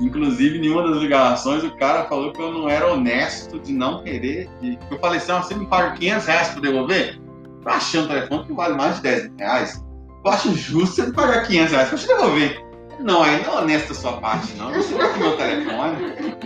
Inclusive, 0.00 0.58
em 0.58 0.70
uma 0.70 0.88
das 0.88 0.98
ligações, 0.98 1.62
o 1.62 1.76
cara 1.76 2.04
falou 2.04 2.32
que 2.32 2.40
eu 2.40 2.50
não 2.50 2.68
era 2.68 2.92
honesto 2.92 3.60
de 3.60 3.72
não 3.72 4.02
querer. 4.02 4.48
De... 4.60 4.78
Eu 4.90 4.98
falei 4.98 5.18
assim: 5.18 5.32
você 5.32 5.54
me 5.54 5.66
paga 5.66 5.92
500 5.92 6.26
reais 6.26 6.48
para 6.48 6.60
devolver? 6.60 7.20
Tô 7.62 7.68
achando 7.68 8.04
o 8.06 8.08
telefone 8.08 8.44
que 8.46 8.52
vale 8.52 8.74
mais 8.74 8.96
de 8.96 9.02
10 9.02 9.30
reais. 9.38 9.84
Eu 10.24 10.30
acho 10.30 10.54
justo 10.54 10.96
você 10.96 11.12
pagar 11.12 11.46
500 11.46 11.72
reais 11.72 11.88
para 11.88 11.98
te 11.98 12.06
devolver. 12.06 12.66
Não, 13.00 13.22
aí 13.22 13.42
não 13.42 13.58
é 13.58 13.62
honesto 13.62 13.88
da 13.88 13.94
sua 13.94 14.12
parte, 14.20 14.52
não. 14.54 14.72
Você 14.72 14.94
com 14.94 15.18
meu 15.18 15.36
telefone 15.36 15.96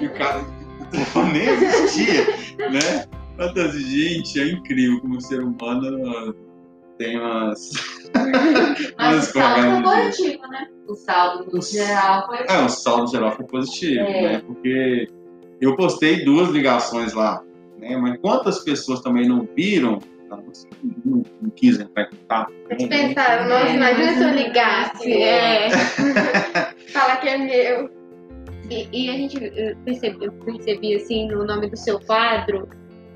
e 0.01 0.07
o 0.07 0.15
cara. 0.15 0.45
O 0.81 0.85
telefone 0.87 1.33
nem 1.33 1.49
existia, 1.49 2.25
né? 2.71 3.07
Mas, 3.37 3.75
gente, 3.75 4.41
é 4.41 4.49
incrível 4.53 5.01
como 5.01 5.17
o 5.17 5.21
ser 5.21 5.41
humano 5.43 6.35
tem 6.97 7.19
umas. 7.19 7.71
Mas 8.97 9.29
o 9.29 9.33
saldo 9.33 9.63
foi 9.63 9.83
positivo, 9.83 10.47
né? 10.49 10.67
O 10.89 10.95
saldo 10.95 11.51
no 11.53 11.61
geral 11.63 12.27
foi. 12.27 12.39
É, 12.49 12.61
o 12.65 12.69
saldo 12.69 13.11
geral 13.11 13.33
foi 13.33 13.45
positivo, 13.47 14.01
É. 14.01 14.23
né? 14.23 14.43
Porque 14.47 15.09
eu 15.61 15.77
postei 15.77 16.25
duas 16.25 16.49
ligações 16.51 17.13
lá, 17.13 17.43
né? 17.79 17.97
Mas 17.97 18.19
quantas 18.21 18.61
pessoas 18.61 19.01
também 19.01 19.29
não 19.29 19.47
viram, 19.55 19.99
não, 20.29 20.43
não, 21.05 21.23
não 21.41 21.51
quis 21.51 21.79
entrar 21.81 22.05
em 22.05 22.11
contato? 22.11 22.53
Eu 22.71 22.77
te 22.77 22.87
pensava, 22.87 23.45
nossa, 23.49 23.69
imagina 23.69 24.15
se 24.15 24.23
eu 24.23 24.31
ligasse. 24.31 25.13
É. 25.13 25.71
Falar 26.93 27.17
que 27.17 27.29
é 27.29 27.39
meu. 27.39 27.91
E, 28.71 28.89
e 28.93 29.11
a 29.11 29.13
gente 29.13 29.45
eh, 29.45 29.75
percebe, 29.85 30.25
eu 30.25 30.33
percebi 30.33 30.97
assim 30.97 31.29
no 31.29 31.45
nome 31.45 31.71
do 31.71 31.77
seu 31.77 32.01
quadro 32.01 32.69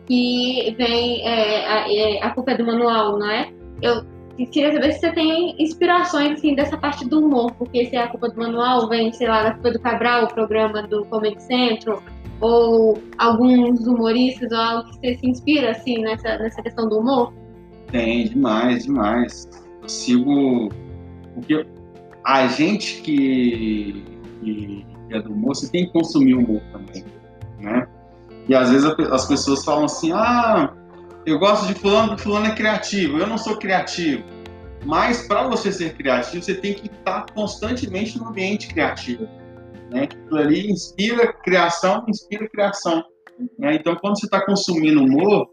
que 0.07 0.75
vem 0.77 1.27
é, 1.27 1.67
a, 1.67 1.93
é, 1.93 2.23
a 2.23 2.31
culpa 2.31 2.53
é 2.53 2.57
do 2.57 2.67
manual, 2.67 3.19
não 3.19 3.31
é? 3.31 3.53
Eu 3.81 4.05
queria 4.51 4.73
saber 4.73 4.93
se 4.93 5.01
você 5.01 5.13
tem 5.13 5.55
inspirações 5.63 6.33
assim 6.33 6.55
dessa 6.55 6.77
parte 6.77 7.09
do 7.09 7.25
humor, 7.25 7.53
porque 7.53 7.87
se 7.87 7.97
é 7.97 8.03
a 8.03 8.09
culpa 8.09 8.29
do 8.29 8.37
manual 8.37 8.89
vem, 8.89 9.13
sei 9.13 9.29
lá, 9.29 9.43
da 9.43 9.53
culpa 9.53 9.71
do 9.71 9.81
Cabral, 9.81 10.25
o 10.25 10.35
programa 10.35 10.83
do 10.83 11.05
Comedy 11.07 11.41
Central, 11.43 12.03
ou 12.41 12.99
alguns 13.18 13.86
humoristas 13.86 14.51
ou 14.51 14.59
algo 14.59 14.91
que 14.91 14.97
você 14.97 15.14
se 15.16 15.26
inspira 15.26 15.70
assim 15.72 15.99
nessa, 15.99 16.38
nessa 16.38 16.62
questão 16.62 16.88
do 16.88 16.99
humor? 16.99 17.32
Tem, 17.91 18.28
demais, 18.28 18.84
demais. 18.84 19.49
Eu 19.82 19.88
sigo. 19.88 20.70
Porque 21.34 21.66
a 22.24 22.47
gente 22.47 23.03
que, 23.03 24.05
que 24.43 24.86
é 25.11 25.20
do 25.20 25.32
humor, 25.32 25.55
você 25.55 25.70
tem 25.70 25.86
que 25.86 25.93
consumir 25.93 26.34
humor 26.34 26.62
também, 26.72 27.05
né? 27.59 27.86
E 28.49 28.55
às 28.55 28.70
vezes 28.70 28.84
as 28.86 29.26
pessoas 29.26 29.64
falam 29.64 29.84
assim, 29.84 30.12
ah, 30.12 30.72
eu 31.26 31.38
gosto 31.38 31.66
de 31.66 31.74
fulano 31.74 32.09
porque 32.09 32.22
fulano 32.22 32.47
é 32.47 32.55
criativo, 32.55 33.18
eu 33.18 33.26
não 33.26 33.38
sou 33.38 33.57
criativo. 33.57 34.24
Mas 34.84 35.26
para 35.26 35.47
você 35.47 35.70
ser 35.70 35.95
criativo, 35.95 36.43
você 36.43 36.55
tem 36.55 36.74
que 36.74 36.86
estar 36.86 37.26
constantemente 37.34 38.18
no 38.18 38.28
ambiente 38.28 38.68
criativo. 38.68 39.28
Né? 39.91 40.05
Aquilo 40.05 40.38
ali 40.38 40.70
inspira 40.70 41.32
criação, 41.32 42.05
inspira 42.09 42.49
criação. 42.49 43.05
né? 43.59 43.74
Então, 43.74 43.97
quando 43.97 44.18
você 44.18 44.26
está 44.26 44.45
consumindo 44.45 45.03
humor, 45.03 45.49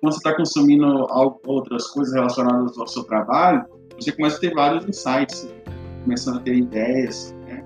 quando 0.00 0.12
você 0.12 0.18
está 0.18 0.34
consumindo 0.34 1.06
outras 1.46 1.86
coisas 1.88 2.14
relacionadas 2.14 2.76
ao 2.78 2.86
seu 2.86 3.04
trabalho, 3.04 3.64
você 3.98 4.12
começa 4.12 4.36
a 4.36 4.40
ter 4.40 4.54
vários 4.54 4.86
insights, 4.86 5.48
começando 6.02 6.38
a 6.38 6.40
ter 6.40 6.54
ideias. 6.54 7.34
Né? 7.46 7.64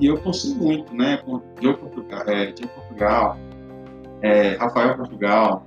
E, 0.00 0.06
eu 0.06 0.20
consumo 0.20 0.64
muito, 0.64 0.94
né? 0.94 1.22
Diogo 1.60 1.78
Portugal, 1.78 2.22
é, 2.26 2.52
Portugal 2.52 3.38
é, 4.22 4.54
Rafael 4.56 4.96
Portugal, 4.96 5.66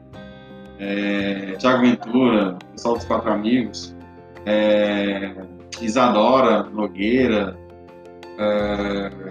é, 0.79 1.55
Tiago 1.57 1.81
Ventura, 1.81 2.57
pessoal 2.71 2.95
dos 2.95 3.05
Quatro 3.05 3.31
Amigos, 3.31 3.95
é, 4.45 5.35
Isadora 5.81 6.63
Nogueira, 6.63 7.57
é, 8.39 9.24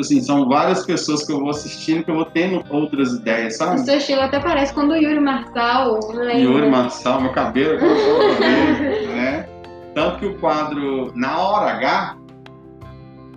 tipo 0.00 0.14
assim, 0.14 0.20
são 0.22 0.48
várias 0.48 0.84
pessoas 0.84 1.24
que 1.24 1.32
eu 1.32 1.38
vou 1.38 1.50
assistindo 1.50 2.04
que 2.04 2.10
eu 2.10 2.16
vou 2.16 2.24
tendo 2.24 2.64
outras 2.70 3.12
ideias, 3.12 3.54
O 3.54 3.58
sabe? 3.58 3.80
seu 3.80 3.98
estilo 3.98 4.22
até 4.22 4.40
parece 4.40 4.72
com 4.72 4.82
o 4.82 4.94
Yuri 4.94 5.20
Marçal, 5.20 6.00
lembra? 6.12 6.38
Yuri 6.38 6.70
Marçal, 6.70 7.20
meu 7.20 7.32
cabelo, 7.32 7.74
eu 7.74 7.80
vou 7.80 8.36
ver, 8.38 9.08
né? 9.08 9.48
Tanto 9.94 10.18
que 10.18 10.26
o 10.26 10.38
quadro 10.38 11.12
Na 11.14 11.38
Hora 11.38 11.72
H 11.72 12.16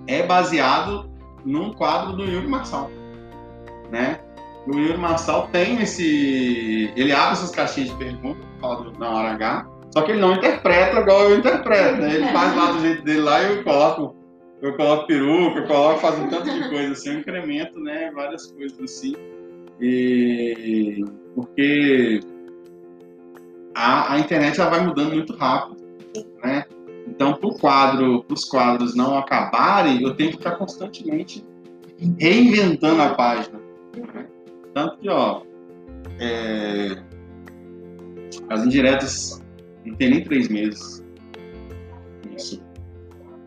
é 0.07 0.23
baseado 0.23 1.09
num 1.45 1.73
quadro 1.73 2.13
do 2.13 2.23
Yuri 2.23 2.47
Marçal, 2.47 2.89
né? 3.91 4.19
O 4.67 4.77
Yuri 4.77 4.97
Marçal 4.97 5.49
tem 5.51 5.81
esse... 5.81 6.93
Ele 6.95 7.11
abre 7.11 7.33
essas 7.33 7.51
caixinhas 7.51 7.89
de 7.89 7.95
perguntas, 7.97 8.45
fala 8.61 8.91
Na 8.97 9.09
Hora 9.09 9.31
H, 9.31 9.65
só 9.91 10.01
que 10.01 10.11
ele 10.11 10.21
não 10.21 10.33
interpreta 10.33 10.99
igual 10.99 11.29
eu 11.29 11.37
interpreto, 11.37 12.01
né? 12.01 12.15
Ele 12.15 12.27
faz 12.27 12.55
lá 12.55 12.71
do 12.71 12.79
jeito 12.79 13.03
dele 13.03 13.21
lá 13.21 13.41
e 13.43 13.57
eu 13.57 13.63
coloco... 13.63 14.22
Eu 14.63 14.77
coloco 14.77 15.07
peruca, 15.07 15.59
eu 15.59 15.67
coloco, 15.67 15.99
faço 15.99 16.21
um 16.21 16.29
tanto 16.29 16.49
de 16.49 16.69
coisa 16.69 16.93
assim, 16.93 17.09
eu 17.09 17.19
incremento, 17.19 17.77
né? 17.81 18.09
Várias 18.15 18.49
coisas 18.49 18.79
assim. 18.79 19.13
E... 19.81 21.03
Porque 21.35 22.21
a, 23.75 24.13
a 24.13 24.19
internet 24.19 24.61
ela 24.61 24.69
vai 24.69 24.85
mudando 24.85 25.15
muito 25.15 25.35
rápido, 25.35 25.83
né? 26.41 26.65
Então, 27.05 27.33
para 27.33 27.49
quadro, 27.59 28.25
os 28.29 28.45
quadros 28.45 28.95
não 28.95 29.17
acabarem, 29.17 30.01
eu 30.01 30.15
tenho 30.15 30.31
que 30.31 30.37
estar 30.37 30.51
constantemente 30.55 31.45
reinventando 32.17 33.01
a 33.01 33.15
página. 33.15 33.59
Tanto 34.73 34.97
que, 34.99 35.09
ó, 35.09 35.41
é, 36.21 37.03
as 38.49 38.65
indiretas 38.65 39.43
não 39.85 39.93
tem 39.95 40.09
nem 40.09 40.23
três 40.23 40.47
meses. 40.47 41.03
Isso. 42.33 42.62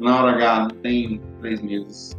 Na 0.01 0.23
hora 0.23 0.33
H 0.33 0.69
tem 0.83 1.21
três 1.41 1.63
meses. 1.63 2.17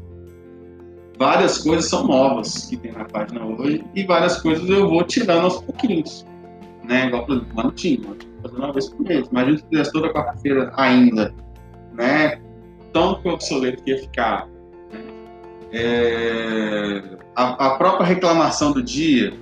Várias 1.18 1.58
coisas 1.60 1.90
são 1.90 2.06
novas 2.06 2.66
que 2.66 2.78
tem 2.78 2.92
na 2.92 3.06
página 3.06 3.44
hoje 3.46 3.84
e 3.96 4.04
várias 4.04 4.42
coisas 4.42 4.70
eu 4.70 4.88
vou 4.88 5.04
tirando 5.04 5.46
aos 5.46 5.62
pouquinhos 5.62 6.26
né? 6.88 7.08
Igual, 7.08 7.26
por 7.26 7.36
exemplo, 7.36 7.56
manutinho, 7.56 8.18
fazendo 8.42 8.58
uma 8.58 8.72
vez 8.74 8.90
por 8.90 9.02
mês. 9.06 9.28
Imagina 9.30 9.58
se 9.58 9.64
fizesse 9.70 9.92
toda 9.92 10.14
quarta-feira 10.14 10.72
ainda, 10.76 11.34
né? 11.94 12.40
Tão 12.94 13.22
que 13.22 13.28
obsoleto 13.28 13.84
que 13.84 13.92
ia 13.92 14.00
ficar. 14.00 14.48
né? 14.92 15.00
É, 15.74 17.04
A, 17.36 17.68
a 17.68 17.78
própria 17.78 18.06
reclamação 18.06 18.72
do 18.72 18.82
dia, 18.82 19.34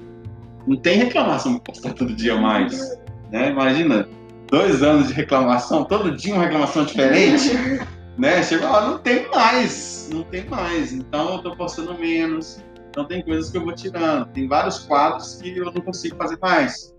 não 0.67 0.75
tem 0.75 0.97
reclamação 0.97 1.53
para 1.53 1.73
postar 1.73 1.93
todo 1.93 2.13
dia 2.13 2.35
mais, 2.35 2.97
né? 3.31 3.51
Imagina, 3.51 4.07
dois 4.49 4.81
anos 4.81 5.07
de 5.07 5.13
reclamação, 5.13 5.83
todo 5.85 6.11
dia 6.11 6.33
uma 6.33 6.43
reclamação 6.43 6.83
diferente, 6.83 7.51
né? 8.17 8.43
Chega 8.43 8.69
lá, 8.69 8.87
não 8.89 8.97
tem 8.97 9.29
mais, 9.29 10.09
não 10.11 10.23
tem 10.23 10.45
mais. 10.49 10.91
Então 10.93 11.33
eu 11.35 11.43
tô 11.43 11.55
postando 11.55 11.93
menos, 11.97 12.63
então 12.89 13.05
tem 13.05 13.23
coisas 13.23 13.49
que 13.51 13.57
eu 13.57 13.63
vou 13.63 13.73
tirando. 13.75 14.27
Tem 14.31 14.47
vários 14.47 14.79
quadros 14.79 15.35
que 15.41 15.57
eu 15.57 15.65
não 15.65 15.81
consigo 15.81 16.15
fazer 16.17 16.37
mais 16.41 16.93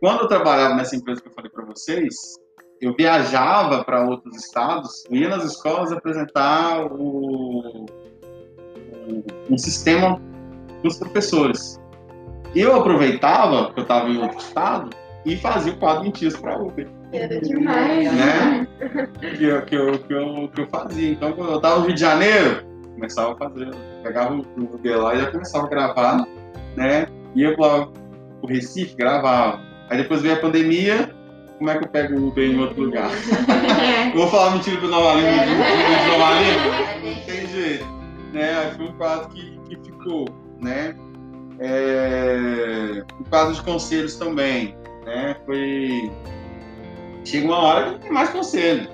quando 0.00 0.22
eu 0.22 0.28
trabalhava 0.28 0.74
nessa 0.74 0.96
empresa 0.96 1.20
que 1.20 1.28
eu 1.28 1.32
falei 1.32 1.50
para 1.50 1.62
vocês, 1.66 2.14
eu 2.80 2.94
viajava 2.96 3.84
para 3.84 4.02
outros 4.08 4.34
estados, 4.34 5.04
ia 5.10 5.28
nas 5.28 5.44
escolas 5.44 5.92
apresentar 5.92 6.86
o, 6.90 7.84
o- 7.84 7.86
um 9.50 9.58
sistema 9.58 10.18
para 10.80 10.88
os 10.88 10.96
professores. 10.96 11.78
Eu 12.56 12.74
aproveitava 12.76 13.72
que 13.74 13.80
eu 13.80 13.82
estava 13.82 14.08
em 14.08 14.16
outro 14.22 14.38
estado 14.38 14.88
e 15.26 15.36
fazia 15.36 15.74
o 15.74 15.78
quadro 15.78 16.04
Mentiras 16.04 16.34
para 16.34 16.58
Uber, 16.58 16.88
Era 17.12 17.40
demais. 17.40 18.12
né? 18.12 18.66
que, 19.36 19.44
eu, 19.44 19.62
que, 19.62 19.74
eu, 19.74 19.98
que, 19.98 20.12
eu, 20.12 20.50
que 20.54 20.60
eu 20.60 20.68
fazia. 20.68 21.10
Então, 21.10 21.32
quando 21.32 21.50
eu 21.50 21.56
estava 21.56 21.80
no 21.80 21.86
Rio 21.86 21.94
de 21.94 22.00
Janeiro, 22.00 22.64
começava 22.94 23.32
a 23.32 23.36
fazer, 23.36 23.70
pegava 24.02 24.34
o 24.34 24.44
Uber 24.56 24.98
lá 24.98 25.14
e 25.14 25.20
já 25.20 25.30
começava 25.30 25.66
a 25.66 25.68
gravar, 25.68 26.26
né? 26.76 27.06
Ia 27.34 27.56
para 27.56 27.88
o 28.42 28.46
Recife, 28.46 28.94
gravava. 28.96 29.60
Aí 29.88 29.98
depois 29.98 30.22
veio 30.22 30.34
a 30.34 30.38
pandemia, 30.38 31.10
como 31.58 31.70
é 31.70 31.78
que 31.78 31.84
eu 31.84 31.88
pego 31.88 32.18
o 32.18 32.28
Uber 32.28 32.44
em 32.44 32.58
outro 32.58 32.82
lugar? 32.82 33.10
É. 33.10 34.08
Eu 34.14 34.16
vou 34.16 34.28
falar 34.28 34.52
mentira 34.52 34.78
pro 34.78 34.88
Nova 34.88 35.14
Lima, 35.14 35.30
de, 35.30 35.54
Nova 36.10 36.40
Lima? 36.40 37.14
Não 37.14 37.22
tem 37.26 37.46
jeito. 37.48 37.86
Né? 38.32 38.58
Aí 38.58 38.74
Foi 38.76 38.86
um 38.86 38.92
quadro 38.92 39.28
que, 39.28 39.58
que 39.68 39.76
ficou, 39.76 40.26
né? 40.60 40.94
É... 41.58 43.02
O 43.20 43.24
quadro 43.28 43.54
de 43.54 43.62
conselhos 43.62 44.16
também, 44.16 44.74
né? 45.04 45.36
Foi... 45.44 46.10
Chega 47.24 47.46
uma 47.46 47.58
hora 47.58 47.84
que 47.84 47.90
não 47.90 47.98
tem 47.98 48.12
mais 48.12 48.30
conselho. 48.30 48.88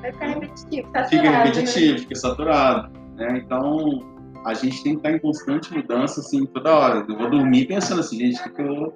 Vai 0.00 0.12
ficar 0.12 0.26
repetitivo, 0.26 0.92
tá 0.92 1.04
Fica 1.04 1.24
saturado, 1.24 1.48
repetitivo, 1.48 1.98
fica 1.98 2.14
saturado. 2.14 2.92
Né? 3.16 3.42
Então, 3.44 4.16
a 4.44 4.54
gente 4.54 4.82
tem 4.82 4.92
que 4.92 4.98
estar 4.98 5.12
em 5.12 5.18
constante 5.18 5.74
mudança, 5.74 6.20
assim, 6.20 6.46
toda 6.46 6.74
hora. 6.74 7.04
Eu 7.08 7.16
vou 7.16 7.30
dormir 7.30 7.66
pensando 7.66 8.00
assim, 8.00 8.18
gente, 8.18 8.48
o 8.48 8.54
que, 8.54 8.62
eu, 8.62 8.72
o 8.72 8.92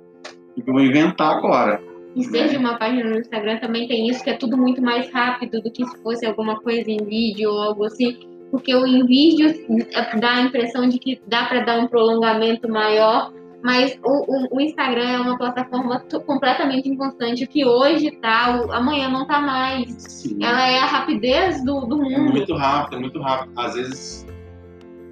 que, 0.55 0.63
que 0.63 0.71
eu 0.71 0.75
vou 0.75 0.83
inventar 0.83 1.39
agora? 1.39 1.83
E 2.15 2.25
seja 2.25 2.59
uma 2.59 2.77
página 2.77 3.09
no 3.09 3.19
Instagram 3.19 3.59
também 3.59 3.87
tem 3.87 4.09
isso, 4.09 4.23
que 4.23 4.31
é 4.31 4.37
tudo 4.37 4.57
muito 4.57 4.83
mais 4.83 5.11
rápido 5.13 5.61
do 5.61 5.71
que 5.71 5.85
se 5.85 6.03
fosse 6.03 6.27
alguma 6.27 6.61
coisa 6.61 6.91
em 6.91 7.05
vídeo 7.05 7.51
ou 7.51 7.59
algo 7.63 7.85
assim. 7.85 8.19
Porque 8.51 8.75
o 8.75 8.85
em 8.85 9.07
vídeo 9.07 9.55
dá 10.21 10.35
a 10.35 10.43
impressão 10.43 10.89
de 10.89 10.99
que 10.99 11.21
dá 11.29 11.45
para 11.45 11.61
dar 11.61 11.79
um 11.79 11.87
prolongamento 11.87 12.69
maior, 12.69 13.33
mas 13.63 13.99
o, 14.03 14.11
o, 14.55 14.57
o 14.57 14.61
Instagram 14.61 15.09
é 15.09 15.19
uma 15.21 15.37
plataforma 15.39 16.01
completamente 16.27 16.89
inconstante. 16.89 17.45
O 17.45 17.49
que 17.49 17.65
hoje 17.65 18.11
tá, 18.13 18.63
o- 18.65 18.73
amanhã 18.73 19.09
não 19.09 19.27
tá 19.27 19.41
mais. 19.41 19.91
Sim. 19.99 20.39
Ela 20.43 20.69
é 20.69 20.79
a 20.79 20.87
rapidez 20.87 21.63
do, 21.65 21.81
do 21.87 21.97
É 22.03 22.19
mundo. 22.19 22.33
muito 22.33 22.55
rápido, 22.57 22.97
é 22.97 23.01
muito 23.01 23.21
rápido. 23.21 23.53
Às 23.59 23.75
vezes 23.75 24.27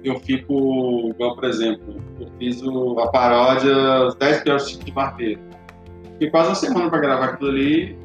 eu 0.03 0.19
fico, 0.21 1.09
igual 1.13 1.35
por 1.35 1.43
exemplo, 1.43 1.95
eu 2.19 2.27
fiz 2.39 2.61
a 2.63 3.07
paródia 3.07 4.07
Os 4.07 4.15
10 4.15 4.43
piores 4.43 4.67
tipos 4.69 4.85
de 4.85 4.91
barbeiro. 4.91 5.41
Fiquei 6.13 6.29
quase 6.31 6.49
uma 6.49 6.55
semana 6.55 6.89
para 6.89 6.99
gravar 6.99 7.25
aquilo 7.25 7.49
ali 7.51 7.97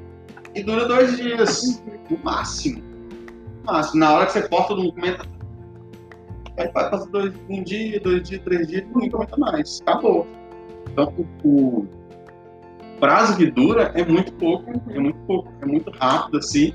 e 0.54 0.62
dura 0.62 0.86
dois 0.86 1.16
dias, 1.16 1.82
no 2.10 2.18
máximo. 2.22 2.82
No 3.64 3.72
máximo. 3.72 3.98
Na 3.98 4.12
hora 4.12 4.26
que 4.26 4.32
você 4.32 4.42
posta, 4.42 4.68
todo 4.68 4.82
mundo 4.82 4.92
comenta. 4.94 5.24
Aí 6.56 6.68
passa 6.68 7.06
dois, 7.10 7.34
um 7.48 7.62
dia, 7.62 8.00
dois 8.00 8.28
dias, 8.28 8.42
três 8.42 8.68
dias, 8.68 8.84
ninguém 8.94 9.10
comenta 9.10 9.36
mais. 9.36 9.80
Acabou. 9.86 10.26
Então 10.90 11.12
o, 11.44 11.86
prazo 13.00 13.36
que 13.36 13.50
dura 13.50 13.92
é 13.94 14.04
muito 14.04 14.32
pouco, 14.34 14.70
é 14.90 14.98
muito 14.98 15.18
pouco, 15.26 15.52
é 15.60 15.66
muito 15.66 15.90
rápido 15.90 16.38
assim. 16.38 16.72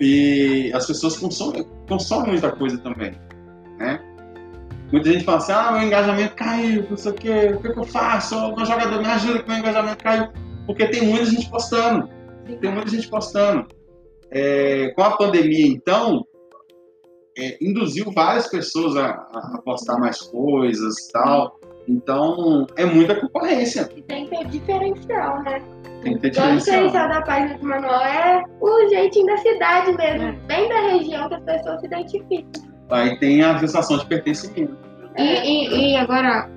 E 0.00 0.70
as 0.72 0.86
pessoas 0.86 1.18
consomem, 1.18 1.66
consomem 1.88 2.30
muita 2.32 2.50
coisa 2.50 2.78
também, 2.78 3.12
né? 3.78 4.00
Muita 4.90 5.12
gente 5.12 5.24
fala 5.24 5.38
assim, 5.38 5.52
ah, 5.52 5.72
meu 5.72 5.82
engajamento 5.82 6.34
caiu, 6.34 6.86
não 6.88 6.96
sei 6.96 7.12
o 7.12 7.14
quê, 7.14 7.52
o 7.54 7.60
que, 7.60 7.72
que 7.72 7.78
eu 7.78 7.84
faço? 7.84 8.34
Meu 8.56 8.64
jogador 8.64 8.98
me 9.00 9.06
ajuda 9.06 9.42
que 9.42 9.48
meu 9.48 9.58
engajamento 9.58 10.02
caiu. 10.02 10.28
Porque 10.66 10.86
tem 10.86 11.06
muita 11.06 11.26
gente 11.26 11.48
postando, 11.48 12.08
tem 12.60 12.72
muita 12.72 12.90
gente 12.90 13.08
postando. 13.08 13.66
É, 14.30 14.92
com 14.94 15.02
a 15.02 15.16
pandemia, 15.16 15.66
então, 15.66 16.24
é, 17.40 17.56
induziu 17.60 18.10
várias 18.12 18.46
pessoas 18.48 18.96
a, 18.96 19.06
a- 19.10 19.60
postar 19.64 19.98
mais 19.98 20.20
coisas 20.20 20.94
e 21.08 21.12
tal. 21.12 21.58
Então, 21.88 22.66
é 22.76 22.84
muita 22.84 23.14
concorrência. 23.16 23.88
E 23.96 24.02
tem 24.02 24.26
que 24.26 24.36
ter 24.36 24.46
diferencial, 24.48 25.42
né? 25.42 25.60
Tem 26.02 26.14
que 26.14 26.20
ter 26.20 26.28
Então, 26.28 26.52
o 26.52 26.56
diferencial 26.56 26.86
diferencial. 26.86 27.08
da 27.08 27.22
página 27.22 27.58
do 27.58 27.66
Manuel 27.66 28.00
é 28.00 28.44
o 28.60 28.88
jeitinho 28.88 29.26
da 29.26 29.36
cidade 29.38 29.92
mesmo, 29.96 30.28
É. 30.28 30.32
bem 30.46 30.68
da 30.68 30.80
região 30.92 31.28
que 31.28 31.34
as 31.34 31.42
pessoas 31.42 31.80
se 31.80 31.86
identificam. 31.86 32.62
Aí 32.90 33.18
tem 33.18 33.42
a 33.42 33.58
sensação 33.58 33.98
de 33.98 34.06
pertencimento. 34.06 34.76
E, 35.16 35.22
e- 35.22 35.92
e 35.92 35.96
agora, 35.96 36.48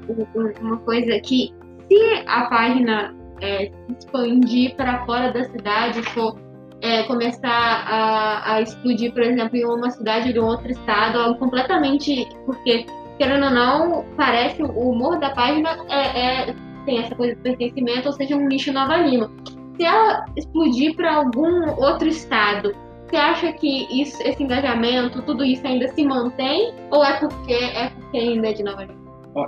uma 0.61 0.77
coisa 0.79 1.19
que, 1.21 1.51
se 1.88 2.23
a 2.27 2.45
página 2.45 3.15
é, 3.41 3.71
expandir 3.97 4.75
para 4.75 5.05
fora 5.05 5.31
da 5.34 5.43
cidade, 5.45 6.01
for 6.13 6.38
é, 6.84 7.03
começar 7.03 7.49
a, 7.88 8.55
a 8.55 8.61
explodir, 8.61 9.13
por 9.13 9.23
exemplo, 9.23 9.55
em 9.55 9.65
uma 9.65 9.89
cidade 9.89 10.34
de 10.34 10.39
um 10.39 10.45
outro 10.45 10.69
estado, 10.69 11.17
algo 11.17 11.39
completamente. 11.39 12.27
Porque, 12.45 12.86
querendo 13.17 13.45
ou 13.45 13.51
não, 13.51 14.05
parece 14.17 14.61
o 14.61 14.89
humor 14.91 15.17
da 15.17 15.29
página 15.29 15.77
é, 15.89 16.49
é- 16.49 16.55
tem 16.86 16.99
essa 16.99 17.15
coisa 17.15 17.34
de 17.36 17.41
pertencimento, 17.41 18.07
ou 18.07 18.13
seja, 18.13 18.36
um 18.36 18.45
nicho 18.45 18.73
Nova 18.73 18.97
Lima. 18.97 19.31
Se 19.77 19.86
ela 19.86 20.25
explodir 20.36 20.93
para 20.97 21.15
algum 21.15 21.69
outro 21.81 22.09
estado, 22.09 22.75
você 23.07 23.15
acha 23.15 23.53
que 23.53 24.01
isso, 24.01 24.21
esse 24.21 24.43
engajamento, 24.43 25.21
tudo 25.21 25.45
isso 25.45 25.65
ainda 25.65 25.88
se 25.88 26.05
mantém? 26.05 26.73
Ou 26.91 27.01
é 27.01 27.17
porque 27.17 27.53
é 27.53 27.89
porque 27.89 28.17
ainda 28.17 28.49
é 28.49 28.53
de 28.53 28.63
Nova 28.63 28.84
Lima? 28.84 29.01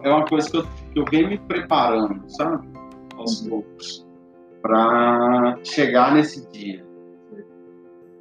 É 0.04 0.10
uma 0.10 0.24
coisa 0.26 0.50
que 0.50 0.58
eu, 0.58 0.64
que 0.64 1.00
eu 1.00 1.06
venho 1.12 1.30
me 1.32 1.38
preparando, 1.38 2.24
sabe? 2.30 2.66
Aos 3.18 3.42
poucos. 3.42 4.06
Para 4.62 5.58
chegar 5.64 6.14
nesse 6.14 6.50
dia. 6.52 6.85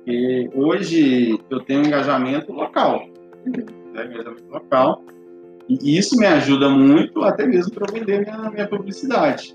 Porque 0.04 0.50
hoje 0.54 1.40
eu 1.48 1.60
tenho 1.60 1.80
um 1.80 1.86
engajamento 1.86 2.52
local. 2.52 3.06
Né? 3.46 3.64
Engajamento 4.04 4.44
local. 4.50 5.02
E 5.66 5.96
isso 5.96 6.16
me 6.16 6.26
ajuda 6.26 6.68
muito, 6.68 7.22
até 7.22 7.46
mesmo 7.46 7.72
para 7.72 7.90
vender 7.90 8.20
minha, 8.20 8.50
minha 8.50 8.68
publicidade. 8.68 9.54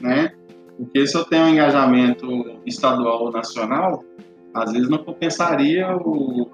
Né? 0.00 0.32
Porque 0.76 1.04
se 1.04 1.16
eu 1.16 1.24
tenho 1.24 1.46
um 1.46 1.48
engajamento 1.48 2.60
estadual 2.64 3.24
ou 3.24 3.32
nacional, 3.32 4.04
às 4.54 4.72
vezes 4.72 4.88
não 4.88 4.98
compensaria 4.98 5.96
o 5.96 6.48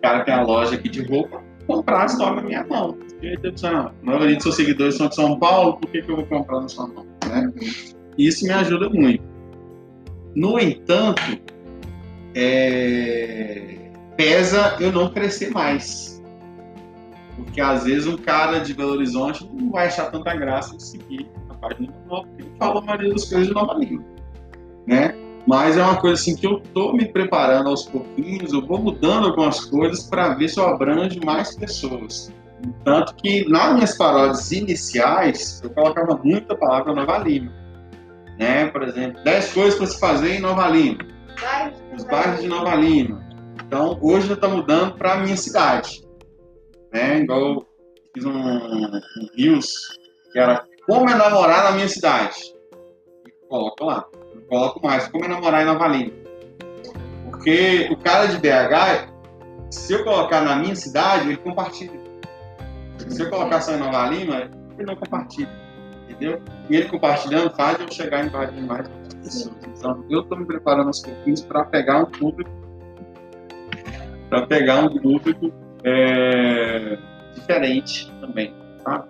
cara 0.00 0.20
que 0.20 0.26
tem 0.26 0.34
a 0.34 0.42
loja 0.42 0.76
aqui 0.76 0.88
de 0.88 1.02
roupa 1.02 1.42
comprar 1.66 2.02
a 2.02 2.06
história 2.06 2.36
na 2.36 2.42
minha 2.42 2.64
mão. 2.64 2.96
Tipo, 3.20 3.66
a 3.66 3.92
maioria 4.02 4.36
dos 4.36 4.42
seus 4.42 4.56
seguidores 4.56 4.94
são 4.94 5.08
de 5.08 5.14
São 5.14 5.38
Paulo, 5.38 5.76
por 5.76 5.90
que, 5.90 6.00
que 6.00 6.10
eu 6.10 6.16
vou 6.16 6.24
comprar 6.24 6.62
na 6.62 6.68
sua 6.68 6.88
mão? 6.88 7.06
Né? 7.28 7.52
Isso 8.16 8.46
me 8.46 8.52
ajuda 8.52 8.88
muito. 8.88 9.22
No 10.34 10.58
entanto, 10.58 11.20
é, 12.34 13.76
pesa 14.16 14.76
eu 14.80 14.92
não 14.92 15.10
crescer 15.10 15.50
mais. 15.50 16.20
Porque 17.36 17.60
às 17.60 17.84
vezes 17.84 18.06
um 18.06 18.16
cara 18.16 18.58
de 18.58 18.74
Belo 18.74 18.92
Horizonte 18.92 19.48
não 19.52 19.70
vai 19.70 19.86
achar 19.86 20.10
tanta 20.10 20.34
graça 20.36 20.76
de 20.76 20.82
seguir 20.82 21.30
a 21.48 21.54
página 21.54 21.92
nova, 22.06 22.26
porque 22.26 22.42
ele 22.42 22.52
fala 22.58 22.80
a 22.80 22.82
maioria 22.82 23.12
das 23.12 23.24
coisas 23.24 23.48
de 23.48 23.54
Nova 23.54 23.74
Lima. 23.74 24.04
Né? 24.86 25.14
Mas 25.46 25.76
é 25.76 25.82
uma 25.82 25.96
coisa 25.96 26.20
assim 26.20 26.36
que 26.36 26.46
eu 26.46 26.60
tô 26.74 26.92
me 26.92 27.06
preparando 27.06 27.70
aos 27.70 27.84
pouquinhos, 27.86 28.52
eu 28.52 28.66
vou 28.66 28.78
mudando 28.78 29.28
algumas 29.28 29.64
coisas 29.64 30.04
para 30.04 30.34
ver 30.34 30.48
se 30.48 30.60
eu 30.60 30.66
abranjo 30.66 31.18
mais 31.24 31.56
pessoas. 31.56 32.32
Tanto 32.84 33.14
que 33.14 33.48
nas 33.48 33.74
minhas 33.74 33.96
paródias 33.96 34.52
iniciais, 34.52 35.60
eu 35.64 35.70
colocava 35.70 36.20
muita 36.22 36.54
palavra 36.54 36.92
Nova 36.92 37.18
Lima. 37.18 37.50
Né? 38.38 38.66
Por 38.66 38.82
exemplo, 38.82 39.22
10 39.24 39.52
coisas 39.52 39.74
para 39.76 39.86
se 39.86 39.98
fazer 39.98 40.34
em 40.34 40.40
Nova 40.40 40.68
Lima, 40.68 40.98
os 41.96 42.04
bairros 42.04 42.40
de 42.40 42.48
Nova 42.48 42.74
Lima. 42.74 43.20
Então, 43.64 43.98
hoje 44.02 44.28
já 44.28 44.34
está 44.34 44.48
mudando 44.48 44.96
para 44.96 45.14
a 45.14 45.16
minha 45.18 45.36
cidade. 45.36 46.04
Né? 46.92 47.20
Igual 47.20 47.40
eu 47.40 47.66
fiz 48.14 48.24
um, 48.24 48.32
um 48.32 49.00
Rios, 49.34 49.66
que 50.32 50.38
era 50.38 50.64
como 50.86 51.08
é 51.08 51.14
namorar 51.14 51.64
na 51.64 51.72
minha 51.72 51.88
cidade. 51.88 52.36
Coloco 53.48 53.84
lá. 53.84 54.06
Não 54.34 54.42
coloco 54.42 54.84
mais, 54.84 55.08
como 55.08 55.24
é 55.24 55.28
namorar 55.28 55.62
em 55.62 55.66
Nova 55.66 55.86
Lima. 55.88 56.12
Porque 57.30 57.88
o 57.90 57.96
cara 57.96 58.26
de 58.26 58.38
BH, 58.38 59.08
se 59.70 59.92
eu 59.92 60.04
colocar 60.04 60.40
na 60.40 60.56
minha 60.56 60.74
cidade, 60.74 61.28
ele 61.28 61.36
compartilha. 61.36 62.00
Se 63.08 63.22
eu 63.22 63.30
colocar 63.30 63.60
só 63.60 63.72
em 63.72 63.78
Nova 63.78 64.06
Lima, 64.06 64.50
ele 64.76 64.86
não 64.86 64.96
compartilha. 64.96 65.50
Entendeu? 66.08 66.42
E 66.68 66.76
ele 66.76 66.88
compartilhando 66.88 67.54
faz 67.54 67.80
eu 67.80 67.90
chegar 67.90 68.26
em 68.26 68.66
mais 68.66 68.88
pessoas. 69.22 69.54
Então, 69.76 70.04
eu 70.08 70.20
estou 70.20 70.38
me 70.38 70.44
preparando 70.44 70.88
aos 70.88 71.00
pouquinhos 71.00 71.40
para 71.42 71.64
pegar 71.64 72.02
um 72.02 72.06
público, 72.06 72.50
para 74.28 74.46
pegar 74.46 74.84
um 74.84 74.98
público 74.98 75.52
é, 75.84 76.98
diferente 77.34 78.12
também, 78.20 78.54
tá? 78.84 79.06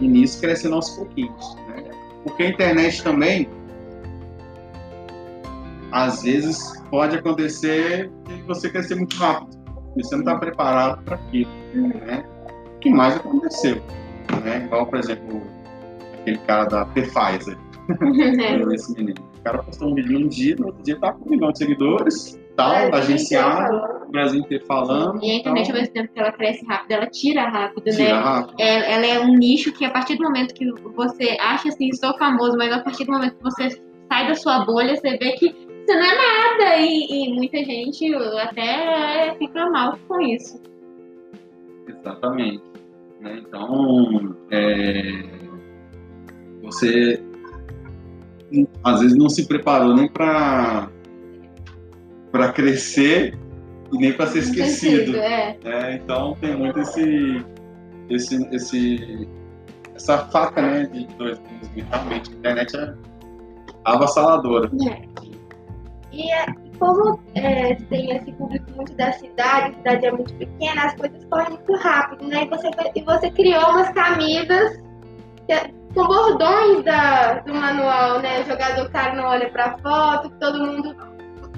E 0.00 0.08
nisso 0.08 0.40
crescendo 0.40 0.76
aos 0.76 0.90
pouquinhos, 0.90 1.56
né? 1.68 1.90
Porque 2.24 2.44
a 2.44 2.48
internet 2.48 3.02
também, 3.02 3.48
às 5.90 6.22
vezes, 6.22 6.80
pode 6.90 7.16
acontecer 7.16 8.10
de 8.26 8.42
você 8.42 8.70
crescer 8.70 8.94
muito 8.94 9.16
rápido. 9.16 9.60
E 9.96 10.02
você 10.02 10.14
não 10.14 10.22
está 10.22 10.38
preparado 10.38 11.02
para 11.04 11.16
aquilo, 11.16 11.50
né? 11.74 12.24
O 12.76 12.78
que 12.78 12.90
mais 12.90 13.16
aconteceu, 13.16 13.82
né? 14.44 14.64
Igual, 14.64 14.86
por 14.86 14.98
exemplo, 14.98 15.42
aquele 16.14 16.38
cara 16.38 16.64
da 16.64 16.84
Pfizer, 16.86 17.58
É. 18.40 18.74
esse 18.74 18.92
menino. 18.94 19.31
O 19.42 19.44
cara 19.44 19.60
postou 19.60 19.90
um 19.90 19.94
vídeo 19.96 20.20
um 20.20 20.28
dia, 20.28 20.54
no 20.56 20.66
outro 20.66 20.84
dia 20.84 20.96
tá 21.00 21.12
com 21.12 21.26
um 21.26 21.30
milhão 21.32 21.50
de 21.50 21.58
seguidores, 21.58 22.40
tal, 22.54 22.70
Brasil 22.90 23.16
agenciado, 23.16 23.74
inteiro 23.74 24.04
o 24.06 24.12
Brasil 24.12 24.40
inteiro 24.40 24.64
falando. 24.66 25.20
E 25.20 25.32
a 25.32 25.34
internet, 25.34 25.66
tal, 25.66 25.74
ao 25.74 25.80
mesmo 25.80 25.94
tempo 25.94 26.12
que 26.12 26.20
ela 26.20 26.30
cresce 26.30 26.64
rápido, 26.64 26.92
ela 26.92 27.06
tira 27.06 27.48
rápido, 27.48 27.84
tira 27.90 28.04
né? 28.04 28.12
rápido. 28.12 28.54
É- 28.60 28.92
ela 28.92 29.06
é 29.06 29.20
um 29.20 29.34
nicho 29.34 29.72
que 29.72 29.84
a 29.84 29.90
partir 29.90 30.14
do 30.14 30.22
momento 30.22 30.54
que 30.54 30.70
você 30.94 31.36
acha 31.40 31.70
assim, 31.70 31.92
sou 31.92 32.16
famoso, 32.18 32.56
mas 32.56 32.72
a 32.72 32.78
partir 32.78 33.04
do 33.04 33.10
momento 33.10 33.34
que 33.34 33.42
você 33.42 33.68
sai 34.08 34.28
da 34.28 34.34
sua 34.36 34.64
bolha, 34.64 34.94
você 34.94 35.18
vê 35.18 35.32
que 35.32 35.52
você 35.84 35.92
não 35.92 36.04
é 36.04 36.14
nada. 36.14 36.76
E, 36.76 37.06
e 37.10 37.34
muita 37.34 37.58
gente 37.64 38.14
até 38.14 39.34
fica 39.40 39.68
mal 39.70 39.98
com 40.06 40.20
isso. 40.20 40.62
Exatamente. 41.88 42.62
né? 43.20 43.40
Então, 43.44 44.36
é, 44.52 45.24
você 46.62 47.20
às 48.84 49.00
vezes 49.00 49.16
não 49.16 49.28
se 49.28 49.46
preparou 49.46 49.94
nem 49.94 50.08
para 50.08 50.88
para 52.30 52.50
crescer 52.52 53.38
e 53.92 53.98
nem 53.98 54.12
para 54.12 54.26
ser 54.26 54.38
esquecido. 54.38 55.16
É. 55.16 55.56
né? 55.62 56.00
Então 56.02 56.34
tem 56.40 56.56
muito 56.56 56.80
esse, 56.80 57.44
esse, 58.08 58.48
esse 58.54 59.28
essa 59.94 60.18
faca 60.28 60.62
né, 60.62 60.86
de 60.86 61.06
dois 61.18 61.38
gumes. 61.38 61.86
Realmente, 61.90 62.30
a 62.30 62.34
internet 62.34 62.76
é 62.76 62.94
avassaladora. 63.84 64.70
E 66.10 66.30
é, 66.30 66.46
como 66.78 67.20
é, 67.34 67.74
tem 67.74 68.16
esse 68.16 68.32
público 68.32 68.70
muito 68.74 68.94
da 68.94 69.12
cidade, 69.12 69.72
a 69.72 69.76
cidade 69.76 70.06
é 70.06 70.12
muito 70.12 70.34
pequena, 70.34 70.84
as 70.84 70.94
coisas 70.94 71.24
correm 71.26 71.50
muito 71.50 71.74
rápido, 71.76 72.26
né? 72.28 72.44
E 72.44 72.48
você, 72.48 72.70
e 72.94 73.02
você 73.02 73.30
criou 73.30 73.70
umas 73.70 73.90
camisas 73.90 74.78
que- 75.46 75.81
com 75.94 76.06
bordões 76.06 76.84
da, 76.84 77.40
do 77.40 77.54
manual, 77.54 78.20
né? 78.20 78.42
O 78.42 78.46
jogador 78.46 78.90
cara 78.90 79.14
não 79.14 79.24
olha 79.24 79.50
pra 79.50 79.78
foto, 79.78 80.30
que 80.30 80.38
todo 80.38 80.58
mundo 80.58 80.96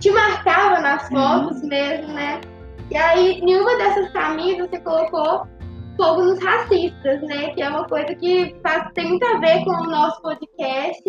te 0.01 0.11
marcava 0.11 0.81
nas 0.81 1.09
fotos 1.09 1.63
mesmo, 1.63 2.13
né? 2.13 2.41
E 2.91 2.97
aí, 2.97 3.41
em 3.41 3.57
uma 3.57 3.77
dessas 3.77 4.11
camisas, 4.13 4.69
você 4.69 4.81
colocou 4.81 5.47
fogo 5.97 6.23
nos 6.23 6.43
racistas, 6.43 7.23
né? 7.23 7.51
Que 7.55 7.63
é 7.63 7.69
uma 7.69 7.85
coisa 7.87 8.15
que 8.15 8.55
faz, 8.63 8.91
tem 8.95 9.09
muito 9.09 9.25
a 9.25 9.39
ver 9.39 9.65
com 9.65 9.71
o 9.71 9.85
nosso 9.85 10.21
podcast. 10.21 11.03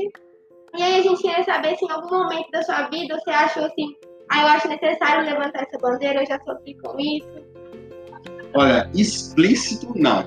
E 0.78 0.84
aí 0.84 1.00
a 1.00 1.02
gente 1.02 1.22
queria 1.22 1.44
saber 1.44 1.76
se 1.78 1.86
em 1.86 1.92
algum 1.92 2.24
momento 2.24 2.50
da 2.52 2.62
sua 2.64 2.84
vida 2.90 3.18
você 3.20 3.32
achou 3.32 3.66
assim, 3.66 3.96
ah, 4.30 4.42
eu 4.42 4.48
acho 4.48 4.68
necessário 4.68 5.26
levantar 5.26 5.64
essa 5.64 5.78
bandeira, 5.80 6.22
eu 6.22 6.26
já 6.26 6.40
sofri 6.44 6.76
com 6.80 7.00
isso. 7.00 7.46
Olha, 8.54 8.90
explícito 8.94 9.94
não, 9.96 10.26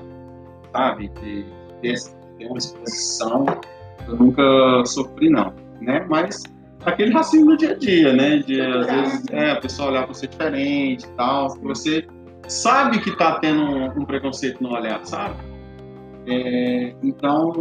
sabe? 0.71 1.09
De 1.09 1.45
ter, 1.81 1.95
ter 2.39 2.47
uma 2.47 2.57
exposição, 2.57 3.45
eu 4.07 4.15
nunca 4.15 4.41
sofri 4.85 5.29
não, 5.29 5.53
né? 5.81 6.05
Mas 6.09 6.43
aquele 6.85 7.11
racismo 7.11 7.51
no 7.51 7.57
dia 7.57 7.71
a 7.71 7.75
dia, 7.75 8.13
né? 8.13 8.37
De 8.37 8.59
às 8.59 8.87
vezes 8.87 9.25
é, 9.31 9.51
a 9.51 9.55
pessoa 9.57 9.89
olhar 9.89 10.05
pra 10.05 10.13
você 10.13 10.25
diferente 10.25 11.05
e 11.05 11.09
tal, 11.09 11.49
você 11.59 12.07
sabe 12.47 12.99
que 13.01 13.15
tá 13.15 13.39
tendo 13.39 13.61
um, 13.61 13.85
um 14.01 14.05
preconceito 14.05 14.63
no 14.63 14.73
olhar, 14.73 15.05
sabe? 15.05 15.35
É, 16.27 16.95
então, 17.03 17.53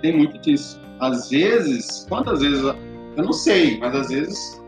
tem 0.00 0.16
muito 0.16 0.38
disso. 0.38 0.80
Às 1.00 1.28
vezes, 1.28 2.06
quantas 2.08 2.40
vezes, 2.40 2.62
eu 2.62 3.24
não 3.24 3.32
sei, 3.32 3.78
mas 3.78 3.94
às 3.94 4.08
vezes 4.08 4.62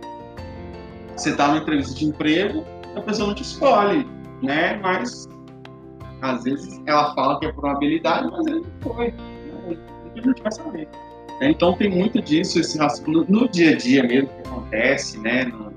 você 1.16 1.34
tá 1.34 1.48
numa 1.48 1.59
entrevista 1.59 1.94
de 1.94 2.07
emprego, 2.07 2.64
a 2.94 3.00
pessoa 3.00 3.28
não 3.28 3.34
te 3.34 3.42
escolhe, 3.42 4.07
né? 4.42 4.78
Mas 4.82 5.26
às 6.22 6.44
vezes 6.44 6.80
ela 6.86 7.14
fala 7.14 7.38
que 7.38 7.46
é 7.46 7.52
por 7.52 7.64
uma 7.64 7.72
habilidade, 7.74 8.28
mas 8.30 8.46
ele 8.46 8.60
não 8.60 8.94
foi. 8.94 9.08
Né? 9.08 9.76
A 10.16 10.20
gente 10.20 10.42
vai 10.42 10.52
saber. 10.52 10.88
né? 11.40 11.50
Então 11.50 11.74
tem 11.74 11.90
muito 11.90 12.20
disso, 12.22 12.58
esse 12.58 12.78
racismo 12.78 13.24
no, 13.28 13.48
dia 13.48 13.72
a 13.72 13.76
dia 13.76 14.02
mesmo 14.02 14.28
que 14.28 14.48
acontece, 14.48 15.18
né? 15.20 15.44
No- 15.44 15.72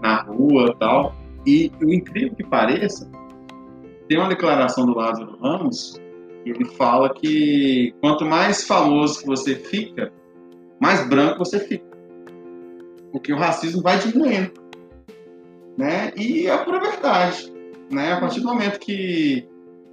na 0.00 0.22
rua 0.22 0.74
tal. 0.78 1.14
E 1.46 1.70
o 1.82 1.92
incrível 1.92 2.34
que 2.34 2.44
pareça, 2.44 3.10
tem 4.08 4.18
uma 4.18 4.28
declaração 4.28 4.86
do 4.86 4.94
Lázaro 4.94 5.36
Ramos, 5.40 6.00
que 6.42 6.50
ele 6.50 6.64
fala 6.64 7.12
que 7.12 7.94
quanto 8.00 8.24
mais 8.24 8.64
famoso 8.66 9.24
você 9.26 9.54
fica, 9.56 10.12
mais 10.80 11.06
branco 11.08 11.38
você 11.38 11.60
fica. 11.60 11.84
Porque 13.12 13.32
o 13.32 13.36
racismo 13.36 13.82
vai 13.82 13.98
diminuindo. 13.98 14.52
Né? 15.76 16.12
E 16.16 16.46
é 16.46 16.56
pura 16.58 16.80
verdade. 16.80 17.52
Né? 17.90 18.12
A 18.12 18.20
partir 18.20 18.40
do 18.40 18.46
momento 18.46 18.78
que 18.78 19.46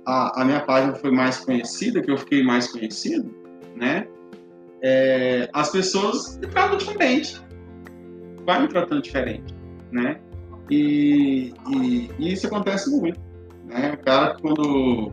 a, 0.10 0.42
a 0.42 0.46
minha 0.46 0.60
página 0.62 0.94
foi 0.96 1.12
mais 1.12 1.38
conhecida, 1.40 2.02
que 2.02 2.10
eu 2.12 2.18
fiquei 2.18 2.44
mais 2.44 2.72
conhecido, 2.72 3.34
né? 3.76 4.08
É, 4.82 5.50
as 5.54 5.70
pessoas 5.72 6.38
me 6.38 6.48
tratam 6.48 6.78
diferente. 6.78 7.42
Vai 8.46 8.62
me 8.62 8.68
tratando 8.68 9.02
diferente, 9.02 9.54
né? 9.92 10.20
E, 10.70 11.54
e- 11.70 12.10
e 12.18 12.34
isso 12.34 12.48
acontece 12.48 12.90
muito, 12.90 13.20
né? 13.66 13.94
O 14.00 14.04
cara 14.04 14.36
quando 14.42 15.12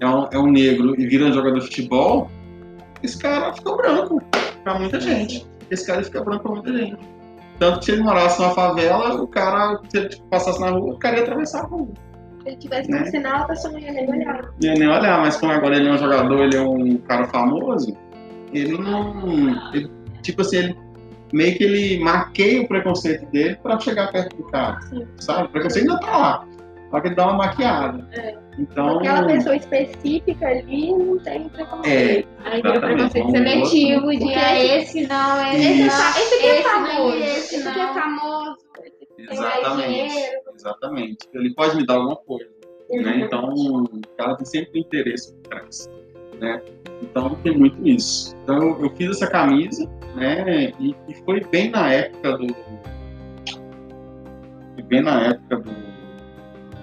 é 0.00 0.08
um, 0.08 0.28
é 0.32 0.38
um 0.38 0.50
negro 0.50 0.98
e 1.00 1.06
vira 1.06 1.26
um 1.26 1.32
jogador 1.32 1.58
de 1.60 1.66
futebol, 1.66 2.30
esse 3.02 3.18
cara 3.18 3.52
fica 3.54 3.74
branco 3.76 4.20
pra 4.62 4.78
muita 4.78 5.00
gente. 5.00 5.46
Esse 5.70 5.86
cara 5.86 6.02
fica 6.02 6.22
branco 6.22 6.42
pra 6.42 6.52
muita 6.52 6.72
gente. 6.72 6.98
Tanto 7.58 7.78
que 7.78 7.84
se 7.86 7.92
ele 7.92 8.02
morasse 8.02 8.40
numa 8.40 8.52
favela, 8.52 9.14
o 9.22 9.28
cara, 9.28 9.80
se 9.88 9.96
ele 9.98 10.16
passasse 10.30 10.60
na 10.60 10.70
rua, 10.70 10.94
o 10.94 10.98
cara 10.98 11.16
ia 11.16 11.22
atravessar 11.22 11.60
a 11.60 11.66
rua. 11.66 11.88
Se 12.44 12.48
ele 12.50 12.56
tivesse 12.56 12.90
Né? 12.90 13.00
um 13.02 13.06
sinal, 13.06 13.42
a 13.42 13.44
pessoa 13.46 13.72
não 13.72 13.80
ia 13.80 13.92
nem 13.92 14.08
olhar. 14.10 14.42
Não 14.42 14.68
ia 14.68 14.74
nem 14.74 14.88
olhar, 14.88 15.20
mas 15.20 15.36
como 15.38 15.52
agora 15.52 15.76
ele 15.76 15.88
é 15.88 15.92
um 15.92 15.98
jogador, 15.98 16.42
ele 16.42 16.56
é 16.56 16.60
um 16.60 16.96
cara 16.98 17.26
famoso, 17.28 17.96
ele 18.52 18.76
não. 18.78 19.72
ele- 19.74 19.90
tipo 20.22 20.42
assim, 20.42 20.56
ele 20.58 20.76
meio 21.32 21.56
que 21.56 21.64
ele 21.64 21.98
marqueia 22.04 22.60
o 22.62 22.68
preconceito 22.68 23.26
dele 23.32 23.56
pra 23.62 23.78
chegar 23.80 24.12
perto 24.12 24.36
do 24.36 24.44
cara. 24.44 24.80
Sim. 24.82 25.06
Sabe? 25.18 25.46
O 25.46 25.48
preconceito 25.48 25.88
ainda 25.90 26.00
tá 26.00 26.16
lá. 26.18 26.46
Só 26.90 27.00
que 27.00 27.08
ele 27.08 27.14
dá 27.16 27.24
uma 27.24 27.32
maquiada. 27.38 28.08
É. 28.12 28.36
Então. 28.56 28.98
Aquela 29.00 29.26
pessoa 29.26 29.56
específica 29.56 30.46
ali 30.46 30.90
não 30.92 31.18
tem 31.18 31.48
preconceito. 31.48 32.28
Aí 32.44 32.62
vira 32.62 32.68
Exatamente. 32.76 32.80
preconceito 33.10 33.30
seletivo 33.32 34.10
de 34.12 34.18
Porque 34.18 34.34
ah, 34.34 34.64
esse- 34.64 34.98
esse 35.00 35.08
não, 35.08 35.40
é 35.40 35.56
Esse, 35.56 35.70
esse 36.20 36.34
aqui 36.36 36.46
é 36.46 36.60
esse 36.60 36.62
não, 36.68 36.86
famoso, 36.86 37.16
esse 37.16 37.54
esse 37.56 37.68
aqui 37.68 37.80
é 37.80 37.82
não. 37.86 37.94
famoso, 37.94 38.56
esse 38.78 38.78
aqui 38.78 38.78
tem 38.78 38.78
mais 38.78 38.82
Exatamente. 38.84 38.92
dinheiro. 38.94 39.03
Exatamente. 40.54 41.28
Ele 41.32 41.54
pode 41.54 41.76
me 41.76 41.86
dar 41.86 41.94
alguma 41.94 42.16
coisa. 42.16 42.48
né? 42.90 43.20
Então, 43.24 43.48
o 43.54 43.88
cara 44.16 44.36
tem 44.36 44.44
sempre 44.46 44.80
interesse 44.80 45.32
por 45.34 45.42
trás, 45.48 45.88
né? 46.40 46.60
Então, 47.02 47.34
tem 47.42 47.56
muito 47.56 47.86
isso. 47.86 48.34
Então, 48.42 48.56
eu, 48.62 48.82
eu 48.84 48.90
fiz 48.90 49.10
essa 49.10 49.26
camisa, 49.26 49.88
né? 50.14 50.72
E, 50.78 50.94
e 51.08 51.14
foi 51.24 51.40
bem 51.40 51.70
na 51.70 51.90
época 51.92 52.38
do... 52.38 52.46
Foi 54.74 54.82
bem 54.84 55.02
na 55.02 55.26
época 55.28 55.56
do... 55.58 55.70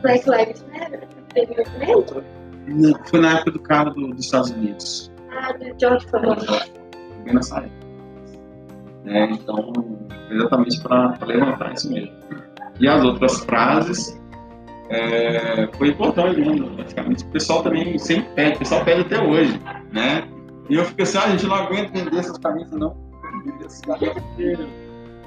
Black 0.02 0.30
Lives 0.30 0.66
Matter, 0.72 1.08
teve 1.34 1.56
movimento? 1.56 2.24
não, 2.68 3.06
Foi 3.06 3.20
na 3.22 3.34
época 3.36 3.52
do 3.52 3.60
cara 3.60 3.90
do- 3.92 4.08
dos 4.10 4.26
Estados 4.26 4.50
Unidos. 4.52 5.12
Ah, 5.30 5.52
do 5.54 5.66
George 5.80 6.06
Floyd. 6.08 6.46
Bem 7.24 7.36
nessa 7.36 7.60
época. 7.60 7.72
Né? 9.04 9.30
Então, 9.32 9.72
exatamente 10.32 10.82
para 10.82 11.18
levantar 11.26 11.74
isso 11.74 11.92
mesmo. 11.92 12.12
E 12.80 12.88
as 12.88 13.04
outras 13.04 13.44
frases... 13.46 14.20
é, 14.90 15.70
foi 15.78 15.90
importante, 15.90 16.42
né? 16.42 16.70
praticamente. 16.76 17.24
O 17.24 17.28
pessoal 17.28 17.64
também 17.64 17.98
sempre 17.98 18.30
pede, 18.36 18.56
o 18.56 18.60
pessoal 18.60 18.84
pede 18.84 19.02
até 19.02 19.22
hoje, 19.22 19.60
né? 19.92 20.28
E 20.70 20.76
eu 20.76 20.86
fico 20.86 21.02
assim, 21.02 21.18
ah, 21.18 21.24
a 21.26 21.30
gente 21.32 21.48
não 21.48 21.56
aguenta 21.56 21.92
vender 21.92 22.18
essas 22.18 22.38
camisas, 22.38 22.72
não. 22.72 22.96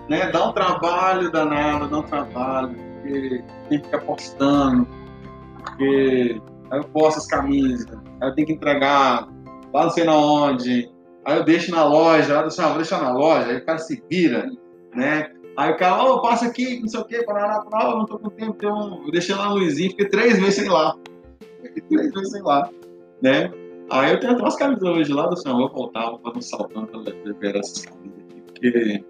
Né? 0.06 0.30
Dá 0.30 0.48
um 0.48 0.52
trabalho 0.52 1.32
danado, 1.32 1.88
dá 1.88 1.98
um 1.98 2.02
trabalho, 2.02 2.74
porque 2.74 3.42
tem 3.70 3.78
que 3.78 3.86
ficar 3.86 4.00
postando, 4.00 4.86
porque 5.56 6.38
aí 6.70 6.78
eu 6.78 6.84
posto 6.84 7.20
as 7.20 7.26
camisas, 7.26 7.86
aí 8.20 8.28
eu 8.28 8.34
tenho 8.34 8.46
que 8.46 8.52
entregar 8.52 9.26
lá 9.72 9.84
não 9.84 9.90
sei 9.90 10.04
na 10.04 10.14
onde, 10.14 10.90
aí 11.24 11.38
eu 11.38 11.42
deixo 11.42 11.70
na 11.70 11.84
loja, 11.84 12.34
aí 12.34 12.38
eu 12.38 12.42
deixo, 12.42 12.60
ah, 12.60 12.66
vou 12.66 12.76
deixar 12.76 13.00
na 13.00 13.12
loja, 13.12 13.46
aí 13.46 13.56
o 13.56 13.64
cara 13.64 13.78
se 13.78 14.04
vira, 14.10 14.46
né? 14.94 15.30
Aí 15.56 15.70
o 15.70 15.76
cara, 15.76 16.02
ô, 16.02 16.20
passa 16.20 16.46
aqui, 16.46 16.80
não 16.80 16.88
sei 16.88 17.00
o 17.00 17.04
quê, 17.04 17.22
parará, 17.22 17.60
parará, 17.60 17.90
eu 17.90 17.98
não 17.98 18.06
tô 18.06 18.18
com 18.18 18.28
tempo, 18.30 18.54
então 18.56 19.02
eu 19.04 19.12
deixei 19.12 19.34
lá 19.34 19.48
no 19.48 19.56
Luizinho, 19.56 19.90
fiquei 19.90 20.08
três 20.08 20.38
meses 20.38 20.54
sem 20.56 20.68
lá. 20.68 20.96
Fiquei 21.62 21.82
três 21.82 22.12
meses 22.12 22.32
sem 22.32 22.42
lá, 22.42 22.68
né? 23.22 23.52
Aí 23.90 24.12
eu 24.12 24.18
tenho 24.18 24.32
até 24.32 24.42
umas 24.42 24.56
camisas 24.56 24.82
hoje 24.82 25.12
lá 25.12 25.26
do 25.26 25.36
senhor, 25.36 25.54
eu 25.54 25.68
vou 25.68 25.72
voltar, 25.72 26.10
vou 26.10 26.18
fazer 26.18 26.38
um 26.38 26.42
saltão 26.42 26.86
pra 26.86 27.00
liberar 27.24 27.58
essas 27.60 27.84
camisas 27.84 28.18
aqui, 28.18 28.40
porque, 28.40 29.04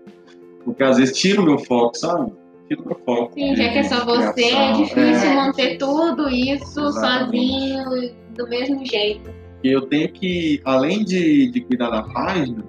porque 0.65 0.83
às 0.83 0.99
vezes 0.99 1.17
tira 1.17 1.41
o 1.41 1.45
meu 1.45 1.59
foco, 1.59 1.97
sabe? 1.97 2.33
Tira 2.69 2.83
o 2.83 2.87
meu 2.89 3.01
foco. 3.07 3.33
Sim, 3.35 3.57
já 3.57 3.69
que 3.71 3.79
é 3.79 3.83
só 3.85 4.05
você, 4.05 4.45
é 4.45 4.73
difícil 4.73 5.31
é. 5.31 5.35
manter 5.35 5.79
tudo 5.79 6.29
isso 6.29 6.81
Exatamente. 6.81 7.73
sozinho, 7.73 8.15
do 8.37 8.49
mesmo 8.49 8.85
jeito. 8.85 9.31
E 9.63 9.71
eu 9.71 9.83
tenho 9.83 10.13
que, 10.13 10.61
além 10.65 11.05
de, 11.05 11.51
de 11.51 11.63
cuidar 11.63 11.89
da 11.89 12.03
página, 12.03 12.63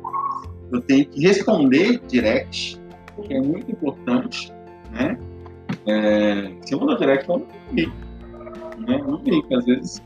eu 0.72 0.80
tenho 0.82 1.05
que 1.05 1.22
responder 1.22 1.99
direct, 2.07 2.80
que 3.26 3.34
é 3.34 3.41
muito 3.41 3.71
importante, 3.71 4.51
né? 4.91 5.17
É, 5.88 6.51
se 6.61 6.73
eu 6.73 6.80
mandar 6.80 6.97
direct, 6.97 7.28
eu 7.28 7.39
não 7.39 7.45
clico, 7.69 7.95
né? 8.88 9.03
Não 9.05 9.17
clico, 9.19 9.55
às 9.55 9.65
vezes 9.65 10.03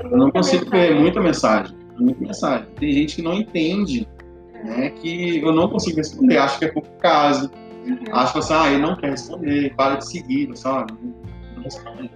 eu 0.00 0.16
não 0.16 0.30
consigo 0.30 0.68
ver 0.70 0.94
muita 0.94 1.20
mensagem, 1.20 1.76
muita 1.98 2.20
mensagem. 2.20 2.66
Tem 2.76 2.92
gente 2.92 3.16
que 3.16 3.22
não 3.22 3.34
entende, 3.34 4.08
né? 4.64 4.90
Que 4.90 5.40
eu 5.40 5.52
não 5.52 5.68
consigo 5.68 5.98
responder, 5.98 6.38
acho 6.38 6.58
que 6.58 6.64
é 6.64 6.72
pouco 6.72 6.88
caso, 6.98 7.50
acho 8.12 8.32
que 8.32 8.38
assim, 8.38 8.54
ah, 8.54 8.72
ele 8.72 8.82
não 8.82 8.96
quer 8.96 9.10
responder, 9.10 9.74
para 9.76 9.96
de 9.96 10.08
seguir, 10.08 10.56
sabe? 10.56 10.92
Não, 11.02 11.14
não 11.56 11.62
responde, 11.62 12.10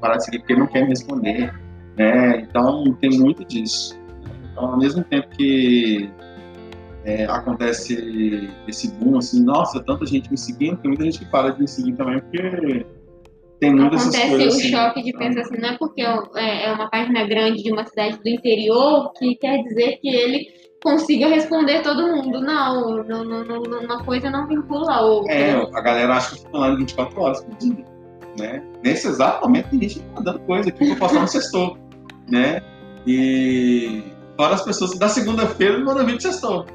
para 0.00 0.16
de 0.16 0.24
seguir 0.24 0.38
porque 0.40 0.52
ele 0.52 0.60
não 0.60 0.66
quer 0.66 0.82
me 0.82 0.88
responder, 0.88 1.54
né? 1.96 2.40
Então 2.40 2.92
tem 3.00 3.18
muito 3.18 3.44
disso. 3.44 3.98
Então, 4.50 4.66
ao 4.66 4.78
mesmo 4.78 5.02
tempo 5.04 5.28
que 5.30 6.10
é, 7.04 7.24
acontece 7.24 8.50
esse 8.68 8.92
boom, 8.92 9.18
assim, 9.18 9.42
nossa, 9.42 9.82
tanta 9.82 10.06
gente 10.06 10.30
me 10.30 10.38
seguindo, 10.38 10.76
tem 10.78 10.90
muita 10.90 11.04
gente 11.04 11.18
que 11.18 11.24
para 11.26 11.50
de 11.50 11.60
me 11.60 11.68
seguir 11.68 11.92
também, 11.94 12.20
porque 12.20 12.86
tem 13.60 13.74
muitas 13.74 14.02
Acontece 14.02 14.28
coisas 14.28 14.54
o 14.54 14.58
assim. 14.58 14.70
choque 14.70 15.02
de 15.02 15.12
pensar 15.12 15.40
assim, 15.40 15.60
não 15.60 15.68
é 15.68 15.78
porque 15.78 16.02
é 16.02 16.64
é 16.64 16.72
uma 16.72 16.90
página 16.90 17.26
grande 17.26 17.62
de 17.62 17.72
uma 17.72 17.84
cidade 17.86 18.18
do 18.18 18.28
interior 18.28 19.12
que 19.12 19.34
quer 19.36 19.62
dizer 19.62 19.98
que 20.00 20.08
ele 20.08 20.48
consiga 20.82 21.28
responder 21.28 21.80
todo 21.82 22.08
mundo. 22.08 22.40
Não, 22.40 23.04
não, 23.04 23.24
não, 23.24 23.62
uma 23.62 24.04
coisa 24.04 24.30
não 24.30 24.46
vincula 24.48 24.92
a 24.92 25.00
outra. 25.00 25.32
É, 25.32 25.52
a 25.54 25.80
galera 25.80 26.14
acha 26.14 26.30
que 26.30 26.34
eu 26.34 26.38
fico 26.44 26.56
online 26.56 26.76
24 26.78 27.20
horas 27.20 27.44
por 27.44 27.56
dia, 27.56 27.84
né? 28.38 28.62
Nesse 28.82 29.06
exato 29.06 29.46
momento 29.46 29.70
tem 29.70 29.82
gente 29.82 30.04
mandando 30.14 30.40
coisa 30.40 30.68
aqui 30.68 30.86
pra 30.86 30.96
postar 30.96 31.20
no 31.20 31.28
sextou, 31.28 31.78
né? 32.28 32.60
E 33.06 34.02
fora 34.36 34.54
as 34.54 34.64
pessoas, 34.64 34.98
da 34.98 35.08
segunda-feira 35.08 35.78
mandam 35.78 36.04
vídeo 36.04 36.18
de 36.18 36.24
sextou. 36.24 36.66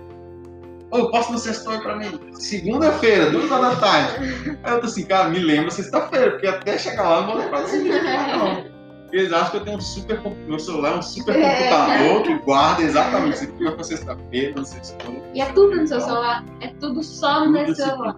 Eu 0.91 1.11
posso 1.11 1.31
no 1.33 1.37
sexto 1.37 1.69
pra 1.81 1.95
mim? 1.97 2.19
Segunda-feira, 2.33 3.29
duas 3.29 3.51
horas 3.51 3.75
da 3.75 3.75
tarde. 3.75 4.57
Aí 4.63 4.73
eu 4.73 4.79
tô 4.79 4.85
assim, 4.85 5.05
cara, 5.05 5.29
me 5.29 5.39
lembra 5.39 5.69
sexta-feira, 5.69 6.31
porque 6.31 6.47
até 6.47 6.77
chegar 6.77 7.03
lá 7.03 7.15
eu 7.17 7.21
não 7.21 7.27
vou 7.27 7.37
lembrar 7.37 7.61
desse 7.61 7.79
vídeo, 7.79 8.01
não. 8.03 8.77
Eles 9.11 9.31
acham 9.31 9.51
que 9.51 9.57
eu 9.57 9.63
tenho 9.63 9.77
um 9.77 9.81
super. 9.81 10.21
Meu 10.47 10.59
celular 10.59 10.93
é 10.93 10.95
um 10.97 11.01
super 11.01 11.33
computador 11.33 12.23
que 12.23 12.37
guarda 12.39 12.83
exatamente 12.83 13.35
isso 13.35 13.43
aqui 13.45 13.71
pra 13.71 13.83
sexta-feira, 13.83 14.53
no 14.55 14.65
sexto. 14.65 14.97
E 15.33 15.41
é 15.41 15.45
tudo 15.53 15.75
no 15.75 15.87
seu 15.87 16.01
celular. 16.01 16.45
É 16.61 16.67
tudo 16.79 17.01
só 17.03 17.45
no 17.45 17.51
meu 17.51 17.73
celular. 17.73 18.17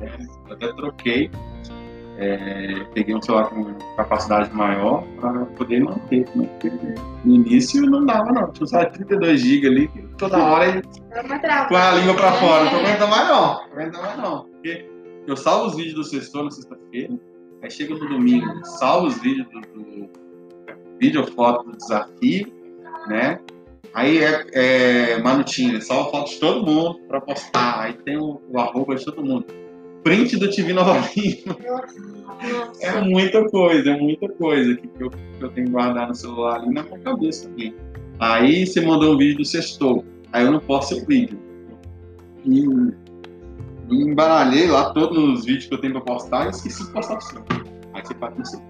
Eu 0.00 0.54
até 0.54 0.72
troquei. 0.72 1.30
É, 2.18 2.84
peguei 2.94 3.14
um 3.14 3.20
celular 3.20 3.50
com 3.50 3.74
capacidade 3.96 4.52
maior 4.54 5.04
para 5.20 5.44
poder 5.46 5.80
manter. 5.80 6.26
Né? 6.34 6.48
No 7.24 7.34
início 7.34 7.82
não 7.82 8.06
dava, 8.06 8.32
não. 8.32 8.50
Tinha 8.52 8.84
de 8.86 8.92
32 8.92 9.40
GB 9.40 9.66
ali, 9.66 9.88
toda 10.16 10.38
hora 10.38 10.68
ele 10.68 10.82
É 11.10 11.68
com 11.68 11.76
a 11.76 11.92
língua 11.92 12.14
pra 12.14 12.32
fora. 12.32 12.64
Não 12.64 12.70
tô 12.70 12.76
aguentando 12.76 13.10
mais, 13.10 13.28
não. 13.28 13.60
Não 13.68 14.02
mais, 14.02 14.18
não. 14.18 14.44
Porque 14.44 14.88
eu 15.26 15.36
salvo 15.36 15.66
os 15.66 15.76
vídeos 15.76 15.94
do 15.94 16.04
sextor 16.04 16.44
na 16.44 16.50
sexta-feira, 16.50 17.18
aí 17.62 17.70
chega 17.70 17.94
no 17.94 18.08
domingo, 18.08 18.64
salvo 18.64 19.08
os 19.08 19.18
vídeos 19.20 19.46
do, 19.48 19.60
do 19.60 20.08
vídeo 20.98 21.20
ou 21.20 21.26
foto 21.26 21.70
do 21.70 21.76
desafio, 21.76 22.52
né? 23.08 23.38
Aí 23.92 24.18
é, 24.18 24.46
é 24.52 25.22
manutinha, 25.22 25.80
salva 25.80 26.10
foto 26.10 26.30
de 26.30 26.38
todo 26.38 26.66
mundo 26.66 27.00
pra 27.08 27.20
postar. 27.20 27.80
Aí 27.80 27.92
tem 27.92 28.16
o, 28.16 28.40
o 28.48 28.58
arroba 28.58 28.94
de 28.94 29.04
todo 29.04 29.24
mundo. 29.24 29.46
Print 30.06 30.36
do 30.36 30.48
TV 30.48 30.72
Nova 30.72 31.02
Lima. 31.16 31.56
É 32.80 32.92
Nossa. 32.92 33.00
muita 33.06 33.44
coisa, 33.50 33.90
é 33.90 34.00
muita 34.00 34.28
coisa 34.28 34.76
que 34.76 34.88
eu, 35.00 35.10
que 35.10 35.18
eu 35.40 35.48
tenho 35.50 35.66
que 35.66 35.72
guardar 35.72 36.06
no 36.06 36.14
celular 36.14 36.60
ali 36.60 36.72
na 36.72 36.84
minha 36.84 36.98
cabeça 37.00 37.48
também. 37.48 37.74
Aí 38.20 38.64
você 38.64 38.80
mandou 38.82 39.14
um 39.14 39.18
vídeo 39.18 39.38
do 39.38 39.44
sextou, 39.44 40.04
aí 40.32 40.44
eu 40.44 40.52
não 40.52 40.60
posto 40.60 40.94
seu 40.94 41.04
vídeo. 41.04 41.36
E, 42.44 42.60
e 43.90 44.02
embaralhei 44.02 44.68
lá 44.68 44.90
todos 44.90 45.18
os 45.40 45.44
vídeos 45.44 45.66
que 45.66 45.74
eu 45.74 45.78
tenho 45.78 45.94
pra 45.94 46.02
postar 46.02 46.46
e 46.46 46.50
esqueci 46.50 46.86
de 46.86 46.92
postar 46.92 47.18
o 47.18 47.20
seu. 47.22 47.42
Aí 47.92 48.02
você 48.04 48.14
assim, 48.42 48.62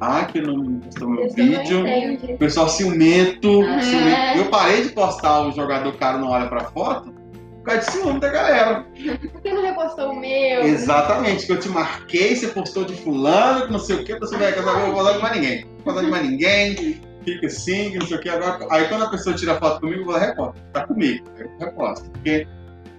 ah, 0.00 0.24
que 0.24 0.40
não 0.40 0.78
postou 0.78 1.10
meu 1.10 1.24
eu 1.24 1.34
vídeo. 1.34 1.84
O 2.32 2.38
pessoal 2.38 2.66
ciumento, 2.66 3.62
É. 3.64 3.80
ciumento. 3.82 4.38
Eu 4.38 4.44
parei 4.46 4.84
de 4.84 4.88
postar 4.88 5.46
o 5.46 5.52
jogador 5.52 5.92
cara 5.98 6.16
não 6.16 6.28
olha 6.28 6.48
pra 6.48 6.64
foto 6.64 7.19
por 7.60 7.64
causa 7.64 7.80
de 7.80 7.92
ciúme 7.92 8.20
da 8.20 8.28
galera. 8.28 8.86
Por 9.32 9.40
que 9.42 9.52
não 9.52 9.62
repostou 9.62 10.10
o 10.10 10.20
meu? 10.20 10.62
Exatamente, 10.62 11.46
que 11.46 11.52
eu 11.52 11.60
te 11.60 11.68
marquei, 11.68 12.34
você 12.34 12.48
postou 12.48 12.84
de 12.84 12.94
fulano, 12.94 13.66
que 13.66 13.72
não 13.72 13.78
sei 13.78 13.96
o 13.96 14.04
que, 14.04 14.18
você 14.18 14.36
vai 14.36 14.52
casar, 14.52 14.80
eu 14.80 14.86
vou 14.86 14.96
falar 14.96 15.12
de 15.12 15.18
mais 15.22 15.34
ninguém. 15.36 15.64
Não 15.64 15.84
vou 15.84 15.94
falar 15.94 16.02
de 16.02 16.10
mais 16.10 16.28
ninguém, 16.28 17.00
fica 17.24 17.46
assim, 17.46 17.90
que 17.90 17.98
não 17.98 18.06
sei 18.06 18.16
o 18.16 18.20
que. 18.20 18.28
Agora, 18.28 18.66
aí 18.70 18.88
quando 18.88 19.04
a 19.04 19.10
pessoa 19.10 19.36
tira 19.36 19.58
foto 19.58 19.80
comigo, 19.80 20.00
eu 20.00 20.04
vou 20.04 20.14
lá, 20.14 20.20
reposta. 20.20 20.60
Tá 20.72 20.86
comigo, 20.86 21.24
eu 21.38 21.50
reposto. 21.58 22.10
Porque 22.10 22.46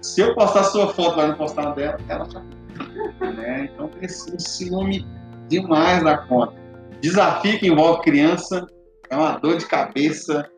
se 0.00 0.20
eu 0.20 0.34
postar 0.34 0.60
a 0.60 0.64
sua 0.64 0.88
foto 0.88 1.16
lá 1.16 1.26
no 1.26 1.36
postar 1.36 1.68
a 1.68 1.74
dela, 1.74 1.98
ela 2.08 2.24
já 2.30 2.40
né? 3.20 3.70
Então 3.72 3.88
tem 3.88 4.04
esse 4.04 4.34
um 4.34 4.38
ciúme 4.38 5.06
demais 5.48 6.02
da 6.02 6.18
conta. 6.18 6.54
Desafio 7.00 7.58
que 7.58 7.66
envolve 7.66 8.02
criança 8.02 8.66
é 9.10 9.16
uma 9.16 9.38
dor 9.38 9.58
de 9.58 9.66
cabeça 9.66 10.48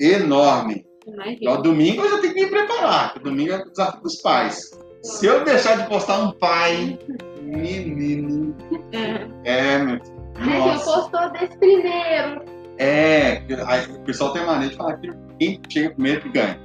enorme. 0.00 0.85
Imagina. 1.06 1.50
Ó, 1.52 1.56
domingo 1.58 2.02
eu 2.02 2.10
já 2.10 2.20
tenho 2.20 2.34
que 2.34 2.40
me 2.44 2.50
preparar, 2.50 3.12
porque 3.12 3.28
domingo 3.28 3.52
é 3.52 3.56
o 3.62 3.70
desafio 3.70 4.00
dos 4.02 4.16
pais. 4.16 4.70
Se 5.02 5.26
eu 5.26 5.44
deixar 5.44 5.76
de 5.78 5.88
postar 5.88 6.18
um 6.18 6.32
pai, 6.32 6.98
menino, 7.42 8.54
É. 8.92 9.74
é, 9.74 9.78
meu 9.78 10.00
filho, 10.00 10.16
Mas 10.38 10.86
eu 10.86 10.94
postou 10.94 11.30
desse 11.30 11.56
primeiro. 11.58 12.42
é, 12.78 13.42
aí 13.66 13.86
o 13.92 14.00
pessoal 14.00 14.32
tem 14.32 14.42
a 14.42 14.46
mania 14.46 14.68
de 14.68 14.74
falar 14.76 14.96
que 14.96 15.10
quem 15.38 15.60
chega 15.68 15.90
primeiro 15.90 16.20
que 16.22 16.28
ganha. 16.30 16.58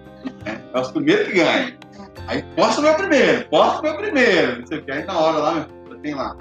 né? 0.46 0.62
É 0.74 0.80
os 0.80 0.92
primeiros 0.92 1.28
que 1.28 1.34
ganham. 1.34 1.74
Aí 2.28 2.44
posta 2.56 2.82
o 2.82 2.84
meu 2.84 2.96
primeiro, 2.96 3.48
posta 3.50 3.80
o 3.80 3.84
meu 3.84 3.98
primeiro, 3.98 4.60
não 4.62 4.68
sei 4.68 4.78
o 4.80 4.84
que. 4.84 4.92
Aí 4.92 5.04
na 5.06 5.20
hora 5.20 5.38
lá, 5.38 5.54
meu 5.54 5.64
filho, 5.64 6.00
tem 6.02 6.14
lá 6.16 6.36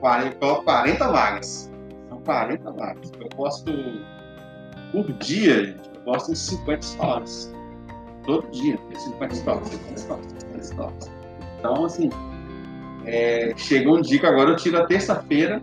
40, 0.00 0.34
eu 0.34 0.38
coloco 0.40 0.64
40 0.64 1.08
vagas. 1.08 1.72
São 2.08 2.20
40 2.20 2.70
vagas. 2.72 3.12
Eu 3.20 3.28
posto 3.30 3.72
por 4.92 5.12
dia, 5.14 5.64
gente, 5.66 5.90
posto 6.06 6.32
uns 6.32 6.38
50 6.38 6.82
stories. 6.82 7.54
Todo 8.24 8.48
dia, 8.50 8.78
tem 8.78 8.98
50 8.98 9.34
stories, 9.34 9.68
50 9.68 9.98
stories, 9.98 10.26
50 10.38 10.64
stories. 10.64 11.10
Então, 11.58 11.84
assim, 11.84 12.10
é, 13.04 13.52
chegou 13.56 13.98
um 13.98 14.00
dia 14.00 14.18
que 14.18 14.26
agora 14.26 14.50
eu 14.50 14.56
tiro 14.56 14.78
a 14.78 14.86
terça-feira 14.86 15.60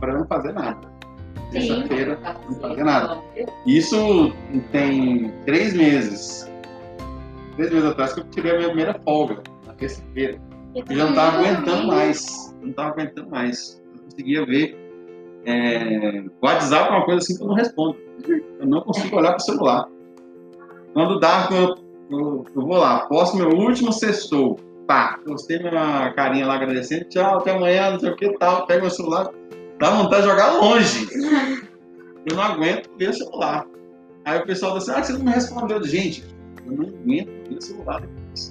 para 0.00 0.18
não 0.18 0.26
fazer 0.26 0.52
nada. 0.52 0.88
Terça-feira, 1.52 2.18
não 2.48 2.60
fazer 2.60 2.84
nada. 2.84 3.22
Isso 3.66 4.32
tem 4.72 5.32
três 5.46 5.74
meses. 5.74 6.50
Três 7.56 7.72
meses 7.72 7.88
atrás 7.88 8.12
que 8.12 8.20
eu 8.20 8.24
tirei 8.24 8.52
a 8.52 8.56
minha 8.56 8.68
primeira 8.68 9.00
folga, 9.04 9.42
na 9.66 9.74
terça-feira. 9.74 10.38
Eu 10.74 10.96
já 10.96 11.04
não 11.04 11.10
estava 11.10 11.38
aguentando 11.38 11.86
mais. 11.86 12.54
Não 12.60 12.70
estava 12.70 12.90
aguentando 12.90 13.30
mais. 13.30 13.82
Eu 13.94 14.02
conseguia 14.02 14.46
ver. 14.46 14.76
É... 15.46 16.24
WhatsApp 16.42 16.92
é 16.92 16.96
uma 16.96 17.04
coisa 17.04 17.18
assim 17.18 17.36
que 17.36 17.42
eu 17.42 17.48
não 17.48 17.54
respondo. 17.54 18.07
Eu 18.26 18.66
não 18.66 18.80
consigo 18.82 19.16
olhar 19.16 19.30
para 19.30 19.36
o 19.38 19.40
celular. 19.40 19.88
Quando 20.92 21.20
dá, 21.20 21.48
eu, 21.50 21.74
eu, 22.10 22.44
eu 22.54 22.62
vou 22.66 22.76
lá, 22.78 23.00
posto 23.06 23.36
meu 23.36 23.48
último 23.50 23.92
sextou. 23.92 24.56
Pá, 24.86 25.18
postei 25.24 25.58
minha 25.58 26.12
carinha 26.14 26.46
lá 26.46 26.54
agradecendo. 26.54 27.04
Tchau, 27.08 27.38
até 27.38 27.54
amanhã, 27.54 27.90
não 27.92 27.98
sei 28.00 28.10
o 28.10 28.16
que 28.16 28.32
tal. 28.38 28.66
Pego 28.66 28.82
meu 28.82 28.90
celular. 28.90 29.28
Dá 29.78 29.90
vontade 29.90 30.22
de 30.22 30.28
jogar 30.28 30.52
longe. 30.54 31.06
Eu 32.28 32.36
não 32.36 32.42
aguento 32.42 32.90
ver 32.98 33.10
o 33.10 33.12
celular. 33.12 33.64
Aí 34.24 34.38
o 34.40 34.46
pessoal 34.46 34.78
diz 34.78 34.88
assim, 34.88 34.98
ah, 34.98 35.04
você 35.04 35.12
não 35.12 35.24
me 35.24 35.30
respondeu. 35.30 35.82
Gente, 35.84 36.24
eu 36.66 36.72
não 36.72 36.84
aguento 36.88 37.28
ver 37.48 37.56
o 37.56 37.62
celular. 37.62 38.02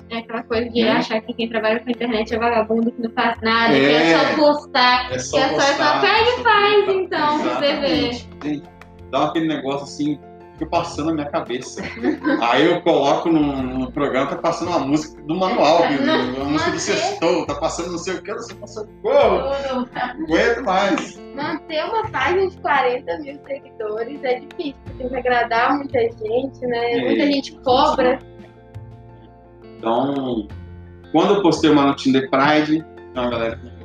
É 0.09 0.17
aquela 0.17 0.43
coisa 0.43 0.69
de 0.69 0.81
Né? 0.83 0.91
achar 0.91 1.21
que 1.21 1.33
quem 1.33 1.49
trabalha 1.49 1.79
com 1.79 1.89
a 1.89 1.91
internet 1.91 2.33
é 2.35 2.39
vagabundo, 2.39 2.91
que 2.91 3.01
não 3.01 3.11
faz 3.11 3.39
nada, 3.41 3.73
que 3.73 3.79
É. 3.79 4.11
é 4.11 4.17
só 4.17 4.35
postar. 4.35 5.11
É 5.13 5.19
só 5.19 5.37
Que 5.37 5.43
é 5.43 5.47
só- 5.49 5.55
postar, 5.55 5.93
só 5.93 6.01
pega 6.01 6.29
e 6.29 6.43
faz, 6.43 6.89
então, 6.89 7.39
pra 7.41 7.53
você 7.55 7.75
ver. 7.79 8.09
Exatamente. 8.09 8.29
Gente, 8.43 8.69
dá 9.11 9.25
aquele 9.25 9.47
negócio 9.47 9.83
assim, 9.83 10.19
fica 10.53 10.65
passando 10.65 11.07
na 11.07 11.13
minha 11.13 11.29
cabeça. 11.29 11.81
Aí 12.41 12.65
eu 12.65 12.81
coloco 12.81 13.29
no, 13.29 13.91
programa, 13.91 14.27
tá 14.27 14.37
passando 14.37 14.69
uma 14.69 14.79
música 14.79 15.21
do 15.23 15.35
manual, 15.35 15.87
que- 15.87 15.95
uma 16.39 16.45
música 16.45 16.71
do 16.71 16.79
sextou, 16.79 17.45
tá 17.45 17.55
passando 17.55 17.91
não 17.91 17.97
sei 17.97 18.15
o 18.15 18.21
que, 18.21 18.31
não 18.31 18.39
sei 18.39 18.55
o 18.55 18.59
que, 18.59 18.67
socorro, 18.67 19.49
não 19.69 19.87
aguento 19.93 20.63
mais. 20.63 21.17
Manter 21.35 21.85
uma 21.85 22.09
página 22.09 22.49
de 22.49 22.57
40 22.57 23.17
mil 23.19 23.39
seguidores 23.45 24.23
é 24.23 24.39
difícil, 24.39 24.75
tem 24.97 25.09
que 25.09 25.15
agradar 25.15 25.77
muita 25.77 25.99
gente, 25.99 26.59
né? 26.61 26.93
É. 26.93 27.01
Muita 27.01 27.25
gente 27.27 27.59
cobra. 27.59 28.19
Então, 29.77 30.47
quando 31.11 31.35
eu 31.35 31.41
postei 31.41 31.69
uma 31.69 31.85
no 31.85 31.95
Tinder 31.95 32.29
Pride, 32.29 32.83
uma 33.13 33.29
galera 33.29 33.59
não. 33.63 33.77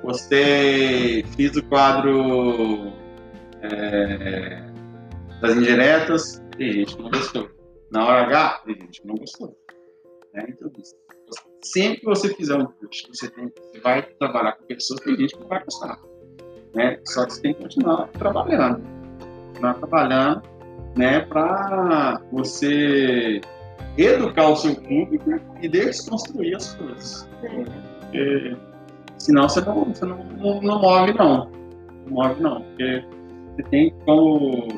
Postei, 0.00 1.24
fiz 1.36 1.56
o 1.56 1.64
quadro 1.64 2.92
é, 3.72 4.62
das 5.40 5.56
indiretas, 5.56 6.42
tem 6.56 6.72
gente 6.72 6.96
que 6.96 7.02
não 7.02 7.10
gostou. 7.10 7.50
Na 7.90 8.06
hora 8.06 8.22
H, 8.22 8.62
tem 8.64 8.74
gente 8.80 9.02
que 9.02 9.06
não 9.06 9.14
gostou. 9.16 9.56
Né? 10.34 10.46
Então, 10.48 10.70
sempre 11.62 12.00
que 12.00 12.06
você 12.06 12.34
fizer 12.34 12.56
um 12.56 12.66
post, 12.66 13.08
você, 13.08 13.30
tem, 13.30 13.52
você 13.56 13.80
vai 13.80 14.02
trabalhar 14.02 14.52
com 14.52 14.64
pessoas, 14.64 15.00
tem 15.00 15.16
gente 15.16 15.34
que 15.34 15.40
não 15.40 15.48
vai 15.48 15.62
gostar. 15.64 15.98
Né? 16.74 17.00
Só 17.06 17.24
que 17.26 17.34
você 17.34 17.42
tem 17.42 17.54
que 17.54 17.62
continuar 17.62 18.08
trabalhando. 18.08 18.82
Continuar 19.48 19.74
trabalhando 19.74 20.42
né, 20.96 21.20
para 21.20 22.20
você 22.32 23.40
educar 23.96 24.48
o 24.48 24.56
seu 24.56 24.74
público 24.74 25.40
e 25.60 25.68
desconstruir 25.68 26.56
as 26.56 26.74
coisas. 26.74 27.28
Porque, 27.40 28.56
senão 29.18 29.48
você 29.48 29.60
não, 29.60 29.84
você 29.84 30.04
não, 30.04 30.24
não, 30.24 30.60
não 30.62 30.80
move, 30.80 31.12
não. 31.14 31.50
Não 32.06 32.12
move, 32.12 32.42
não. 32.42 32.62
Porque 32.62 33.04
você 33.56 33.62
tem, 33.70 33.94
como 34.04 34.68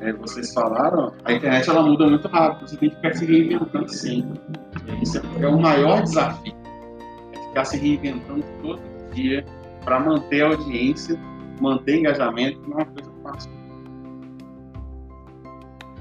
é, 0.00 0.12
vocês 0.12 0.52
falaram, 0.52 1.12
a 1.24 1.32
internet 1.32 1.68
ela 1.68 1.82
muda 1.82 2.06
muito 2.06 2.26
rápido. 2.28 2.68
Você 2.68 2.76
tem 2.76 2.90
que 2.90 2.96
ficar 2.96 3.14
se 3.14 3.24
reinventando 3.26 3.88
sempre. 3.88 4.40
Esse 5.02 5.18
é 5.18 5.46
o 5.46 5.58
maior 5.60 6.02
desafio. 6.02 6.54
É 7.34 7.38
ficar 7.48 7.64
se 7.64 7.76
reinventando 7.78 8.44
todo 8.62 8.80
dia 9.12 9.44
para 9.84 10.00
manter 10.00 10.42
a 10.42 10.48
audiência, 10.48 11.18
manter 11.60 11.98
engajamento, 11.98 12.60
não 12.68 12.80
é 12.80 12.82
uma 12.82 12.86
coisa 12.86 13.10
fácil. 13.22 13.50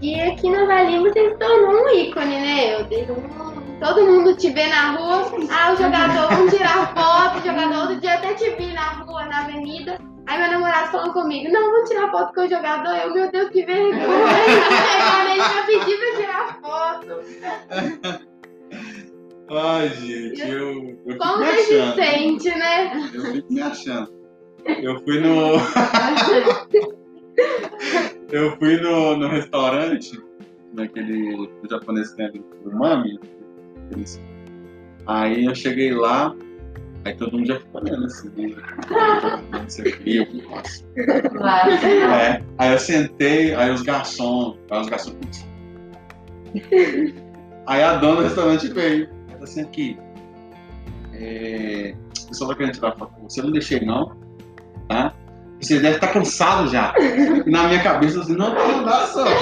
E 0.02 0.20
aqui 0.20 0.50
na 0.50 0.66
Valinha 0.66 1.02
você 1.02 1.30
se 1.32 1.38
tornou 1.38 1.84
um 1.84 1.90
ícone, 1.90 2.40
né, 2.40 2.72
Helder? 2.74 3.12
Um- 3.12 3.56
Todo 3.80 4.06
mundo 4.06 4.34
te 4.38 4.50
vê 4.52 4.68
na 4.68 4.92
rua, 4.92 5.26
ah, 5.52 5.74
o 5.74 5.76
jogador, 5.76 6.30
vamos 6.34 6.54
tirar 6.54 6.94
foto, 6.96 7.40
o 7.40 7.46
jogador, 7.46 7.82
outro 7.82 8.00
dia 8.00 8.14
até 8.14 8.34
te 8.34 8.50
vi 8.52 8.72
na 8.74 9.04
rua, 9.04 9.26
na 9.26 9.42
avenida. 9.42 10.00
Aí 10.28 10.40
meu 10.40 10.52
namorado 10.52 10.92
falou 10.92 11.14
comigo, 11.14 11.52
não, 11.52 11.72
vamos 11.72 11.90
tirar 11.90 12.10
foto 12.12 12.34
com 12.34 12.42
o 12.42 12.50
jogador. 12.50 12.96
Eu, 12.96 13.14
meu 13.14 13.32
Deus, 13.32 13.50
que 13.50 13.64
vergonha. 13.66 13.98
Nele 15.26 15.44
pra 15.44 15.64
pedir 15.66 15.98
pra 15.98 16.16
tirar 16.18 16.60
foto. 16.62 18.26
Ai, 19.48 19.90
gente, 19.90 20.42
eu, 20.42 21.00
eu 21.06 21.18
Como 21.20 21.38
me 21.40 21.46
você 21.46 21.62
se 21.64 21.80
achando. 21.80 21.96
sente, 21.96 22.50
né? 22.50 23.10
Eu 23.14 23.22
fico 23.26 23.54
me 23.54 23.62
achando. 23.62 24.12
Eu 24.66 25.00
fui 25.04 25.20
no. 25.20 25.58
eu 28.32 28.58
fui 28.58 28.78
no, 28.82 29.16
no 29.18 29.28
restaurante 29.28 30.20
naquele 30.74 31.48
japonês 31.70 32.10
que 32.10 32.18
tem 32.18 32.26
ali, 32.26 32.44
umami. 32.66 33.20
eles- 33.92 34.20
Aí 35.06 35.46
eu 35.46 35.54
cheguei 35.54 35.94
lá, 35.94 36.36
aí 37.06 37.16
todo 37.16 37.38
mundo 37.38 37.48
já 37.48 37.58
ficou 37.60 37.82
olhando 37.82 38.06
assim, 38.06 38.30
né? 38.36 38.56
Não 39.52 39.70
sei 39.70 39.92
o 39.92 39.98
que, 39.98 40.18
eu 40.18 40.28
nossa. 40.50 40.84
Claro. 41.30 41.72
É, 41.72 42.44
aí 42.58 42.74
eu 42.74 42.80
sentei, 42.80 43.56
aí 43.56 43.72
os 43.72 43.84
garçons, 43.84 44.58
aí 44.72 44.82
os 44.82 44.90
garçons. 44.90 45.48
Aí 47.68 47.82
a 47.82 47.96
dona 47.96 48.18
do 48.18 48.24
restaurante 48.24 48.68
veio. 48.68 49.10
Ela 49.30 49.44
assim 49.44 49.62
aqui. 49.62 49.98
É, 51.14 51.96
o 52.24 52.28
pessoal 52.28 52.50
vai 52.50 52.58
querendo 52.58 52.74
tirar 52.74 52.92
foto 52.94 53.14
com 53.14 53.30
você, 53.30 53.40
eu 53.40 53.46
não 53.46 53.52
deixei 53.52 53.86
não. 53.86 54.16
Tá? 54.88 55.14
Você 55.62 55.80
deve 55.80 55.96
estar 55.96 56.10
cansado 56.10 56.70
já. 56.70 56.94
E 57.00 57.50
na 57.50 57.68
minha 57.68 57.82
cabeça 57.82 58.22
assim, 58.22 58.36
não, 58.36 58.54
não 58.54 58.84
dá 58.84 59.08
só. 59.08 59.24
Doido 59.24 59.38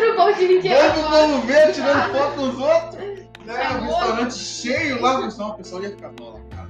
pro 0.00 0.16
povo 0.16 0.34
de 0.34 0.60
tirar 0.60 0.94
Todo 0.94 1.10
mundo 1.10 1.46
ver 1.46 1.72
tirando 1.72 2.12
foto 2.12 2.36
dos 2.36 2.58
outros. 2.58 2.97
Né? 3.48 3.54
O 3.54 3.80
restaurante 3.80 4.34
cheio 4.34 5.00
lá, 5.00 5.22
pessoal, 5.22 5.50
o 5.52 5.54
pessoal 5.54 5.82
ia 5.82 5.88
ficar, 5.90 6.12
não, 6.20 6.38
cara. 6.50 6.68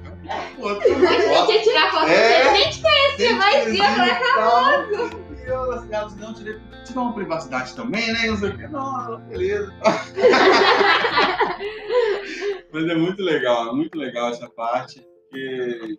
Você 0.57 0.93
gosta. 0.95 1.47
quer 1.47 1.61
tirar 1.63 1.91
foto 1.91 2.07
É. 2.07 2.45
com 2.45 2.51
nem 2.53 2.69
te 2.69 2.81
conhecia, 2.81 3.35
mas 3.35 3.73
ia 3.73 3.93
pra 3.93 4.15
famoso. 4.15 5.11
E 5.35 5.49
eu, 5.49 5.71
assim, 5.73 5.89
elas 5.91 6.15
não 6.15 6.33
tirei, 6.33 6.57
tiver 6.85 6.99
uma 7.01 7.13
privacidade 7.13 7.75
também, 7.75 8.13
né? 8.13 8.27
Não 8.27 8.37
sei 8.37 8.49
o 8.49 8.57
quê. 8.57 8.67
Não, 8.67 9.19
beleza. 9.27 9.73
Mas 12.71 12.87
é 12.87 12.95
muito 12.95 13.21
legal, 13.23 13.69
é 13.69 13.73
muito 13.73 13.97
legal 13.97 14.29
essa 14.29 14.47
parte, 14.47 15.01
porque 15.29 15.97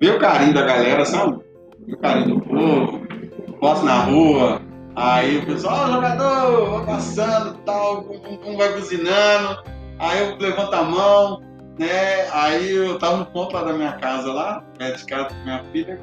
é, 0.00 0.08
o 0.08 0.18
carinho 0.18 0.54
da 0.54 0.62
galera, 0.62 1.04
sabe? 1.04 1.38
O 1.86 1.96
carinho 1.98 2.36
do 2.36 2.40
povo, 2.40 3.06
posto 3.60 3.84
na 3.84 4.04
rua, 4.04 4.62
aí 4.96 5.38
o 5.38 5.46
pessoal, 5.46 5.88
ó, 5.88 5.92
jogador, 5.92 6.76
vai 6.78 6.86
passando 6.86 7.54
tal, 7.64 8.04
um, 8.04 8.50
um 8.50 8.56
vai 8.56 8.72
buzinando, 8.72 9.62
aí 9.98 10.20
eu 10.20 10.36
levanto 10.36 10.74
a 10.74 10.82
mão, 10.82 11.42
né? 11.78 12.28
Aí 12.32 12.70
eu 12.70 12.98
tava 12.98 13.18
no 13.18 13.26
ponto 13.26 13.54
lá 13.54 13.64
da 13.64 13.72
minha 13.72 13.92
casa 13.92 14.32
lá, 14.32 14.62
perto 14.78 14.98
de 14.98 15.06
casa 15.06 15.28
com 15.34 15.44
minha 15.44 15.64
filha, 15.72 16.00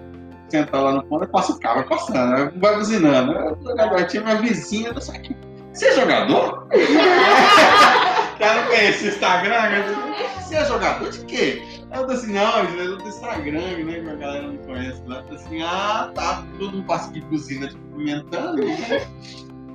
sentar 0.49 0.81
lá 0.81 0.91
no 0.91 1.03
ponto, 1.03 1.23
aí 1.23 1.29
passa 1.29 1.51
o 1.53 1.59
carro, 1.59 1.75
vai 1.75 1.89
passando, 1.89 2.35
aí 2.35 2.49
vai 2.59 2.75
buzinando. 2.75 3.57
Jogador 3.63 4.07
tinha 4.07 4.23
minha 4.23 4.35
vizinha, 4.37 4.89
eu 4.89 5.15
aqui. 5.15 5.35
Você 5.73 5.87
é 5.87 5.95
jogador? 5.95 6.67
Cara, 8.39 8.61
não 8.61 8.67
conhece 8.67 9.05
o 9.05 9.09
Instagram? 9.09 9.55
eu 9.55 9.83
disse, 9.83 10.43
Você 10.43 10.55
é 10.55 10.65
jogador 10.65 11.09
de 11.09 11.25
quê? 11.25 11.61
Eu 11.93 12.05
tô 12.05 12.13
assim, 12.13 12.33
não, 12.33 12.63
eu 12.63 12.87
sou 12.89 12.97
do 12.97 13.07
Instagram, 13.07 13.83
né? 13.83 13.99
Que 13.99 14.09
a 14.09 14.15
galera 14.15 14.47
não 14.47 14.57
conhece 14.57 15.01
lá. 15.07 15.17
Eu 15.17 15.23
tô 15.23 15.35
assim, 15.35 15.61
ah, 15.61 16.11
tá, 16.13 16.45
todo 16.57 16.71
mundo 16.71 16.85
passa 16.85 17.09
aqui 17.09 17.21
buzina, 17.21 17.67
tipo, 17.67 17.81
comentando, 17.89 18.57
né? 18.57 19.07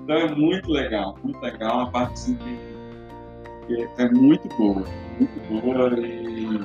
Então 0.05 0.17
é 0.17 0.35
muito 0.35 0.71
legal, 0.71 1.17
muito 1.23 1.41
legal, 1.41 1.79
uma 1.79 1.91
parte 1.91 2.13
assim 2.13 2.37
que, 2.37 3.67
que 3.67 4.03
é 4.03 4.11
muito 4.11 4.47
boa, 4.57 4.85
muito 5.19 5.63
boa 5.63 5.99
e, 5.99 6.61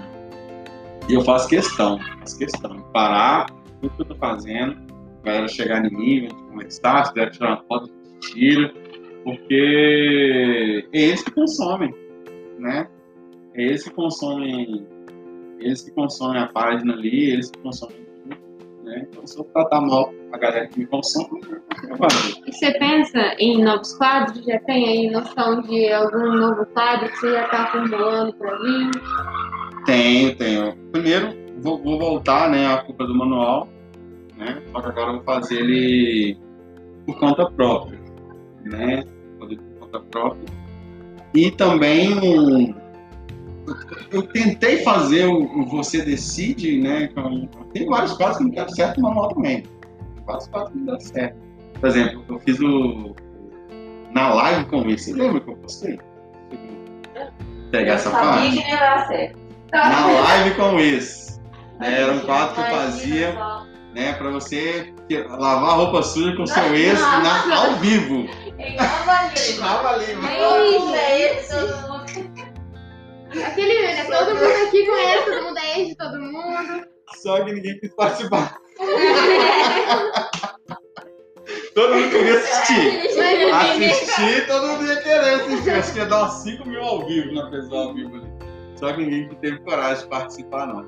e 1.10 1.14
eu 1.14 1.22
faço 1.22 1.47
questão, 1.47 1.97
faço 2.20 2.38
questão 2.38 2.82
parar 2.91 3.45
tudo 3.80 3.95
que 3.95 4.02
eu 4.02 4.06
tô 4.08 4.16
fazendo, 4.16 4.78
a 5.22 5.26
galera 5.26 5.47
chegar 5.47 5.86
em 5.86 5.89
mim, 5.89 6.28
é 6.62 6.68
está, 6.68 7.06
se 7.06 7.14
quiser 7.14 7.32
tirar 7.32 7.47
uma 7.47 7.64
foto, 7.64 7.89
tira, 8.20 8.74
porque 9.24 10.89
é 10.91 11.02
eles 11.02 11.24
que 11.24 11.32
consomem, 11.32 11.95
né? 12.58 12.89
É 13.54 13.64
eles 13.64 13.86
que 13.86 13.91
consomem, 13.91 14.86
eles 15.60 15.82
que 15.82 15.91
consomem 15.91 16.41
a 16.41 16.47
página 16.47 16.93
ali, 16.93 17.32
eles 17.32 17.51
que 17.51 17.60
consomem 17.60 17.97
tudo, 18.24 18.38
né? 18.84 19.07
Então 19.10 19.28
se 19.28 19.38
eu 19.38 19.43
tratar 19.45 19.82
mal 19.82 20.12
a 20.32 20.38
galera 20.38 20.68
que 20.68 20.80
me 20.80 20.86
consome, 20.86 21.41
eu 21.88 21.97
vou. 21.97 22.07
E 22.45 22.51
você 22.51 22.72
pensa 22.78 23.36
em 23.39 23.64
novos 23.64 23.93
quadros? 23.97 24.43
Já 24.45 24.60
tem 24.60 24.88
aí 24.88 25.12
noção 25.12 25.62
de 25.62 25.91
algum 25.91 26.34
novo 26.34 26.66
quadro 26.68 27.10
que 27.10 27.18
você 27.18 27.32
já 27.32 27.47
tá 27.47 27.64
acumulando 27.64 28.34
pra 28.34 28.55
vir? 28.57 28.91
Tenho, 29.86 30.36
tenho. 30.36 30.76
Primeiro, 30.91 31.36
vou, 31.62 31.82
vou 31.82 31.99
voltar, 31.99 32.49
né, 32.49 32.68
a 32.68 32.78
culpa 32.84 33.05
do 33.05 33.16
manual, 33.16 33.68
né? 34.38 34.62
Só 34.72 34.82
que 34.82 34.88
agora 34.88 35.10
eu 35.10 35.16
vou 35.16 35.24
fazer 35.24 35.60
ele 35.60 36.38
por 37.05 37.20
conta 37.20 37.49
própria, 37.51 37.99
né? 38.64 39.03
Por 39.38 39.49
conta 39.80 39.99
própria. 39.99 40.45
E 41.34 41.51
também 41.51 42.76
eu, 44.11 44.22
tentei 44.24 44.84
fazer 44.84 45.26
o, 45.26 45.65
Você 45.65 46.01
Decide, 46.03 46.80
né? 46.82 47.09
Tem 47.74 47.86
vários 47.88 48.13
quadros 48.13 48.38
que 48.38 48.43
não 48.43 48.51
deram 48.51 48.70
certo 48.70 49.01
no 49.01 49.07
manual 49.09 49.34
também. 49.34 49.63
Vários 50.26 50.47
quadros 50.47 50.72
que 50.72 50.78
não 50.80 50.86
deram 50.86 50.99
certo. 50.99 51.38
Por 51.80 51.89
exemplo, 51.89 52.26
eu 52.30 52.39
fiz 52.39 52.59
o 52.59 53.15
na 54.11 54.34
live 54.34 54.65
com 54.65 54.82
ele. 54.82 54.97
Você 54.97 55.13
lembra 55.13 55.39
que 55.39 55.49
eu 55.49 55.55
postei? 55.57 55.99
Pegar 57.72 57.93
essa 57.93 58.09
sabia 58.09 58.30
parte? 58.30 58.49
que 58.51 58.55
não 58.63 58.70
ia 58.70 59.07
certo. 59.07 59.39
na 59.72 60.07
live 60.07 60.55
com 60.55 60.76
o 60.76 60.80
ex. 60.80 61.41
né? 61.80 62.01
Era 62.01 62.11
um 62.13 62.20
quadro 62.22 62.55
que 62.55 62.61
eu 62.61 62.65
fazia 62.65 63.36
né, 63.93 64.13
para 64.13 64.30
você 64.32 64.93
lavar 65.30 65.70
a 65.72 65.74
roupa 65.74 66.01
suja 66.03 66.36
com 66.36 66.45
seu 66.45 66.76
ex 66.76 66.99
na- 66.99 67.55
ao 67.55 67.76
vivo. 67.78 68.28
Em 68.57 68.76
Nova 68.76 69.30
Lima. 69.34 69.67
Nova 69.67 69.97
Lima. 69.97 70.95
É 70.95 71.39
esse. 71.39 71.55
Aquele, 73.46 73.82
né? 73.82 74.04
Todo 74.06 74.36
mundo 74.36 74.68
aqui 74.68 74.86
conhece, 74.86 75.26
todo 75.26 75.44
mundo 75.44 75.58
é 75.60 75.80
ex 75.80 75.90
de 75.90 75.96
todo 75.96 76.20
mundo. 76.20 76.88
Só 77.16 77.44
que 77.44 77.54
ninguém 77.54 77.80
quis 77.80 77.94
participar. 77.96 78.58
todo 81.76 81.96
mundo 81.96 82.10
queria 82.10 82.38
assistir. 82.38 83.10
Assistir, 83.54 84.48
todo 84.48 84.68
mundo 84.68 84.86
ia 84.86 85.02
querer 85.02 85.36
assistir. 85.36 85.72
Acho 85.72 85.94
que 85.94 86.00
ia 86.00 86.06
dar 86.06 86.26
uns 86.26 86.34
5 86.44 86.68
mil 86.68 86.82
ao 86.82 87.06
vivo 87.08 87.34
na 87.34 87.50
pessoa 87.50 87.86
ao 87.86 87.94
vivo 87.94 88.16
ali. 88.16 88.28
Só 88.76 88.94
que 88.94 89.02
ninguém 89.02 89.30
teve 89.42 89.60
coragem 89.60 90.04
de 90.04 90.10
participar, 90.10 90.68
não. 90.68 90.86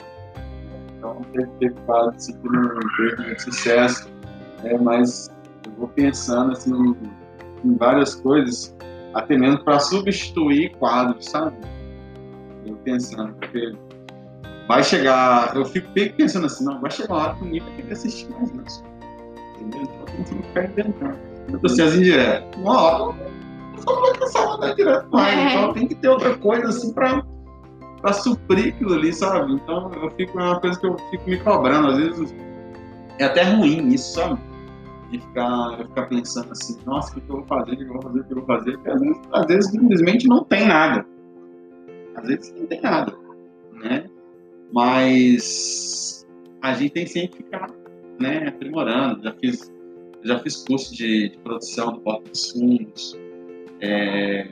Então 0.98 1.22
teve, 1.34 1.50
teve 1.60 1.76
quadro 1.86 2.16
assim, 2.16 2.40
que 2.40 2.48
não 2.48 2.80
teve 2.98 3.24
muito 3.24 3.42
sucesso. 3.42 4.10
né? 4.64 4.78
mas 4.80 5.30
eu 5.66 5.74
vou 5.74 5.88
pensando 5.90 6.54
assim, 6.54 6.72
em, 7.64 7.76
várias 7.76 8.16
coisas, 8.16 8.76
até 9.14 9.38
mesmo 9.38 9.64
para 9.64 9.80
substituir 9.80 10.76
quadros, 10.78 11.26
sabe? 11.26 11.58
Eu 12.66 12.76
pensando, 12.78 13.34
porque 13.34 13.74
vai 14.68 14.84
chegar. 14.84 15.56
Eu 15.56 15.66
fico 15.66 15.90
bem 15.92 16.12
pensando 16.14 16.46
assim, 16.46 16.64
não, 16.64 16.80
vai 16.80 16.92
chegar 16.92 17.14
uma 17.14 17.24
hora 17.24 17.36
que 17.36 17.44
ninguém 17.44 17.62
vai 17.62 17.72
ter 17.76 17.84
que 17.84 17.94
assistir 17.94 18.30
mais 18.32 18.52
isso. 18.68 18.84
Entendeu? 19.60 19.82
Então 19.82 20.06
tem 20.06 20.24
que 20.24 20.48
ficar 20.48 20.64
inventando. 20.66 21.20
Eu 21.52 21.60
tô 21.60 21.70
sendo 21.70 21.96
indireto. 21.96 22.60
Uma 22.60 22.82
hora 22.82 23.16
eu 23.74 23.82
só 23.82 24.00
vou 24.00 24.14
cansar 24.14 24.46
de 24.46 24.54
andar 24.54 24.76
direto 24.76 25.08
mais. 25.12 25.36
É. 25.36 25.54
Então 25.56 25.74
tem 25.74 25.88
que 25.88 25.96
ter 25.96 26.10
outra 26.10 26.38
coisa 26.38 26.70
assim 26.70 26.94
pra, 26.94 27.24
pra 28.02 28.14
suprir 28.14 28.74
aquilo 28.74 28.94
ali, 28.94 29.14
sabe? 29.14 29.54
Então 29.54 29.92
eu 29.94 30.12
fico, 30.12 30.40
é 30.40 30.44
uma 30.44 30.60
coisa 30.60 30.80
que 30.80 30.86
eu 30.86 30.98
fico 31.10 31.30
me 31.30 31.38
cobrando. 31.38 31.88
Às 31.88 31.98
vezes 31.98 32.36
é 33.20 33.26
até 33.26 33.44
ruim 33.44 33.90
isso, 33.90 34.14
sabe? 34.14 34.40
De 35.10 35.20
ficar, 35.20 35.80
eu 35.80 35.86
ficar 35.88 36.04
pensando 36.04 36.52
assim, 36.52 36.78
nossa, 36.86 37.12
o 37.12 37.16
que 37.16 37.22
que 37.22 37.30
eu 37.30 37.38
vou 37.38 37.46
fazer, 37.46 37.74
o 37.74 37.78
que 37.78 37.84
eu 37.84 37.94
vou 37.94 38.02
fazer, 38.02 38.20
o 38.20 38.24
que 38.24 38.32
eu 38.32 38.38
vou 38.38 38.46
fazer, 38.46 38.72
porque 38.78 38.90
às 38.90 39.02
vezes, 39.02 39.22
às 39.34 39.46
vezes 39.46 39.72
simplesmente 39.72 40.28
não 40.28 40.44
tem 40.46 40.68
nada. 40.68 41.06
Às 42.16 42.28
vezes 42.28 42.54
não 42.56 42.68
tem 42.68 42.82
nada, 42.82 43.16
né? 43.74 44.06
Mas 44.74 46.26
a 46.62 46.74
gente 46.74 46.92
tem 46.92 47.06
que 47.06 47.12
sempre 47.12 47.38
ficar 47.38 47.70
né, 48.20 48.48
aprimorando. 48.48 49.24
Já 49.24 49.34
fiz, 49.34 49.72
já 50.24 50.40
fiz 50.40 50.58
curso 50.58 50.96
de, 50.96 51.30
de 51.30 51.38
produção 51.40 51.94
do 51.94 52.00
Porto 52.02 52.30
dos 52.30 52.52
Fundos, 52.52 53.18
é, 53.82 54.48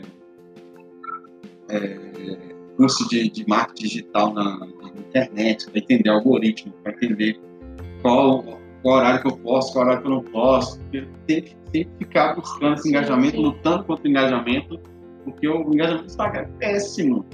é, 1.69 1.99
curso 2.75 3.07
de, 3.09 3.29
de 3.29 3.47
marketing 3.47 3.83
digital 3.83 4.33
na, 4.33 4.57
na 4.59 4.89
internet, 4.99 5.69
para 5.69 5.79
entender 5.79 6.09
algoritmo, 6.09 6.73
para 6.83 6.93
entender 6.93 7.39
qual, 8.01 8.43
qual 8.81 8.97
horário 8.97 9.21
que 9.21 9.27
eu 9.27 9.37
posso, 9.37 9.73
qual 9.73 9.85
horário 9.85 10.01
que 10.01 10.07
eu 10.07 10.11
não 10.11 10.23
posso. 10.23 10.79
Tem 11.27 11.41
que 11.41 11.55
sempre 11.71 11.89
ficar 11.99 12.35
buscando 12.35 12.75
esse 12.75 12.89
engajamento, 12.89 13.39
lutando 13.39 13.83
contra 13.83 14.05
o 14.05 14.09
engajamento, 14.09 14.79
porque 15.23 15.47
o 15.47 15.73
engajamento 15.73 16.05
do 16.05 16.09
Instagram 16.09 16.41
é 16.41 16.57
péssimo. 16.57 17.25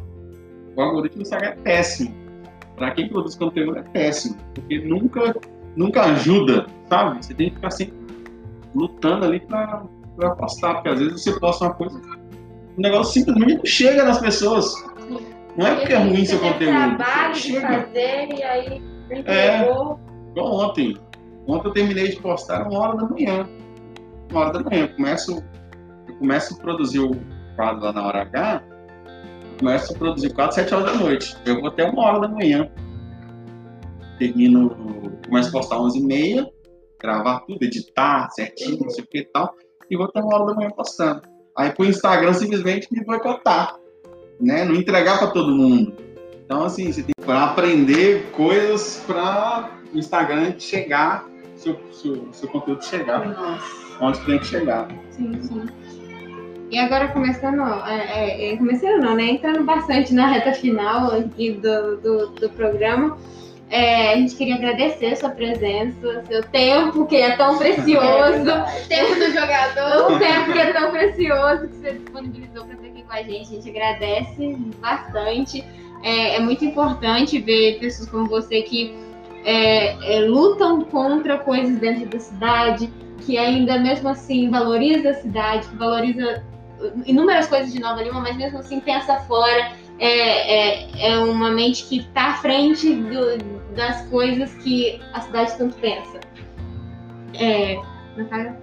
O 0.76 0.82
algoritmo 0.82 1.17
do 1.17 1.21
Instagram 1.23 1.49
é 1.49 1.55
péssimo. 1.55 2.15
Para 2.76 2.91
quem 2.91 3.07
produz 3.07 3.36
conteúdo 3.36 3.78
é 3.80 3.84
péssimo, 3.84 4.36
porque 4.53 4.80
nunca, 4.80 5.36
nunca 5.76 6.03
ajuda, 6.03 6.65
sabe? 6.89 7.23
Você 7.26 7.34
tem 7.34 7.49
que 7.49 7.55
ficar 7.55 7.71
sempre 7.71 7.95
lutando 8.76 9.26
ali 9.26 9.39
para 9.39 9.86
postar, 10.38 10.76
porque 10.76 10.89
às 10.89 10.99
vezes 10.99 11.23
você 11.23 11.39
posta 11.39 11.65
uma 11.65 11.73
coisa, 11.73 11.97
o 12.78 12.82
negócio 12.82 13.13
simplesmente 13.13 13.55
não 13.57 13.65
chega 13.65 14.03
nas 14.03 14.19
pessoas. 14.19 14.73
Não 15.57 15.65
é 15.65 15.76
porque 15.76 15.93
é 15.93 15.97
ruim 15.97 16.26
seu 16.26 16.39
conteúdo. 16.39 16.73
trabalho 16.97 17.34
de 17.34 17.59
fazer 17.61 18.28
e 18.34 18.43
aí 18.43 18.82
É. 19.09 19.19
entregou. 19.59 19.99
Igual 20.32 20.53
ontem. 20.53 20.97
Ontem 21.47 21.67
eu 21.69 21.73
terminei 21.73 22.09
de 22.09 22.17
postar 22.17 22.67
uma 22.67 22.78
hora 22.80 22.97
da 22.97 23.07
manhã. 23.07 23.47
Uma 24.30 24.39
hora 24.41 24.51
da 24.53 24.69
manhã. 24.69 24.82
Eu 24.82 24.95
começo, 24.97 25.41
eu 26.09 26.15
começo 26.15 26.55
a 26.55 26.57
produzir 26.57 26.99
o 26.99 27.11
quadro 27.55 27.86
lá 27.86 27.93
na 27.93 28.05
hora 28.05 28.21
H, 28.23 28.61
começo 29.60 29.93
a 29.93 29.97
produzir 29.97 30.28
o 30.28 30.34
quadro 30.34 30.49
às 30.49 30.56
7 30.56 30.74
horas 30.74 30.86
da 30.91 30.97
noite. 30.97 31.38
Eu 31.45 31.60
vou 31.60 31.70
até 31.70 31.86
uma 31.86 32.03
hora 32.03 32.20
da 32.22 32.28
manhã. 32.28 32.70
Termino, 34.20 34.70
começo 35.28 35.49
a 35.49 35.51
postar 35.51 35.80
11 35.80 35.99
e 35.99 36.03
meia, 36.03 36.49
gravar 37.01 37.41
tudo, 37.41 37.64
editar 37.64 38.30
certinho, 38.32 38.80
não 38.80 38.89
sei 38.89 39.03
o 39.03 39.08
que 39.08 39.20
e 39.20 39.26
tal, 39.26 39.53
e 39.89 39.97
vou 39.97 40.08
ter 40.08 40.22
uma 40.22 40.36
hora 40.36 40.45
da 40.47 40.53
manhã 40.53 40.70
postando. 40.72 41.22
Aí 41.58 41.72
pro 41.72 41.86
Instagram 41.86 42.34
simplesmente 42.34 42.88
me 42.91 43.03
boicotar, 43.03 43.76
né? 44.39 44.64
Não 44.66 44.76
entregar 44.76 45.20
para 45.20 45.28
todo 45.28 45.53
mundo. 45.53 45.93
Então, 46.43 46.64
assim, 46.64 46.91
você 46.91 47.01
tem 47.01 47.14
que 47.20 47.32
aprender 47.32 48.30
coisas 48.32 49.03
para 49.08 49.72
o 49.93 49.97
Instagram 49.97 50.60
chegar, 50.60 51.28
seu, 51.56 51.80
seu, 51.91 52.28
seu 52.32 52.49
conteúdo 52.49 52.84
chegar 52.84 53.26
Nossa. 53.26 53.97
onde 53.99 54.20
tem 54.26 54.39
que 54.39 54.45
chegar. 54.45 54.88
Sim, 55.10 55.41
sim. 55.41 55.66
E 56.76 56.78
agora 56.78 57.07
começando, 57.07 57.61
é, 57.88 57.95
é, 57.95 58.51
é, 58.51 58.57
começando 58.57 59.01
não, 59.01 59.15
né? 59.15 59.30
Entrando 59.30 59.63
bastante 59.63 60.13
na 60.13 60.28
reta 60.28 60.51
final 60.51 61.09
aqui 61.09 61.51
do, 61.51 61.95
do, 62.01 62.28
do 62.32 62.49
programa. 62.49 63.17
É, 63.69 64.11
a 64.11 64.17
gente 64.17 64.36
queria 64.36 64.55
agradecer 64.55 65.05
a 65.05 65.15
sua 65.15 65.30
presença, 65.30 66.21
seu 66.28 66.43
tempo, 66.43 67.05
que 67.05 67.15
é 67.15 67.38
tão 67.38 67.57
precioso. 67.57 68.51
Tempo 68.89 69.15
do 69.15 69.32
jogador. 69.32 70.11
o 70.11 70.19
tempo 70.19 70.51
que 70.51 70.59
é 70.59 70.73
tão 70.73 70.91
precioso 70.91 71.69
que 71.69 71.76
você 71.76 71.93
disponibilizou 71.93 72.65
para 72.65 72.73
estar 72.73 72.88
aqui 72.88 73.03
com 73.03 73.13
a 73.13 73.23
gente. 73.23 73.41
A 73.41 73.55
gente 73.55 73.69
agradece 73.69 74.57
bastante. 74.82 75.63
É, 76.03 76.36
é 76.36 76.39
muito 76.41 76.65
importante 76.65 77.39
ver 77.39 77.80
pessoas 77.80 78.09
como 78.09 78.28
você 78.28 78.63
que 78.63 78.93
é, 79.45 80.17
é, 80.17 80.19
lutam 80.26 80.82
contra 80.84 81.38
coisas 81.38 81.80
dentro 81.80 82.05
da 82.07 82.19
cidade, 82.19 82.91
que 83.21 83.38
ainda 83.38 83.80
mesmo 83.80 84.09
assim 84.09 84.49
valoriza 84.49 85.11
a 85.11 85.13
cidade, 85.13 85.69
que 85.69 85.78
valoriza 85.78 86.43
inúmeras 87.05 87.47
coisas 87.47 87.71
de 87.71 87.79
Nova 87.79 88.01
Lima, 88.01 88.19
mas 88.19 88.36
mesmo 88.38 88.59
assim 88.59 88.79
pensa 88.79 89.19
fora. 89.21 89.71
É, 89.97 90.81
é, 91.07 91.11
é 91.11 91.17
uma 91.19 91.51
mente 91.51 91.86
que 91.86 91.99
está 91.99 92.31
à 92.31 92.33
frente 92.33 92.93
do, 92.93 93.38
das 93.73 94.01
coisas 94.07 94.53
que 94.55 95.01
a 95.13 95.21
cidade 95.21 95.57
tanto 95.57 95.77
pensa. 95.77 96.19
É, 97.39 97.79
Natália, 98.15 98.57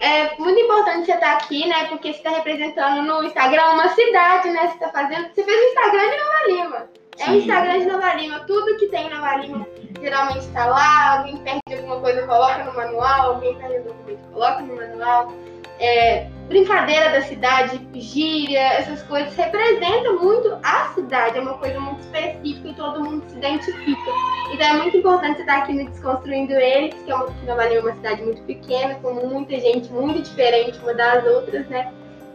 É 0.00 0.36
muito 0.36 0.58
importante 0.58 1.06
você 1.06 1.12
estar 1.12 1.36
aqui, 1.36 1.66
né? 1.68 1.86
Porque 1.88 2.12
você 2.12 2.18
está 2.18 2.30
representando 2.30 3.02
no 3.02 3.22
Instagram 3.22 3.70
uma 3.70 3.88
cidade, 3.90 4.50
né? 4.50 4.66
Você 4.66 4.74
está 4.74 4.88
fazendo. 4.88 5.28
Você 5.32 5.44
fez 5.44 5.56
o 5.56 5.68
Instagram 5.68 6.10
de 6.10 6.16
Nova 6.16 6.46
Lima. 6.48 6.86
É 7.18 7.30
o. 7.30 7.34
Instagram 7.34 7.78
de 7.78 7.86
Nova 7.86 8.14
Lima. 8.14 8.40
Tudo 8.40 8.76
que 8.76 8.86
tem 8.86 9.06
em 9.06 9.10
Nova 9.10 9.36
Lima 9.36 9.66
geralmente 10.00 10.40
está 10.40 10.66
lá. 10.66 11.18
Alguém 11.18 11.36
perde 11.38 11.60
alguma 11.72 12.00
coisa, 12.00 12.26
coloca 12.26 12.64
no 12.64 12.74
manual. 12.74 13.34
Alguém 13.34 13.56
perde 13.56 13.76
algum 13.76 13.88
documento, 13.90 14.28
coloca 14.32 14.60
no 14.60 14.76
manual. 14.76 15.32
É, 15.78 16.26
brincadeira 16.48 17.10
da 17.10 17.22
cidade, 17.22 17.80
gíria, 17.94 18.60
essas 18.74 19.02
coisas 19.02 19.34
representam 19.36 20.18
muito 20.18 20.56
a 20.62 20.88
cidade. 20.94 21.38
É 21.38 21.40
uma 21.40 21.54
coisa 21.54 21.78
muito 21.78 22.00
específica 22.00 22.68
e 22.68 22.74
todo 22.74 23.04
mundo 23.04 23.22
se 23.28 23.36
identifica. 23.36 24.10
Então 24.52 24.66
é 24.66 24.76
muito 24.78 24.96
importante 24.96 25.40
estar 25.40 25.58
aqui 25.58 25.74
no 25.74 25.90
Desconstruindo 25.90 26.52
Eles, 26.54 26.94
que 27.04 27.10
é 27.10 27.14
uma, 27.14 27.26
que 27.26 27.48
é 27.48 27.80
uma 27.80 27.94
cidade 27.94 28.22
muito 28.22 28.42
pequena, 28.42 28.94
com 28.96 29.12
muita 29.12 29.60
gente 29.60 29.92
muito 29.92 30.22
diferente 30.22 30.78
uma 30.80 30.94
das 30.94 31.24
outras, 31.26 31.66
né? 31.68 31.92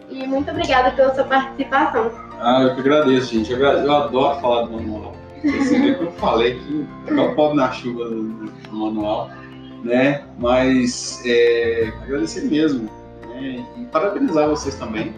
E 0.09 0.28
muito 0.28 0.51
obrigada 0.51 0.91
pela 0.91 1.14
sua 1.16 1.24
participação. 1.24 2.11
Ah, 2.39 2.61
eu 2.61 2.76
que 2.76 2.82
agradeço, 2.82 3.34
gente. 3.34 3.51
Eu. 3.51 3.59
Eu 3.59 3.93
adoro 3.93 4.39
falar 4.39 4.64
do 4.64 4.74
manual. 4.74 5.14
Você 5.43 5.80
vê 5.80 5.95
que 5.95 6.03
eu 6.03 6.11
falei 6.14 6.59
que 6.59 6.88
eu 7.07 7.36
pobre 7.36 7.57
na 7.57 7.72
chuva 7.72 8.05
no 8.05 8.51
manual, 8.72 9.30
né? 9.84 10.24
Mas 10.38 11.22
é, 11.26 11.91
agradecer 12.01 12.45
mesmo, 12.45 12.89
né? 13.34 13.66
E 13.78 13.86
parabenizar 13.86 14.50
vocês 14.50 14.76
também, 14.76 15.14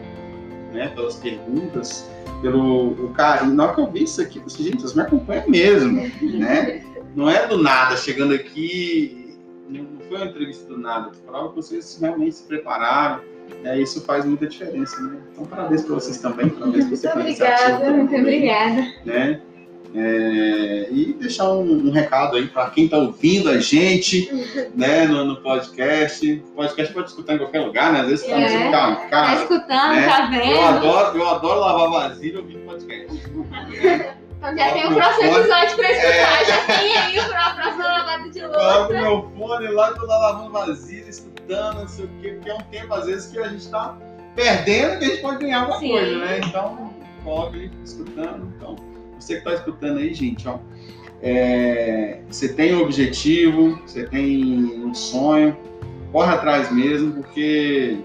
né? 0.72 0.89
Pelas 0.89 1.16
perguntas, 1.16 2.09
pelo 2.41 2.91
o 2.91 3.13
carinho. 3.13 3.53
Na 3.53 3.66
hora 3.66 3.76
que 3.76 3.82
eu 3.82 3.91
vi 3.91 4.03
isso 4.03 4.22
aqui, 4.22 4.39
eu 4.39 4.49
gente, 4.49 4.82
vocês 4.82 4.93
me 4.93 5.01
acompanham 5.01 5.47
mesmo, 5.49 6.01
né? 6.22 6.84
Não 7.16 7.30
é 7.30 7.47
do 7.47 7.57
nada, 7.57 7.95
chegando 7.95 8.34
aqui, 8.34 9.38
não 9.70 9.88
foi 10.07 10.18
uma 10.18 10.26
entrevista 10.26 10.68
do 10.68 10.78
nada. 10.78 11.11
Prova 11.26 11.49
que 11.49 11.55
vocês 11.55 11.97
realmente 11.99 12.36
se 12.36 12.43
prepararam. 12.43 13.22
É, 13.63 13.80
isso 13.80 14.01
faz 14.01 14.26
muita 14.26 14.47
diferença, 14.47 14.99
né? 15.01 15.20
Então, 15.32 15.45
parabéns 15.45 15.84
para 15.84 15.95
vocês 15.95 16.18
também, 16.18 16.49
parabéns 16.49 16.86
por 16.86 16.97
você 16.97 17.13
Muito 17.13 17.20
obrigada, 17.20 17.91
muito 17.91 18.16
obrigada. 18.16 18.82
Né? 19.05 19.41
É, 19.97 20.87
e 20.91 21.13
deixar 21.13 21.49
um, 21.51 21.87
um 21.87 21.91
recado 21.91 22.35
aí 22.35 22.47
para 22.47 22.69
quem 22.69 22.85
está 22.85 22.97
ouvindo 22.97 23.49
a 23.49 23.57
gente 23.59 24.29
né, 24.75 25.05
no, 25.05 25.23
no 25.23 25.35
podcast. 25.37 26.43
Podcast 26.53 26.93
pode 26.93 27.09
escutar 27.09 27.35
em 27.35 27.37
qualquer 27.37 27.61
lugar, 27.61 27.93
né? 27.93 28.01
Às 28.01 28.07
vezes 28.07 28.25
está 28.25 28.37
no 28.37 28.43
É. 28.45 28.49
seu 28.49 28.71
carro, 28.71 28.95
Tá 28.95 29.07
carro. 29.09 29.41
escutando, 29.41 29.95
né? 29.95 30.07
tá 30.07 30.23
Eu 30.23 30.29
vendo? 30.31 30.59
adoro, 30.59 31.17
eu 31.17 31.29
adoro 31.29 31.59
lavar 31.61 31.89
vasilha 32.09 32.39
ouvindo 32.39 32.59
podcast. 32.65 33.07
Então 34.37 34.57
já 34.57 34.71
tem 34.73 34.85
o 34.85 34.93
próximo 34.93 35.23
episódio 35.37 35.75
pra 35.77 35.91
escutar. 35.91 36.45
Já 36.45 36.77
tem 36.77 36.97
aí 36.97 37.15
pra 37.29 37.49
próxima 37.51 37.83
lavada 37.87 38.29
de 38.29 38.39
Coloco 38.41 38.59
louça. 38.59 38.93
meu 38.93 39.31
fone 39.37 39.67
lá, 39.69 39.91
tô 39.93 40.05
lá 40.05 40.17
lavando 40.19 40.51
vasilha, 40.51 41.09
escutando, 41.09 41.79
não 41.79 41.87
sei 41.87 42.05
o 42.05 42.09
quê, 42.21 42.29
porque 42.33 42.49
é 42.51 42.53
um 42.53 42.61
tempo, 42.69 42.93
às 42.93 43.05
vezes, 43.07 43.31
que 43.31 43.39
a 43.39 43.47
gente 43.47 43.67
tá 43.69 43.97
perdendo 44.35 44.99
que 44.99 45.05
a 45.05 45.07
gente 45.07 45.21
pode 45.21 45.37
ganhar 45.39 45.61
alguma 45.61 45.79
Sim. 45.79 45.89
coisa, 45.89 46.17
né? 46.17 46.41
Então, 46.45 46.93
coloca 47.23 47.57
escutando. 47.83 48.53
Então, 48.57 48.75
você 49.26 49.38
que 49.38 49.43
tá 49.43 49.53
escutando 49.53 49.97
aí, 49.97 50.13
gente, 50.13 50.47
ó. 50.47 50.59
é, 51.21 52.19
você 52.30 52.53
tem 52.53 52.76
um 52.76 52.82
objetivo, 52.82 53.82
você 53.86 54.05
tem 54.05 54.84
um 54.84 54.93
sonho, 54.93 55.57
corre 56.11 56.34
atrás 56.34 56.71
mesmo, 56.71 57.13
porque 57.13 57.97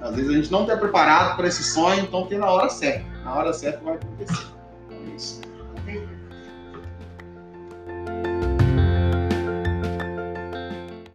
às 0.00 0.14
vezes 0.14 0.30
a 0.30 0.34
gente 0.34 0.52
não 0.52 0.62
está 0.62 0.76
preparado 0.76 1.36
para 1.36 1.46
esse 1.46 1.62
sonho, 1.62 2.00
então 2.02 2.26
tem 2.26 2.38
na 2.38 2.50
hora 2.50 2.68
certa. 2.68 3.04
Na 3.24 3.34
hora 3.34 3.52
certa 3.52 3.82
vai 3.82 3.94
acontecer. 3.94 4.53